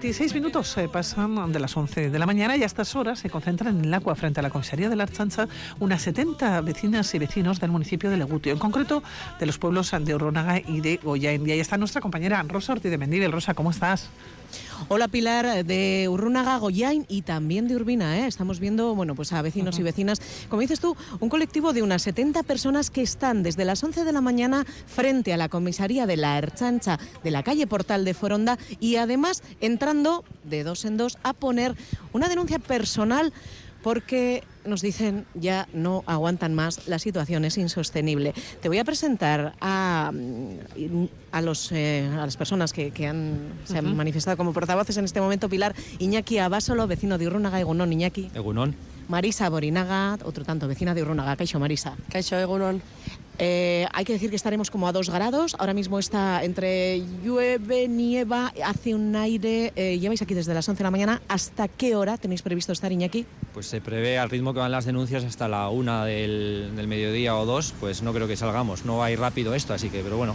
[0.05, 3.31] 26 minutos se pasan de las 11 de la mañana y a estas horas se
[3.31, 5.48] concentran en el agua frente a la comisaría de la Archancha
[5.81, 9.02] unas 70 vecinas y vecinos del municipio de Legutio, en concreto
[9.40, 11.48] de los pueblos de Urronaga y de Goyain.
[11.48, 13.32] Y ahí está nuestra compañera Rosa Ortiz de Mendívil.
[13.32, 14.10] Rosa, ¿cómo estás?
[14.89, 18.19] Hola Pilar, de Urrunaga, Goyain y también de Urbina.
[18.19, 18.27] ¿eh?
[18.27, 20.20] Estamos viendo bueno, pues a vecinos y vecinas,
[20.51, 24.12] como dices tú, un colectivo de unas 70 personas que están desde las 11 de
[24.12, 28.59] la mañana frente a la comisaría de la Erchancha de la calle Portal de Foronda
[28.78, 31.74] y además entrando de dos en dos a poner
[32.12, 33.32] una denuncia personal
[33.85, 38.32] porque nos dicen ya no aguantan más, la situación es insostenible.
[38.62, 40.11] Te voy a presentar a,
[41.31, 45.05] a, los, eh, a las personas que, que han, se han manifestado como portavoces en
[45.05, 45.51] este momento.
[45.51, 48.31] Pilar Iñaki Abasolo, vecino de Urrunaga, Egunon, Iñaki.
[48.35, 48.74] Egunon.
[49.06, 51.36] Marisa Borinaga, otro tanto, vecina de Urrunaga.
[51.36, 51.94] Caixo, Marisa.
[52.09, 52.81] Caixo, Egunon.
[53.39, 55.56] Eh, hay que decir que estaremos como a dos grados.
[55.59, 59.73] Ahora mismo está entre llueve, nieva, hace un aire.
[59.77, 61.23] Eh, lleváis aquí desde las 11 de la mañana.
[61.28, 63.27] ¿Hasta qué hora tenéis previsto estar, Iñaki?
[63.52, 67.36] Pues se prevé al ritmo que van las denuncias hasta la una del, del mediodía
[67.36, 67.74] o dos.
[67.81, 68.85] Pues no creo que salgamos.
[68.85, 70.35] No va a ir rápido esto, así que, pero bueno.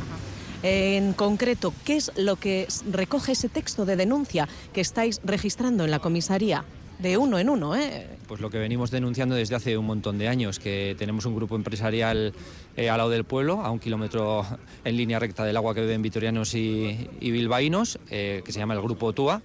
[0.61, 5.91] En concreto, ¿qué es lo que recoge ese texto de denuncia que estáis registrando en
[5.91, 6.65] la comisaría?
[6.99, 8.07] De uno en uno, ¿eh?
[8.27, 11.55] Pues lo que venimos denunciando desde hace un montón de años, que tenemos un grupo
[11.55, 12.33] empresarial
[12.75, 14.45] eh, al lado del pueblo, a un kilómetro
[14.83, 18.81] en línea recta del agua que beben vitorianos y, bilbaínos, eh, que se llama el
[18.81, 19.41] Grupo TUA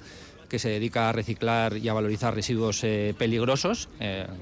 [0.49, 3.89] que se dedica a reciclar y a valorizar residuos eh, peligrosos,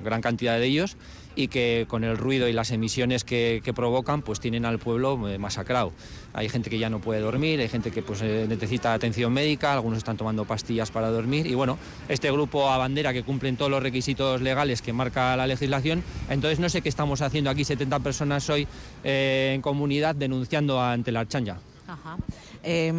[0.05, 0.97] gran cantidad de ellos,
[1.35, 5.39] y que con el ruido y las emisiones que, provocan, pues tienen al pueblo eh,
[5.39, 5.93] masacrado.
[6.35, 9.73] Hay gente que ya no puede dormir, hay gente que pues, eh, necesita atención médica,
[9.73, 11.79] algunos están tomando pastillas para dormir, y bueno,
[12.09, 16.61] este grupo a bandera que cumplen todos los requisitos legales que marca la legislación, entonces
[16.61, 18.69] no sé qué estamos haciendo aquí 70 personas hoy
[19.05, 21.27] eh, en comunidad denunciando ante la.
[21.87, 22.17] Ajá.
[22.63, 22.93] Eh,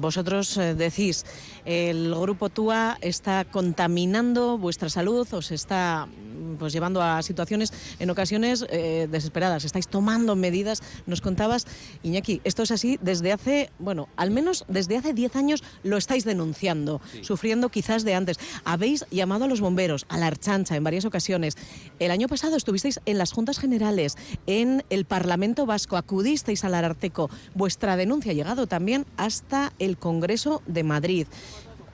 [0.00, 1.24] vosotros eh, decís,
[1.64, 8.10] el grupo TUA está contaminando vuestra salud, os está mm, pues llevando a situaciones en
[8.10, 9.64] ocasiones eh, desesperadas.
[9.64, 10.82] Estáis tomando medidas.
[11.06, 11.66] Nos contabas,
[12.02, 16.24] Iñaki, esto es así desde hace, bueno, al menos desde hace 10 años lo estáis
[16.24, 18.38] denunciando, sufriendo quizás de antes.
[18.64, 21.56] Habéis llamado a los bomberos, a la Archancha en varias ocasiones.
[21.98, 27.30] El año pasado estuvisteis en las Juntas Generales, en el Parlamento Vasco, acudisteis al Ararteco.
[27.54, 28.79] Vuestra denuncia ha llegado también
[29.16, 31.26] hasta el Congreso de Madrid.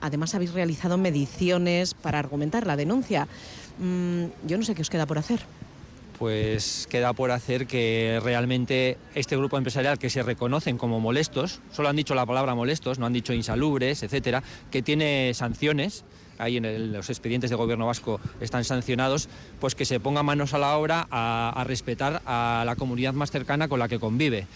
[0.01, 3.27] Además, habéis realizado mediciones para argumentar la denuncia.
[3.79, 5.41] Mm, yo no sé qué os queda por hacer.
[6.17, 11.89] Pues queda por hacer que realmente este grupo empresarial que se reconocen como molestos, solo
[11.89, 14.41] han dicho la palabra molestos, no han dicho insalubres, etcétera,
[14.71, 16.05] que tiene sanciones,
[16.39, 20.57] ahí en los expedientes de gobierno vasco están sancionados, pues que se ponga manos a
[20.57, 24.47] la obra a respetar a la comunidad más cercana con la que convive.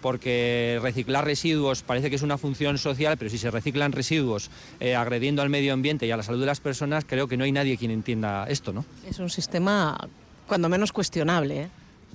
[0.00, 4.50] Porque reciclar residuos parece que es una función social, pero si se reciclan residuos
[4.80, 7.44] eh, agrediendo al medio ambiente y a la salud de las personas, creo que no
[7.44, 8.84] hay nadie quien entienda esto, ¿no?
[9.08, 9.98] Es un sistema
[10.46, 11.62] cuando menos cuestionable.
[11.62, 11.68] ¿eh?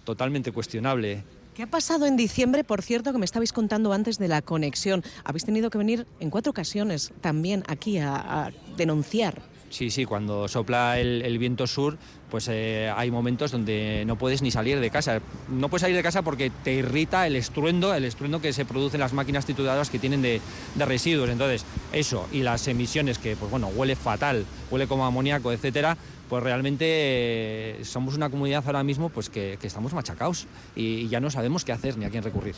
[0.03, 1.23] Totalmente cuestionable.
[1.55, 5.03] ¿Qué ha pasado en diciembre, por cierto, que me estabais contando antes de la conexión?
[5.23, 9.41] Habéis tenido que venir en cuatro ocasiones también aquí a, a denunciar.
[9.69, 11.97] Sí, sí, cuando sopla el, viento sur,
[12.29, 15.19] pues eh, hay momentos donde no puedes ni salir de casa.
[15.49, 18.97] No puedes salir de casa porque te irrita el estruendo, el estruendo que se produce
[18.97, 20.39] en las máquinas trituradoras que tienen de,
[20.77, 21.29] residuos.
[21.29, 25.97] Entonces, eso y las emisiones que, pues bueno, huele fatal, huele como amoníaco, etcétera,
[26.29, 31.29] pues realmente eh, somos una comunidad ahora mismo pues que, estamos machacados y, ya no
[31.29, 32.55] sabemos qué hacer ni a quién recurrir.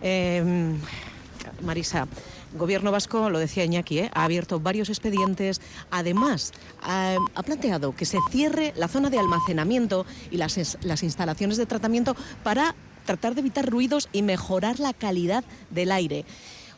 [0.00, 0.74] Eh,
[1.62, 2.06] Marisa,
[2.54, 4.10] Gobierno vasco, lo decía Iñaki, ¿eh?
[4.12, 5.60] ha abierto varios expedientes.
[5.90, 6.52] Además,
[6.82, 12.16] ha, planteado que se cierre la zona de almacenamiento y las, las instalaciones de tratamiento
[12.42, 12.74] para
[13.06, 16.24] tratar de evitar ruidos y mejorar la calidad del aire.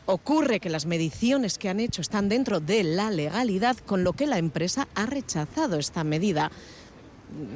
[0.05, 4.27] Ocurre que las mediciones que han hecho están dentro de la legalidad, con lo que
[4.27, 6.51] la empresa ha rechazado esta medida.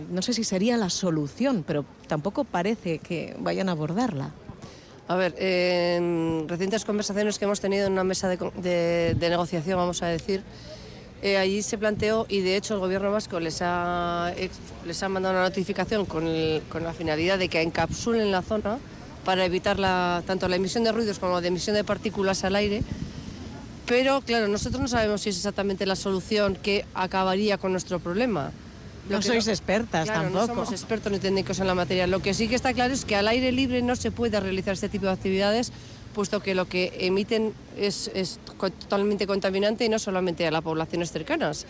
[0.09, 4.31] No sé si sería la solución, pero tampoco parece que vayan a abordarla.
[5.09, 9.77] A ver, en recientes conversaciones que hemos tenido en una mesa de, de- de negociación,
[9.77, 10.43] vamos a decir,
[11.21, 14.33] eh, allí se planteó y de hecho el gobierno vasco les ha,
[14.85, 16.27] les ha mandado una notificación con,
[16.69, 18.79] con la finalidad de que encapsulen la zona
[19.23, 19.77] para evitar
[20.25, 22.83] tanto la emisión de ruidos como la emisión de partículas al aire.
[23.85, 28.51] Pero claro, nosotros no sabemos si es exactamente la solución que acabaría con nuestro problema.
[29.09, 30.47] No sois expertas Claro, tampoco.
[30.47, 32.07] No somos expertos ni técnicos en la materia.
[32.07, 34.73] Lo que sí que está claro es que al aire libre no se puede realizar
[34.73, 35.71] este tipo de actividades,
[36.13, 41.11] puesto que lo que emiten es, es totalmente contaminante y no solamente a las poblaciones
[41.11, 41.65] cercanas.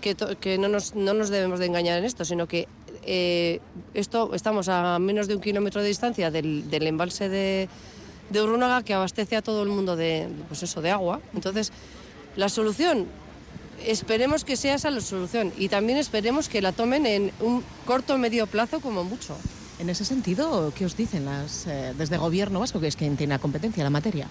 [0.00, 2.66] Que, to- que no, nos, no nos debemos de engañar en esto, sino que
[3.04, 3.60] eh,
[3.94, 7.68] esto estamos a menos de un kilómetro de distancia del, del embalse de,
[8.30, 11.20] de Urrunaga que abastece a todo el mundo de, pues eso, de agua.
[11.34, 11.70] Entonces,
[12.34, 13.06] la solución
[13.86, 18.14] Esperemos que sea esa la solución y también esperemos que la tomen en un corto
[18.14, 19.36] o medio plazo como mucho.
[19.78, 23.34] En ese sentido, ¿qué os dicen las, eh, desde Gobierno vasco, que es quien tiene
[23.34, 24.28] la competencia en la materia?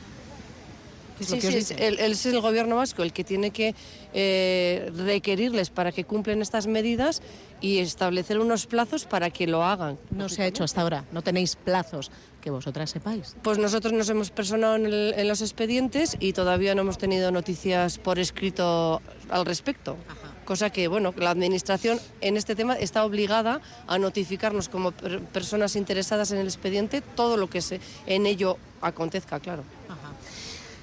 [1.17, 3.75] ¿Qué es Sí, sí, es el, es el gobierno vasco el que tiene que
[4.13, 7.21] eh, requerirles para que cumplen estas medidas
[7.59, 9.99] y establecer unos plazos para que lo hagan.
[10.09, 12.09] No se ha hecho hasta ahora, no tenéis plazos
[12.41, 13.35] que vosotras sepáis.
[13.43, 17.31] Pues nosotros nos hemos personado en, el- en los expedientes y todavía no hemos tenido
[17.31, 19.95] noticias por escrito al respecto.
[20.43, 25.75] Cosa que, bueno, la Administración en este tema está obligada a notificarnos como per- personas
[25.75, 29.63] interesadas en el expediente todo lo que se, en ello acontezca, claro.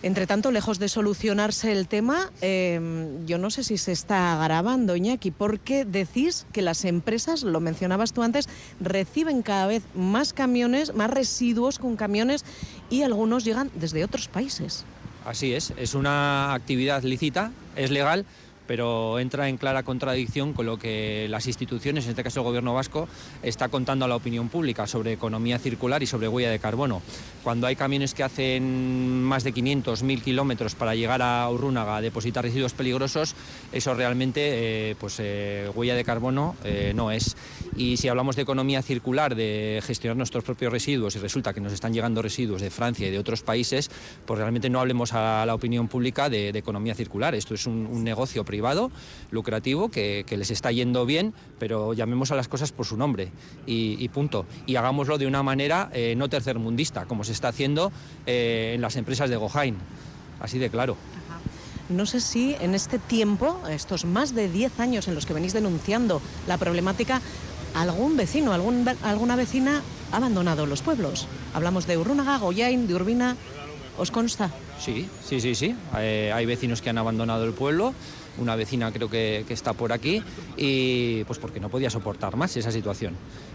[0.03, 2.81] Entre tanto, lejos de solucionarse el tema, eh,
[3.27, 8.13] yo no sé si se está agravando, Iñaki, porque decís que las empresas, lo mencionabas
[8.13, 8.49] tú antes,
[8.79, 12.45] reciben cada vez más camiones, más residuos con camiones
[12.91, 14.85] y algunos llegan desde otros países.
[15.25, 18.25] Así es, es una actividad lícita, es legal,
[18.69, 22.75] pero entra en clara contradicción con lo que las instituciones, en este caso el Gobierno
[22.75, 23.09] vasco,
[23.43, 27.03] está contando a la opinión pública sobre economía circular y sobre huella de carbono.
[27.43, 32.01] Cuando hay camiones que hacen más de 500, 1000 kilómetros para llegar a Urrúnaga a
[32.03, 33.35] depositar residuos peligrosos,
[33.73, 37.37] eso realmente, eh, pues eh, huella de carbono eh, no es.
[37.75, 41.73] Y si hablamos de economía circular, de gestionar nuestros propios residuos y resulta que nos
[41.73, 43.91] están llegando residuos de Francia y de otros países,
[44.27, 47.35] pues realmente no hablemos a la opinión pública de, de economía circular.
[47.35, 48.58] Esto es un, un negocio privado,
[49.31, 53.31] lucrativo, que, que les está yendo bien, pero llamemos a las cosas por su nombre
[53.67, 54.47] y, y punto.
[54.67, 57.93] Y hagámoslo de una manera eh, no tercermundista, como se está haciendo
[58.27, 59.77] eh, en las empresas de Gohain.
[60.41, 60.97] Así de claro.
[61.89, 65.55] No sé si en este tiempo, estos más de 10 años en los que venís
[65.55, 67.23] denunciando la problemática,
[67.75, 69.83] algún vecino, algún, alguna vecina
[70.13, 71.27] ha abandonado los pueblos.
[71.55, 73.37] Hablamos de Urrúnaga, Goyain, de Urbina.
[73.97, 74.51] ¿Os consta?
[74.79, 75.75] Sí, sí, sí, sí.
[75.97, 77.95] Eh, hay vecinos que han abandonado el pueblo.
[78.39, 80.23] Una vecina creo que, que está por aquí
[80.57, 83.15] y pues porque no podía soportar más esa situación.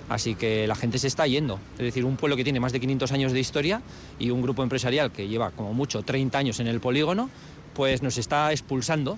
[0.10, 1.60] Así que la gente se está yendo.
[1.74, 3.82] Es decir, un pueblo que tiene más de 500 años de historia
[4.20, 7.30] y un grupo empresarial que lleva como mucho 30 años en el polígono,
[7.74, 9.18] pues nos está expulsando,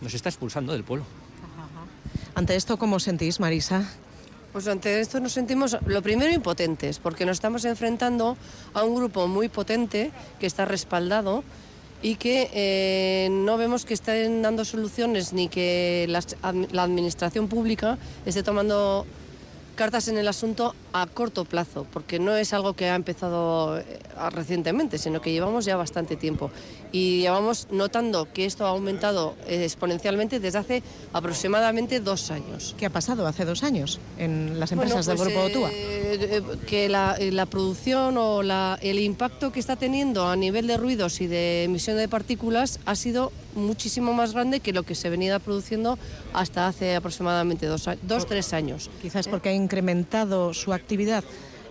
[0.00, 1.04] nos está expulsando del pueblo.
[2.34, 3.88] Ante esto, ¿cómo sentís, Marisa?
[4.52, 8.36] Pues ante esto nos sentimos, lo primero, impotentes, porque nos estamos enfrentando
[8.72, 11.44] a un grupo muy potente que está respaldado
[12.04, 18.42] y que eh, no vemos que estén dando soluciones ni que la administración pública esté
[18.42, 19.06] tomando
[19.74, 23.84] cartas en el asunto a corto plazo, porque no es algo que ha empezado eh,
[24.30, 26.50] recientemente, sino que llevamos ya bastante tiempo.
[26.92, 30.82] Y llevamos notando que esto ha aumentado eh, exponencialmente desde hace
[31.12, 32.74] aproximadamente dos años.
[32.78, 35.70] ¿Qué ha pasado hace dos años en las empresas Bueno, del pues, Grupo Otúa?
[35.72, 40.76] eh, que la, la producción o la- el impacto que está teniendo a nivel de
[40.76, 45.10] ruidos y de emisión de partículas ha sido muchísimo más grande que lo que se
[45.10, 45.98] venía produciendo
[46.32, 48.90] hasta hace aproximadamente dos, dos tres años.
[49.02, 51.24] Quizás porque ha incrementado su actividad.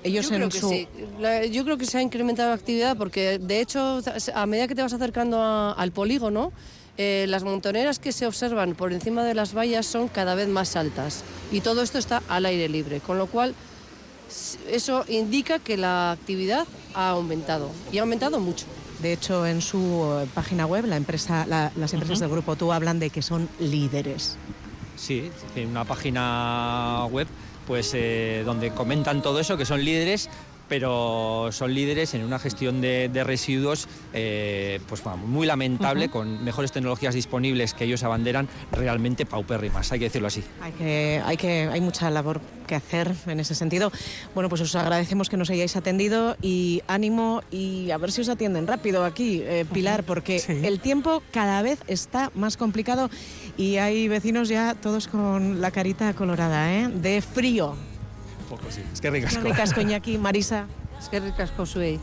[0.03, 0.69] Ellos Yo en creo que su...
[0.69, 0.87] sí.
[1.19, 4.01] La- yo creo que se ha incrementado la actividad porque, de hecho,
[4.33, 6.51] a medida que te vas acercando a- al polígono,
[6.97, 10.75] eh, las montoneras que se observan por encima de las vallas son cada vez más
[10.75, 13.55] altas y todo esto está al aire libre, con lo cual
[14.69, 18.65] eso indica que la actividad ha aumentado y ha aumentado mucho.
[19.03, 22.71] De hecho, en su eh, página web, la empresa, la- las empresas del Grupo Tú
[22.71, 24.37] hablan de que son líderes.
[24.95, 27.27] Sí, en una página web
[27.67, 30.29] pues eh, donde comentan todo eso, que son líderes,
[30.67, 36.43] pero son líderes en una gestión de, de residuos eh, pues vamos, muy lamentable, con
[36.43, 40.43] mejores tecnologías disponibles que ellos abanderan, realmente paupérrimas, hay que decirlo así.
[40.61, 43.91] Hay que, hay que, hay mucha labor que hacer en ese sentido.
[44.33, 48.29] Bueno, pues os agradecemos que nos hayáis atendido y ánimo y a ver si os
[48.29, 53.09] atienden rápido aquí, eh, Pilar, porque el tiempo cada vez está más complicado
[53.57, 56.87] y hay vecinos ya todos con la carita colorada, ¿eh?
[56.87, 57.92] De frío.
[58.69, 59.41] Sí, es que ricasco.
[59.41, 60.65] Ricasco, Iñaki, Marisa.
[60.99, 61.99] Es que ricasco, Suey.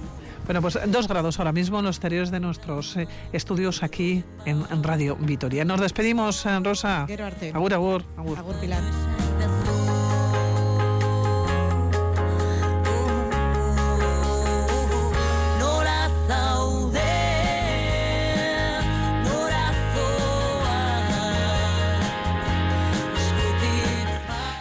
[0.46, 4.64] Bueno, pues dos grados ahora mismo en los exteriores de nuestros eh, estudios aquí en,
[4.70, 5.64] en Radio Vitoria.
[5.64, 7.04] Nos despedimos, eh, Rosa.
[7.06, 7.52] Quiero arte.
[7.54, 8.38] Agur, agur, agur.
[8.38, 8.82] Agur, Pilar.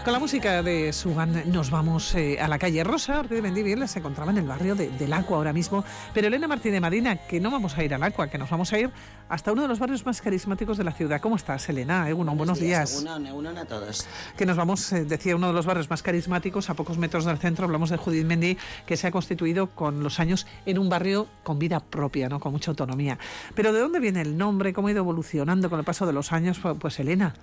[0.09, 3.19] Con la música de Sugan nos vamos eh, a la calle Rosa.
[3.19, 5.85] Ortiz de Mendivil se encontraba en el barrio de- del Acua ahora mismo.
[6.15, 8.79] Pero Elena Martínez Marina, que no vamos a ir al Acua, que nos vamos a
[8.79, 8.89] ir
[9.29, 11.21] hasta uno de los barrios más carismáticos de la ciudad.
[11.21, 12.09] ¿Cómo estás, Elena?
[12.09, 12.91] Egunon, buenos días.
[12.95, 14.07] Egunon, egunon a todos.
[14.35, 17.37] que nos vamos, eh, decía, uno de los barrios más carismáticos, a pocos metros del
[17.37, 18.57] centro, hablamos de Judith Mendy,
[18.87, 22.39] que se ha constituido con los años en un barrio con vida propia, ¿no?
[22.39, 23.19] con mucha autonomía.
[23.53, 24.73] Pero ¿de dónde viene el nombre?
[24.73, 26.57] ¿Cómo ha ido evolucionando con el paso de los años?
[26.57, 27.35] Pues, pues, Elena.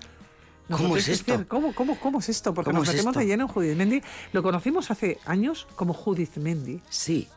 [0.68, 1.32] ¿Nos lo ¿Cómo es esto?
[1.32, 1.47] decir?
[1.47, 2.55] ¿Cómo, cómo, ¿Cómo es esto?
[2.55, 4.02] Porque ¿Cómo nos metemos de lleno en Judith Mendy.
[4.32, 6.80] Lo conocimos hace años como Judith Mendy.
[6.88, 7.28] Sí.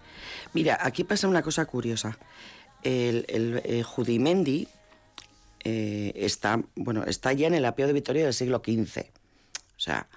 [0.54, 2.18] Mira, aquí pasa una cosa curiosa.
[2.84, 4.68] el, el eh, Judimendi
[5.64, 9.02] eh, está, bueno, está ya en el apio de Vitoria del siglo XV.
[9.78, 10.08] O sea,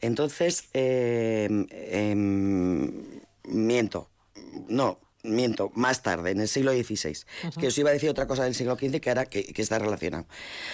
[0.00, 2.92] entonces, eh, em,
[3.44, 4.10] miento,
[4.68, 7.10] no, miento, más tarde, en el siglo XVI.
[7.10, 7.26] Es
[7.58, 9.78] que os iba a decir otra cosa del siglo XV que, ahora, que, que está
[9.78, 10.26] relacionado.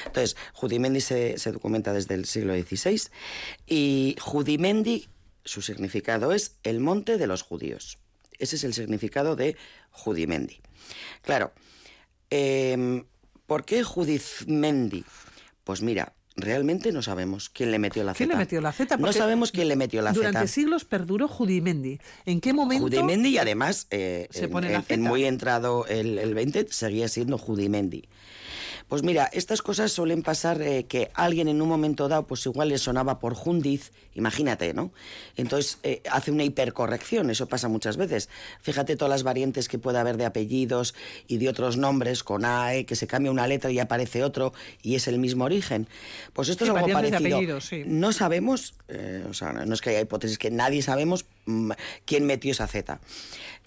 [0.06, 3.00] Entonces, Judimendi se, se documenta desde el siglo XVI
[3.66, 5.08] y Judimendi,
[5.44, 7.98] su significado es el monte de los judíos.
[8.38, 9.56] Ese es el significado de
[9.90, 10.60] Judimendi.
[11.22, 11.52] Claro,
[12.30, 13.04] em,
[13.46, 15.04] ¿por qué Judizmendi?
[15.64, 18.18] Pues mira, realmente no sabemos quién le metió la Z.
[18.18, 18.96] ¿Quién le metió la Z?
[18.96, 20.46] No sabemos quién le metió la Durante Z.
[20.48, 21.98] siglos perduró Judimendi.
[22.26, 22.84] ¿En qué momento?
[22.84, 27.08] Judimendi y además, eh, Se en, pone la en- muy entrado el, el 20, seguía
[27.08, 28.08] siendo Judimendi.
[28.90, 32.70] Pues mira, estas cosas suelen pasar eh, que alguien en un momento dado, pues igual
[32.70, 34.90] le sonaba por Jundiz, imagínate, ¿no?
[35.36, 38.28] Entonces eh, hace una hipercorrección, eso pasa muchas veces.
[38.62, 40.96] Fíjate todas las variantes que puede haber de apellidos
[41.28, 44.52] y de otros nombres con AE, que se cambia una letra y aparece otro
[44.82, 45.86] y es el mismo origen.
[46.32, 47.60] Pues esto Sí, es algo parecido.
[47.60, 47.84] sí.
[47.86, 51.26] No sabemos, eh, o sea, no es que haya hipótesis, que nadie sabemos
[52.04, 53.00] quién metió esa Z.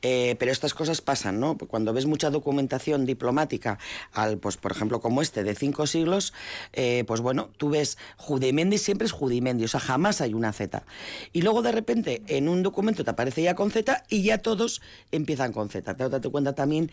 [0.06, 1.58] Eh, pero estas cosas pasan, ¿no?
[1.58, 3.80] Cuando ves mucha documentación diplomática,
[4.12, 6.34] al, pues por ejemplo como este de cinco siglos,
[6.74, 10.84] eh, pues bueno, tú ves Judimendi siempre es Judimendi, o sea, jamás hay una Z.
[11.32, 14.82] Y luego de repente en un documento te aparece ya con Z y ya todos
[15.14, 15.96] empiezan con Z.
[15.96, 16.92] Te date cuenta también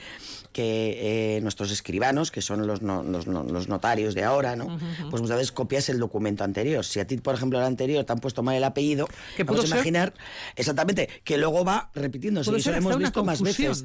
[0.52, 4.78] que eh, nuestros escribanos, que son los, no- los, no- los notarios de ahora, ¿no?
[5.10, 6.84] Pues muchas veces copias el documento anterior.
[6.84, 9.64] Si a ti, por ejemplo, el anterior te han puesto mal el apellido, Que vamos
[9.64, 10.14] a ser- imaginar
[10.70, 12.50] exactamente que luego va repitiéndose.
[12.50, 13.84] Puede Y eso lo hemos visto más veces.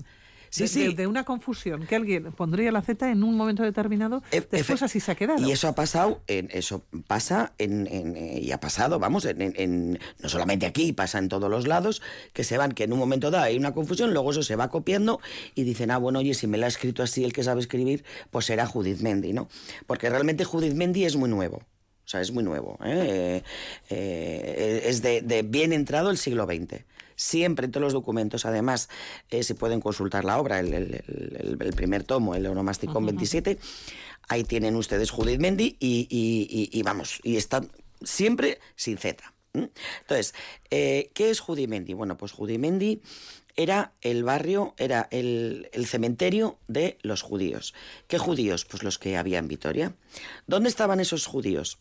[0.52, 0.88] Sí, de, sí.
[0.88, 5.02] de- de una confusión, que alguien pondría la Z en un momento determinado, después así
[5.02, 5.46] se ha quedado.
[5.46, 9.42] Y eso ha pasado, en, eso pasa en, en, eh, y ha pasado, vamos, en,
[9.42, 12.02] en- en- no solamente aquí, pasa en todos los lados,
[12.32, 14.70] que se van, que en un momento dado hay una confusión, luego eso se va
[14.70, 15.20] copiando
[15.56, 18.06] y dicen, ah, bueno, oye, si me lo ha escrito así el que sabe escribir,
[18.30, 19.50] pues será Judith Mendy, ¿no?
[19.88, 21.64] Porque realmente Judith Mendy es muy nuevo.
[22.06, 22.78] O sea, es muy nuevo.
[22.86, 23.42] ¿eh?
[23.90, 26.84] Eh, eh, es de, de bien entrado el siglo XX.
[27.16, 28.90] Siempre en todos los documentos, además,
[29.42, 33.58] se pueden consultar la obra, el, el- el- el primer tomo, el Euromasticón 27.
[34.28, 37.72] Ahí tienen ustedes Judith Mendy y, y- y- y vamos, y están
[38.04, 39.34] siempre sin Z.
[39.54, 40.34] Entonces,
[40.70, 41.94] ¿qué es Judimendi?
[41.94, 43.02] Bueno, pues Judimendi
[43.56, 47.74] era el barrio, era el, el cementerio de los judíos.
[48.10, 48.66] ¿Qué judíos?
[48.66, 49.94] Pues los que había en Vitoria.
[50.46, 51.80] ¿Dónde estaban esos judíos?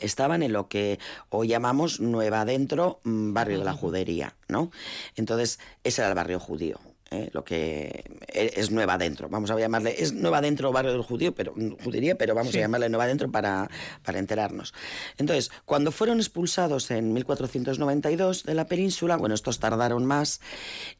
[0.00, 0.98] Estaban en lo que
[1.28, 4.70] hoy llamamos Nueva Adentro, mm, barrio de la judería, ¿no?
[5.16, 6.78] Entonces, ese era el barrio judío.
[7.14, 7.28] ¿eh?
[7.34, 11.34] lo que e- es Nueva Adentro, vamos a llamarle, es Nueva Adentro barrio del judío,
[11.34, 11.52] pero
[11.84, 12.56] judería, pero vamos Sí.
[12.58, 13.68] a llamarle Nueva Adentro para,
[14.02, 14.72] para enterarnos.
[15.18, 20.40] Entonces, cuando fueron expulsados en 1492 de la península, bueno, estos tardaron más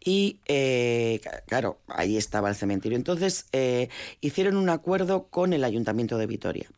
[0.05, 2.98] y, eh, claro, ahí estaba el cementerio.
[2.98, 3.89] Entonces, eh,
[4.20, 6.69] hicieron un acuerdo con el Ayuntamiento de Vitoria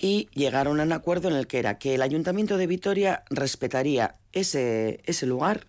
[0.00, 4.16] y llegaron a un acuerdo en el que era que el Ayuntamiento de Vitoria respetaría
[4.32, 5.66] ese, ese lugar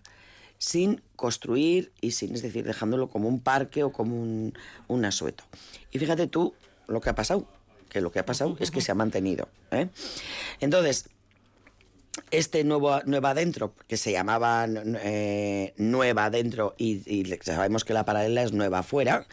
[0.58, 4.54] sin construir y sin, es decir, dejándolo como un parque o como un,
[4.88, 5.44] un asueto.
[5.92, 6.54] Y fíjate tú
[6.86, 7.46] lo que ha pasado,
[7.88, 9.48] que lo que ha pasado es que se ha mantenido.
[9.70, 9.88] ¿eh?
[10.60, 11.08] Entonces,
[12.30, 18.42] este nuevo Adentro, que se llamaba eh, Nueva Adentro y, y sabemos que la paralela
[18.42, 19.26] es Nueva Afuera,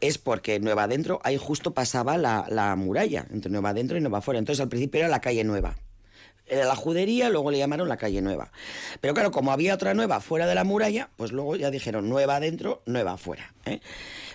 [0.00, 4.18] es porque Nueva Adentro, ahí justo pasaba la, la muralla entre Nueva Adentro y Nueva
[4.18, 4.38] Afuera.
[4.38, 5.76] Entonces al principio era la calle Nueva.
[6.50, 8.50] Era la judería, luego le llamaron la calle Nueva.
[9.02, 12.36] Pero claro, como había otra nueva fuera de la muralla, pues luego ya dijeron Nueva
[12.36, 13.52] Adentro, Nueva Afuera.
[13.66, 13.80] ¿eh?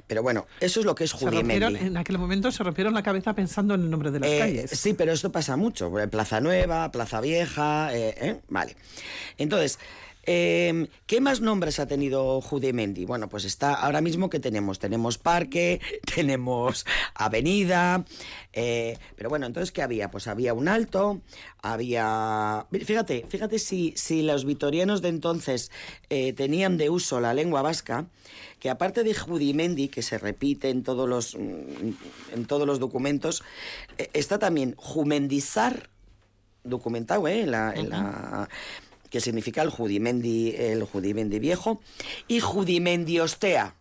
[0.06, 1.76] Pero bueno, eso es lo que es Judimendi.
[1.78, 4.70] en aquel momento se rompieron la cabeza pensando en el nombre de las Eh, calles.
[4.80, 5.98] Sí, pero esto pasa mucho.
[6.00, 8.76] Eh, Plaza Nueva, Plaza Vieja, eh, eh, vale.
[9.40, 9.80] Entonces,
[10.26, 13.06] eh, ¿qué más nombres ha tenido Judimendi?
[13.06, 14.80] Bueno, pues está ahora mismo que tenemos.
[14.80, 15.82] Tenemos parque,
[16.16, 16.86] tenemos
[17.16, 18.06] avenida,
[18.54, 20.10] eh, pero bueno, entonces ¿qué había?
[20.12, 21.22] Pues había un alto,
[21.62, 22.66] había...
[22.72, 25.72] Fíjate, fíjate si, si los vitorianos de entonces
[26.10, 28.06] eh, tenían de uso la lengua vasca,
[28.60, 33.44] que aparte de Judimendi, que se repite en todos los, mm, en todos los documentos,
[33.98, 35.90] eh, está también Jumendizar,
[36.64, 37.42] documentado, ¿eh?
[37.42, 38.48] En la-
[39.14, 41.80] que significa el Judimendi, el Judimendi viejo,
[42.28, 43.76] y Judimendiostea.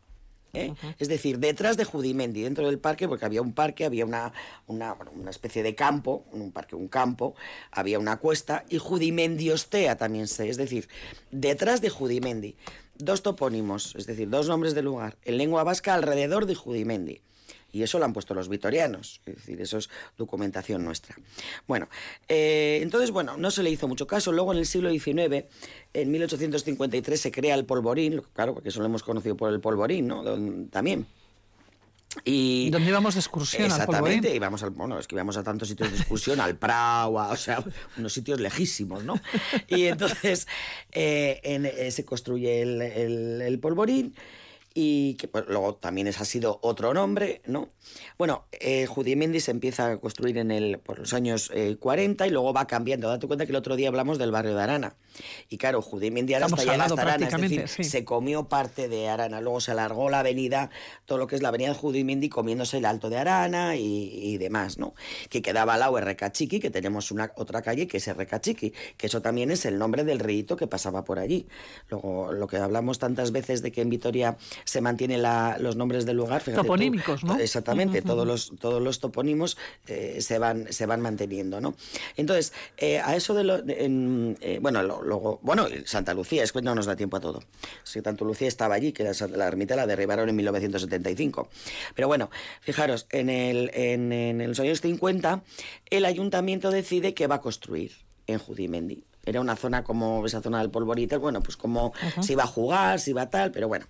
[0.52, 0.74] ¿eh?
[0.98, 4.34] Es decir, detrás de Judimendi, dentro del parque, porque había un parque, había una,
[4.66, 7.34] una, bueno, una especie de campo, un parque, un campo,
[7.70, 10.86] había una cuesta, y Judimendiostea también sé, es decir,
[11.30, 12.54] detrás de Judimendi.
[12.98, 17.22] Dos topónimos, es decir, dos nombres de lugar, en lengua vasca alrededor de Judimendi.
[17.72, 19.88] Y eso lo han puesto los vitorianos, es decir, eso es
[20.18, 21.16] documentación nuestra.
[21.66, 21.88] Bueno,
[22.28, 24.30] eh, entonces, bueno, no se le hizo mucho caso.
[24.30, 25.46] Luego, en el siglo XIX,
[25.94, 30.06] en 1853, se crea el polvorín, claro, porque eso lo hemos conocido por el polvorín,
[30.06, 30.22] ¿no?
[30.70, 31.06] También.
[32.24, 33.64] Y ¿Dónde íbamos de excursión?
[33.64, 37.18] Exactamente, Al íbamos al, bueno, es que íbamos a tantos sitios de excursión, al Prau,
[37.18, 37.64] a- o sea,
[37.96, 39.14] unos sitios lejísimos, ¿no?
[39.66, 40.46] Y entonces
[40.90, 44.14] eh, en- eh, se construye el, el- el polvorín
[44.74, 47.70] y que pues, luego también es, ha sido otro nombre, ¿no?
[48.18, 52.30] Bueno, eh, Judimendi se empieza a construir en el, por los años eh, 40 y
[52.30, 53.08] luego va cambiando.
[53.08, 54.96] Date cuenta que el otro día hablamos del barrio de Arana.
[55.48, 57.84] Y claro, Judimendi ahora está lado hasta Arana, es decir, sí.
[57.84, 60.70] se comió parte de Arana, luego se alargó la avenida,
[61.06, 64.38] todo lo que es la avenida de Judimendi comiéndose el Alto de Arana y, y
[64.38, 64.94] demás, ¿no?
[65.28, 69.22] Que quedaba al lado Recachiqui, que tenemos una otra calle que es Recachiqui, que eso
[69.22, 71.46] también es el nombre del río que pasaba por allí.
[71.88, 76.06] Luego, lo que hablamos tantas veces de que en Vitoria se mantienen la- los nombres
[76.06, 77.38] del lugar, fíjate tú, Toponímicos, ¿no?
[77.38, 79.56] Exactamente, todos los todos los topónimos
[79.86, 81.74] eh, se van se van manteniendo, ¿no?
[82.16, 86.42] Entonces, eh, a eso de lo de- en, eh, bueno, lo- luego, bueno, Santa Lucía,
[86.42, 87.42] es que no nos da tiempo a todo.
[87.84, 91.48] Si Santa Lucía estaba allí, que la, la ermita la derribaron en 1975.
[91.94, 92.30] Pero bueno,
[92.60, 95.42] fijaros, en el en, en los años 50
[95.90, 97.92] el ayuntamiento decide que va a construir
[98.26, 99.04] en Judimendi.
[99.24, 102.22] Era una zona como esa zona del polvorito, bueno, pues como Ajá.
[102.22, 103.86] se iba a jugar, se iba a tal, pero bueno.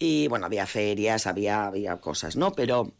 [0.00, 2.52] Y bueno, había ferias, había, había cosas, ¿no?
[2.52, 2.92] Pero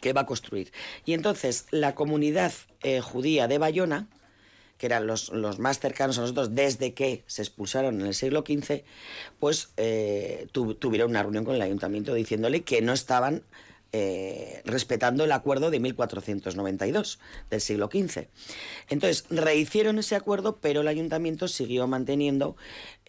[0.00, 0.72] que va a construir.
[1.04, 4.08] Y entonces la comunidad eh, judía de Bayona,
[4.78, 8.44] que eran los, los más cercanos a nosotros desde que se expulsaron en el siglo
[8.46, 8.82] XV,
[9.38, 13.42] pues eh, tu- tuvieron una reunión con el ayuntamiento diciéndole que no estaban
[13.94, 17.18] eh, respetando el acuerdo de 1492
[17.50, 18.26] del siglo XV.
[18.88, 22.56] Entonces, rehicieron ese acuerdo, pero el ayuntamiento siguió manteniendo,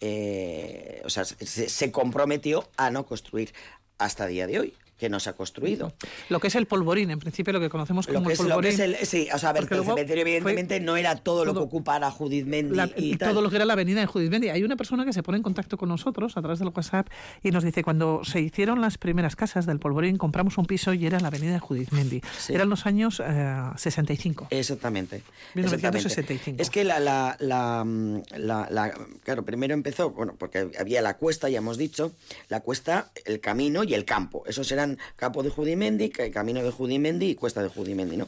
[0.02, 3.54] eh, o sea, se, se comprometió a no construir
[3.98, 4.74] hasta día de hoy,
[5.04, 5.94] que no se ha construido.
[6.30, 8.46] Lo que es el polvorín, en principio lo que conocemos como Lo que, el es,
[8.48, 8.96] lo que es polvorín.
[9.02, 12.10] el, sí, o sea, a ver, el cementerio evidentemente no era todo, lo que ocupara
[12.10, 13.32] Judith Mendy La- y, y tal.
[13.32, 14.50] todo lo que era la avenida de Judith Bendy.
[14.50, 17.08] Hay una persona que se pone en contacto con nosotros a través del WhatsApp
[17.44, 21.06] y nos dice, cuando se hicieron las primeras casas del Polvorín, compramos un piso y
[21.06, 22.22] era la avenida de Judith Mendy.
[22.50, 24.48] Eran los años eh, 65.
[24.52, 25.22] Exactamente.
[25.56, 26.62] 1965.
[26.62, 28.94] Es que la, la, la, mm, la- la-
[29.24, 32.12] Claro, primero empezó, bueno, porque había la cuesta, ya hemos dicho,
[32.50, 34.44] la cuesta, el camino y el campo.
[34.46, 38.28] Esos eran campo de Judimendi, ca- camino de Judimendi y cuesta de Judimendi, ¿no?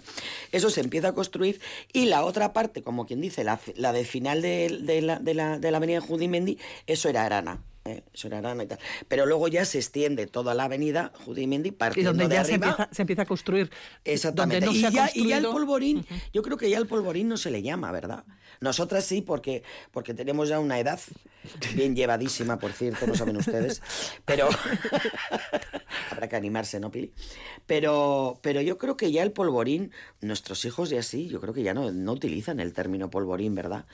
[0.51, 1.59] Eso se empieza a construir
[1.93, 4.69] y la otra parte, como quien dice, la, la de final de,
[5.01, 7.61] la, de, la, de la avenida Judimendi, eso era Arana.
[7.85, 8.03] ¿Eh?
[8.13, 8.79] Y tal.
[9.07, 12.53] Pero luego ya se extiende toda la avenida Judimendi Y partiendo donde de ya se
[12.53, 12.69] arriba.
[12.69, 13.69] empieza, se empieza a construir.
[14.03, 14.65] Exactamente.
[14.65, 16.87] Donde no se y, ha ya, y ya el polvorín, yo creo que ya el
[16.87, 18.25] polvorín no se le llama, ¿verdad?
[18.59, 20.99] Nosotras sí, porque, porque tenemos ya una edad
[21.75, 23.81] bien llevadísima, por cierto, no saben ustedes,
[24.25, 24.49] pero
[26.11, 27.13] habrá que animarse, ¿no, Pili?
[27.67, 29.91] Pero, pero yo creo que ya el polvorín,
[30.21, 33.85] nuestros hijos ya sí, yo creo que ya no, no utilizan el término polvorín, ¿verdad?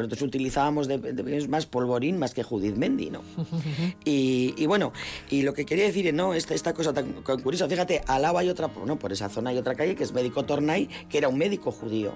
[0.00, 3.22] Pues nosotros utilizábamos de, de- es más polvorín más que Judith Mendy, ¿no?
[4.04, 4.92] Y, y bueno,
[5.30, 8.38] y lo que quería decir, no, esta, esta cosa tan, tan curiosa, fíjate, al lado
[8.38, 11.28] hay otra, no, por esa zona hay otra calle que es Médico Tornay, que era
[11.28, 12.12] un médico judío.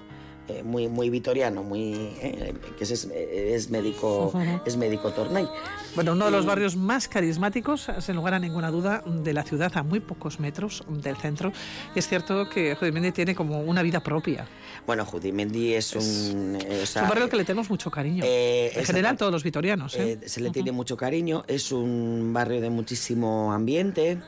[0.47, 4.31] Eh, muy muy vitoriano muy eh, que es, es médico
[4.65, 5.47] es médico Tornay
[5.95, 9.71] Bueno, uno de los barrios más carismáticos, sin lugar a ninguna duda, de la ciudad,
[9.75, 11.53] a muy pocos metros del centro.
[11.95, 14.45] Es cierto que Judimendi tiene como una vida propia.
[14.85, 18.23] bueno Judimendi es un eh, o Es sea, un barrio que le tenemos mucho cariño.
[18.27, 19.95] eh, en general, todos los vitorianos.
[19.95, 20.19] ¿eh?
[20.21, 24.19] Eh, se le tiene mucho cariño, es un barrio de muchísimo ambiente.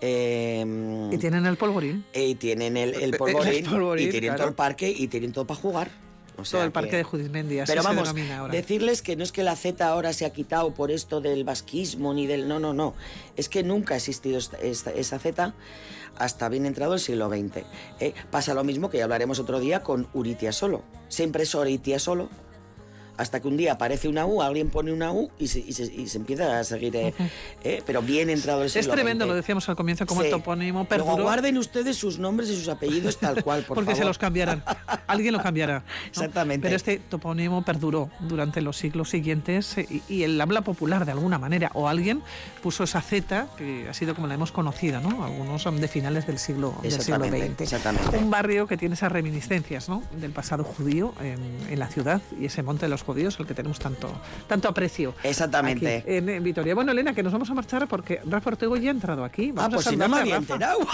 [0.00, 0.64] Eh,
[1.12, 2.04] y tienen el polvorín.
[2.14, 4.38] y tienen el, el El polvorín, polvorín, y tienen claro.
[4.38, 5.90] todo el parque y tienen todo para jugar.
[6.40, 8.52] O sea Todo el parque que- de Judimendi, así Pero se vamos, denomina ahora.
[8.52, 12.14] decirles que no es que la Z ahora se ha quitado por esto del vasquismo
[12.14, 12.46] ni del...
[12.46, 12.94] No, no, no.
[13.36, 15.52] Es que nunca ha existido esta- esta- esa Z
[16.16, 17.64] hasta bien entrado el siglo XX.
[17.98, 18.14] ¿eh?
[18.30, 20.84] Pasa lo mismo que ya hablaremos otro día con Uritia Solo.
[21.08, 22.28] Siempre es Uritia Solo.
[23.18, 25.92] Hasta que un día aparece una U, alguien pone una U y se, y se-
[25.92, 26.96] y se empieza a seguir.
[26.96, 27.12] eh,
[27.64, 29.28] eh, pero bien entrado el siglo Es tremendo, XX.
[29.28, 30.30] lo decíamos al comienzo, como el Sí.
[30.30, 31.22] topónimo Luego perduró.
[31.24, 34.06] guarden ustedes sus nombres y sus apellidos tal cual, por porque se favor.
[34.08, 34.62] los cambiarán.
[35.06, 35.80] Alguien lo cambiará.
[35.80, 35.84] ¿no?
[36.06, 36.62] Exactamente.
[36.64, 41.12] Pero este topónimo perduró durante los siglos siguientes eh, y, y el habla popular de
[41.12, 42.22] alguna manera o alguien
[42.62, 45.24] puso esa Z que ha sido como la hemos conocido, ¿no?
[45.24, 47.60] Algunos son de finales del siglo, del siglo XX.
[47.62, 48.16] exactamente.
[48.16, 50.02] Un barrio que tiene esas reminiscencias, ¿no?
[50.20, 51.38] Del pasado judío en,
[51.70, 54.10] en la ciudad y ese monte de los judíos al que tenemos tanto,
[54.46, 55.14] tanto aprecio.
[55.22, 55.96] Exactamente.
[55.98, 56.74] aquí en, en Vitoria.
[56.74, 59.50] Bueno, Elena, que nos vamos a marchar porque Rafa Ortego ya ha entrado aquí.
[59.52, 60.78] Vamos Ah, pues a si no me había enterado.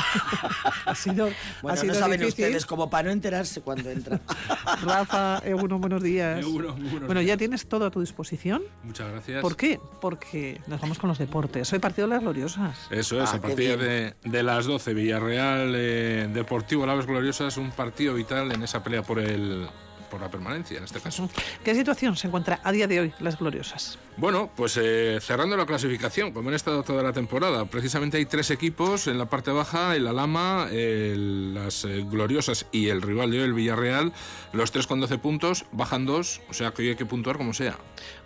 [0.86, 1.28] Ha sido,
[1.62, 2.44] Bueno, ha sido no saben difícil.
[2.44, 4.20] ustedes como para no enterarse cuando entra.
[4.82, 6.38] Rafa, Eguno, buenos días.
[6.40, 7.38] Eguno, muy buenos bueno, ya días.
[7.38, 8.62] tienes todo a tu disposición.
[8.82, 9.40] Muchas gracias.
[9.42, 9.80] ¿Por qué?
[10.00, 11.72] Porque nos vamos con los deportes.
[11.72, 12.78] Hoy partido de las gloriosas.
[12.90, 17.70] Eso es, Ah, a partir de, de las 12, Villarreal eh, Deportivo Laves Gloriosas, un
[17.70, 19.66] partido vital en esa pelea por el,
[20.14, 21.28] por la permanencia en este caso.
[21.64, 23.98] ¿Qué situación se encuentra a día de hoy las gloriosas?
[24.16, 28.52] Bueno, pues eh, cerrando la clasificación, como han estado toda la temporada, precisamente hay tres
[28.52, 33.38] equipos en la parte baja, el Alama, el- las eh, Gloriosas y el rival de
[33.38, 34.12] hoy, el Villarreal,
[34.52, 37.52] los tres con 12 puntos, bajan dos, o sea que hoy hay que puntuar como
[37.52, 37.76] sea.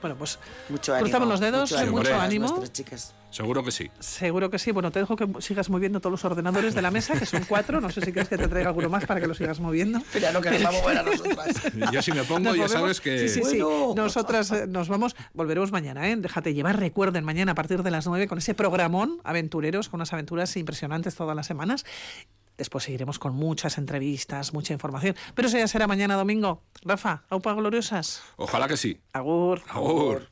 [0.01, 0.39] Bueno, pues
[0.69, 2.47] Mucho cruzamos los dedos, mucho mucho, ánimo para ánimo.
[2.49, 3.15] nuestras chicas.
[3.31, 3.91] Seguro que sí.
[3.99, 4.71] Seguro que sí.
[4.71, 7.81] Bueno, te dejo que sigas moviendo todos los ordenadores de la mesa, que son cuatro.
[7.81, 10.01] No sé si quieres que te traiga alguno más para que lo sigas moviendo.
[10.13, 11.93] Pero no que nos vamos a mover a nosotras.
[11.93, 13.29] Yo si me pongo, ya sabes que...
[13.29, 13.59] Sí, sí, sí.
[13.59, 16.17] Nosotras eh, nos vamos, volveremos mañana, ¿eh?
[16.17, 20.13] Déjate llevar, recuerden, mañana a partir de las 9 con ese programón aventureros, con unas
[20.15, 21.85] aventuras impresionantes todas las semanas.
[22.59, 25.17] Después seguiremos con muchas entrevistas, mucha información.
[25.35, 26.63] Pero eso ya será mañana domingo.
[26.83, 28.23] Rafa, aupa gloriosas.
[28.37, 29.01] Ojalá que sí.
[29.13, 29.63] Agur.
[29.69, 30.29] Agur.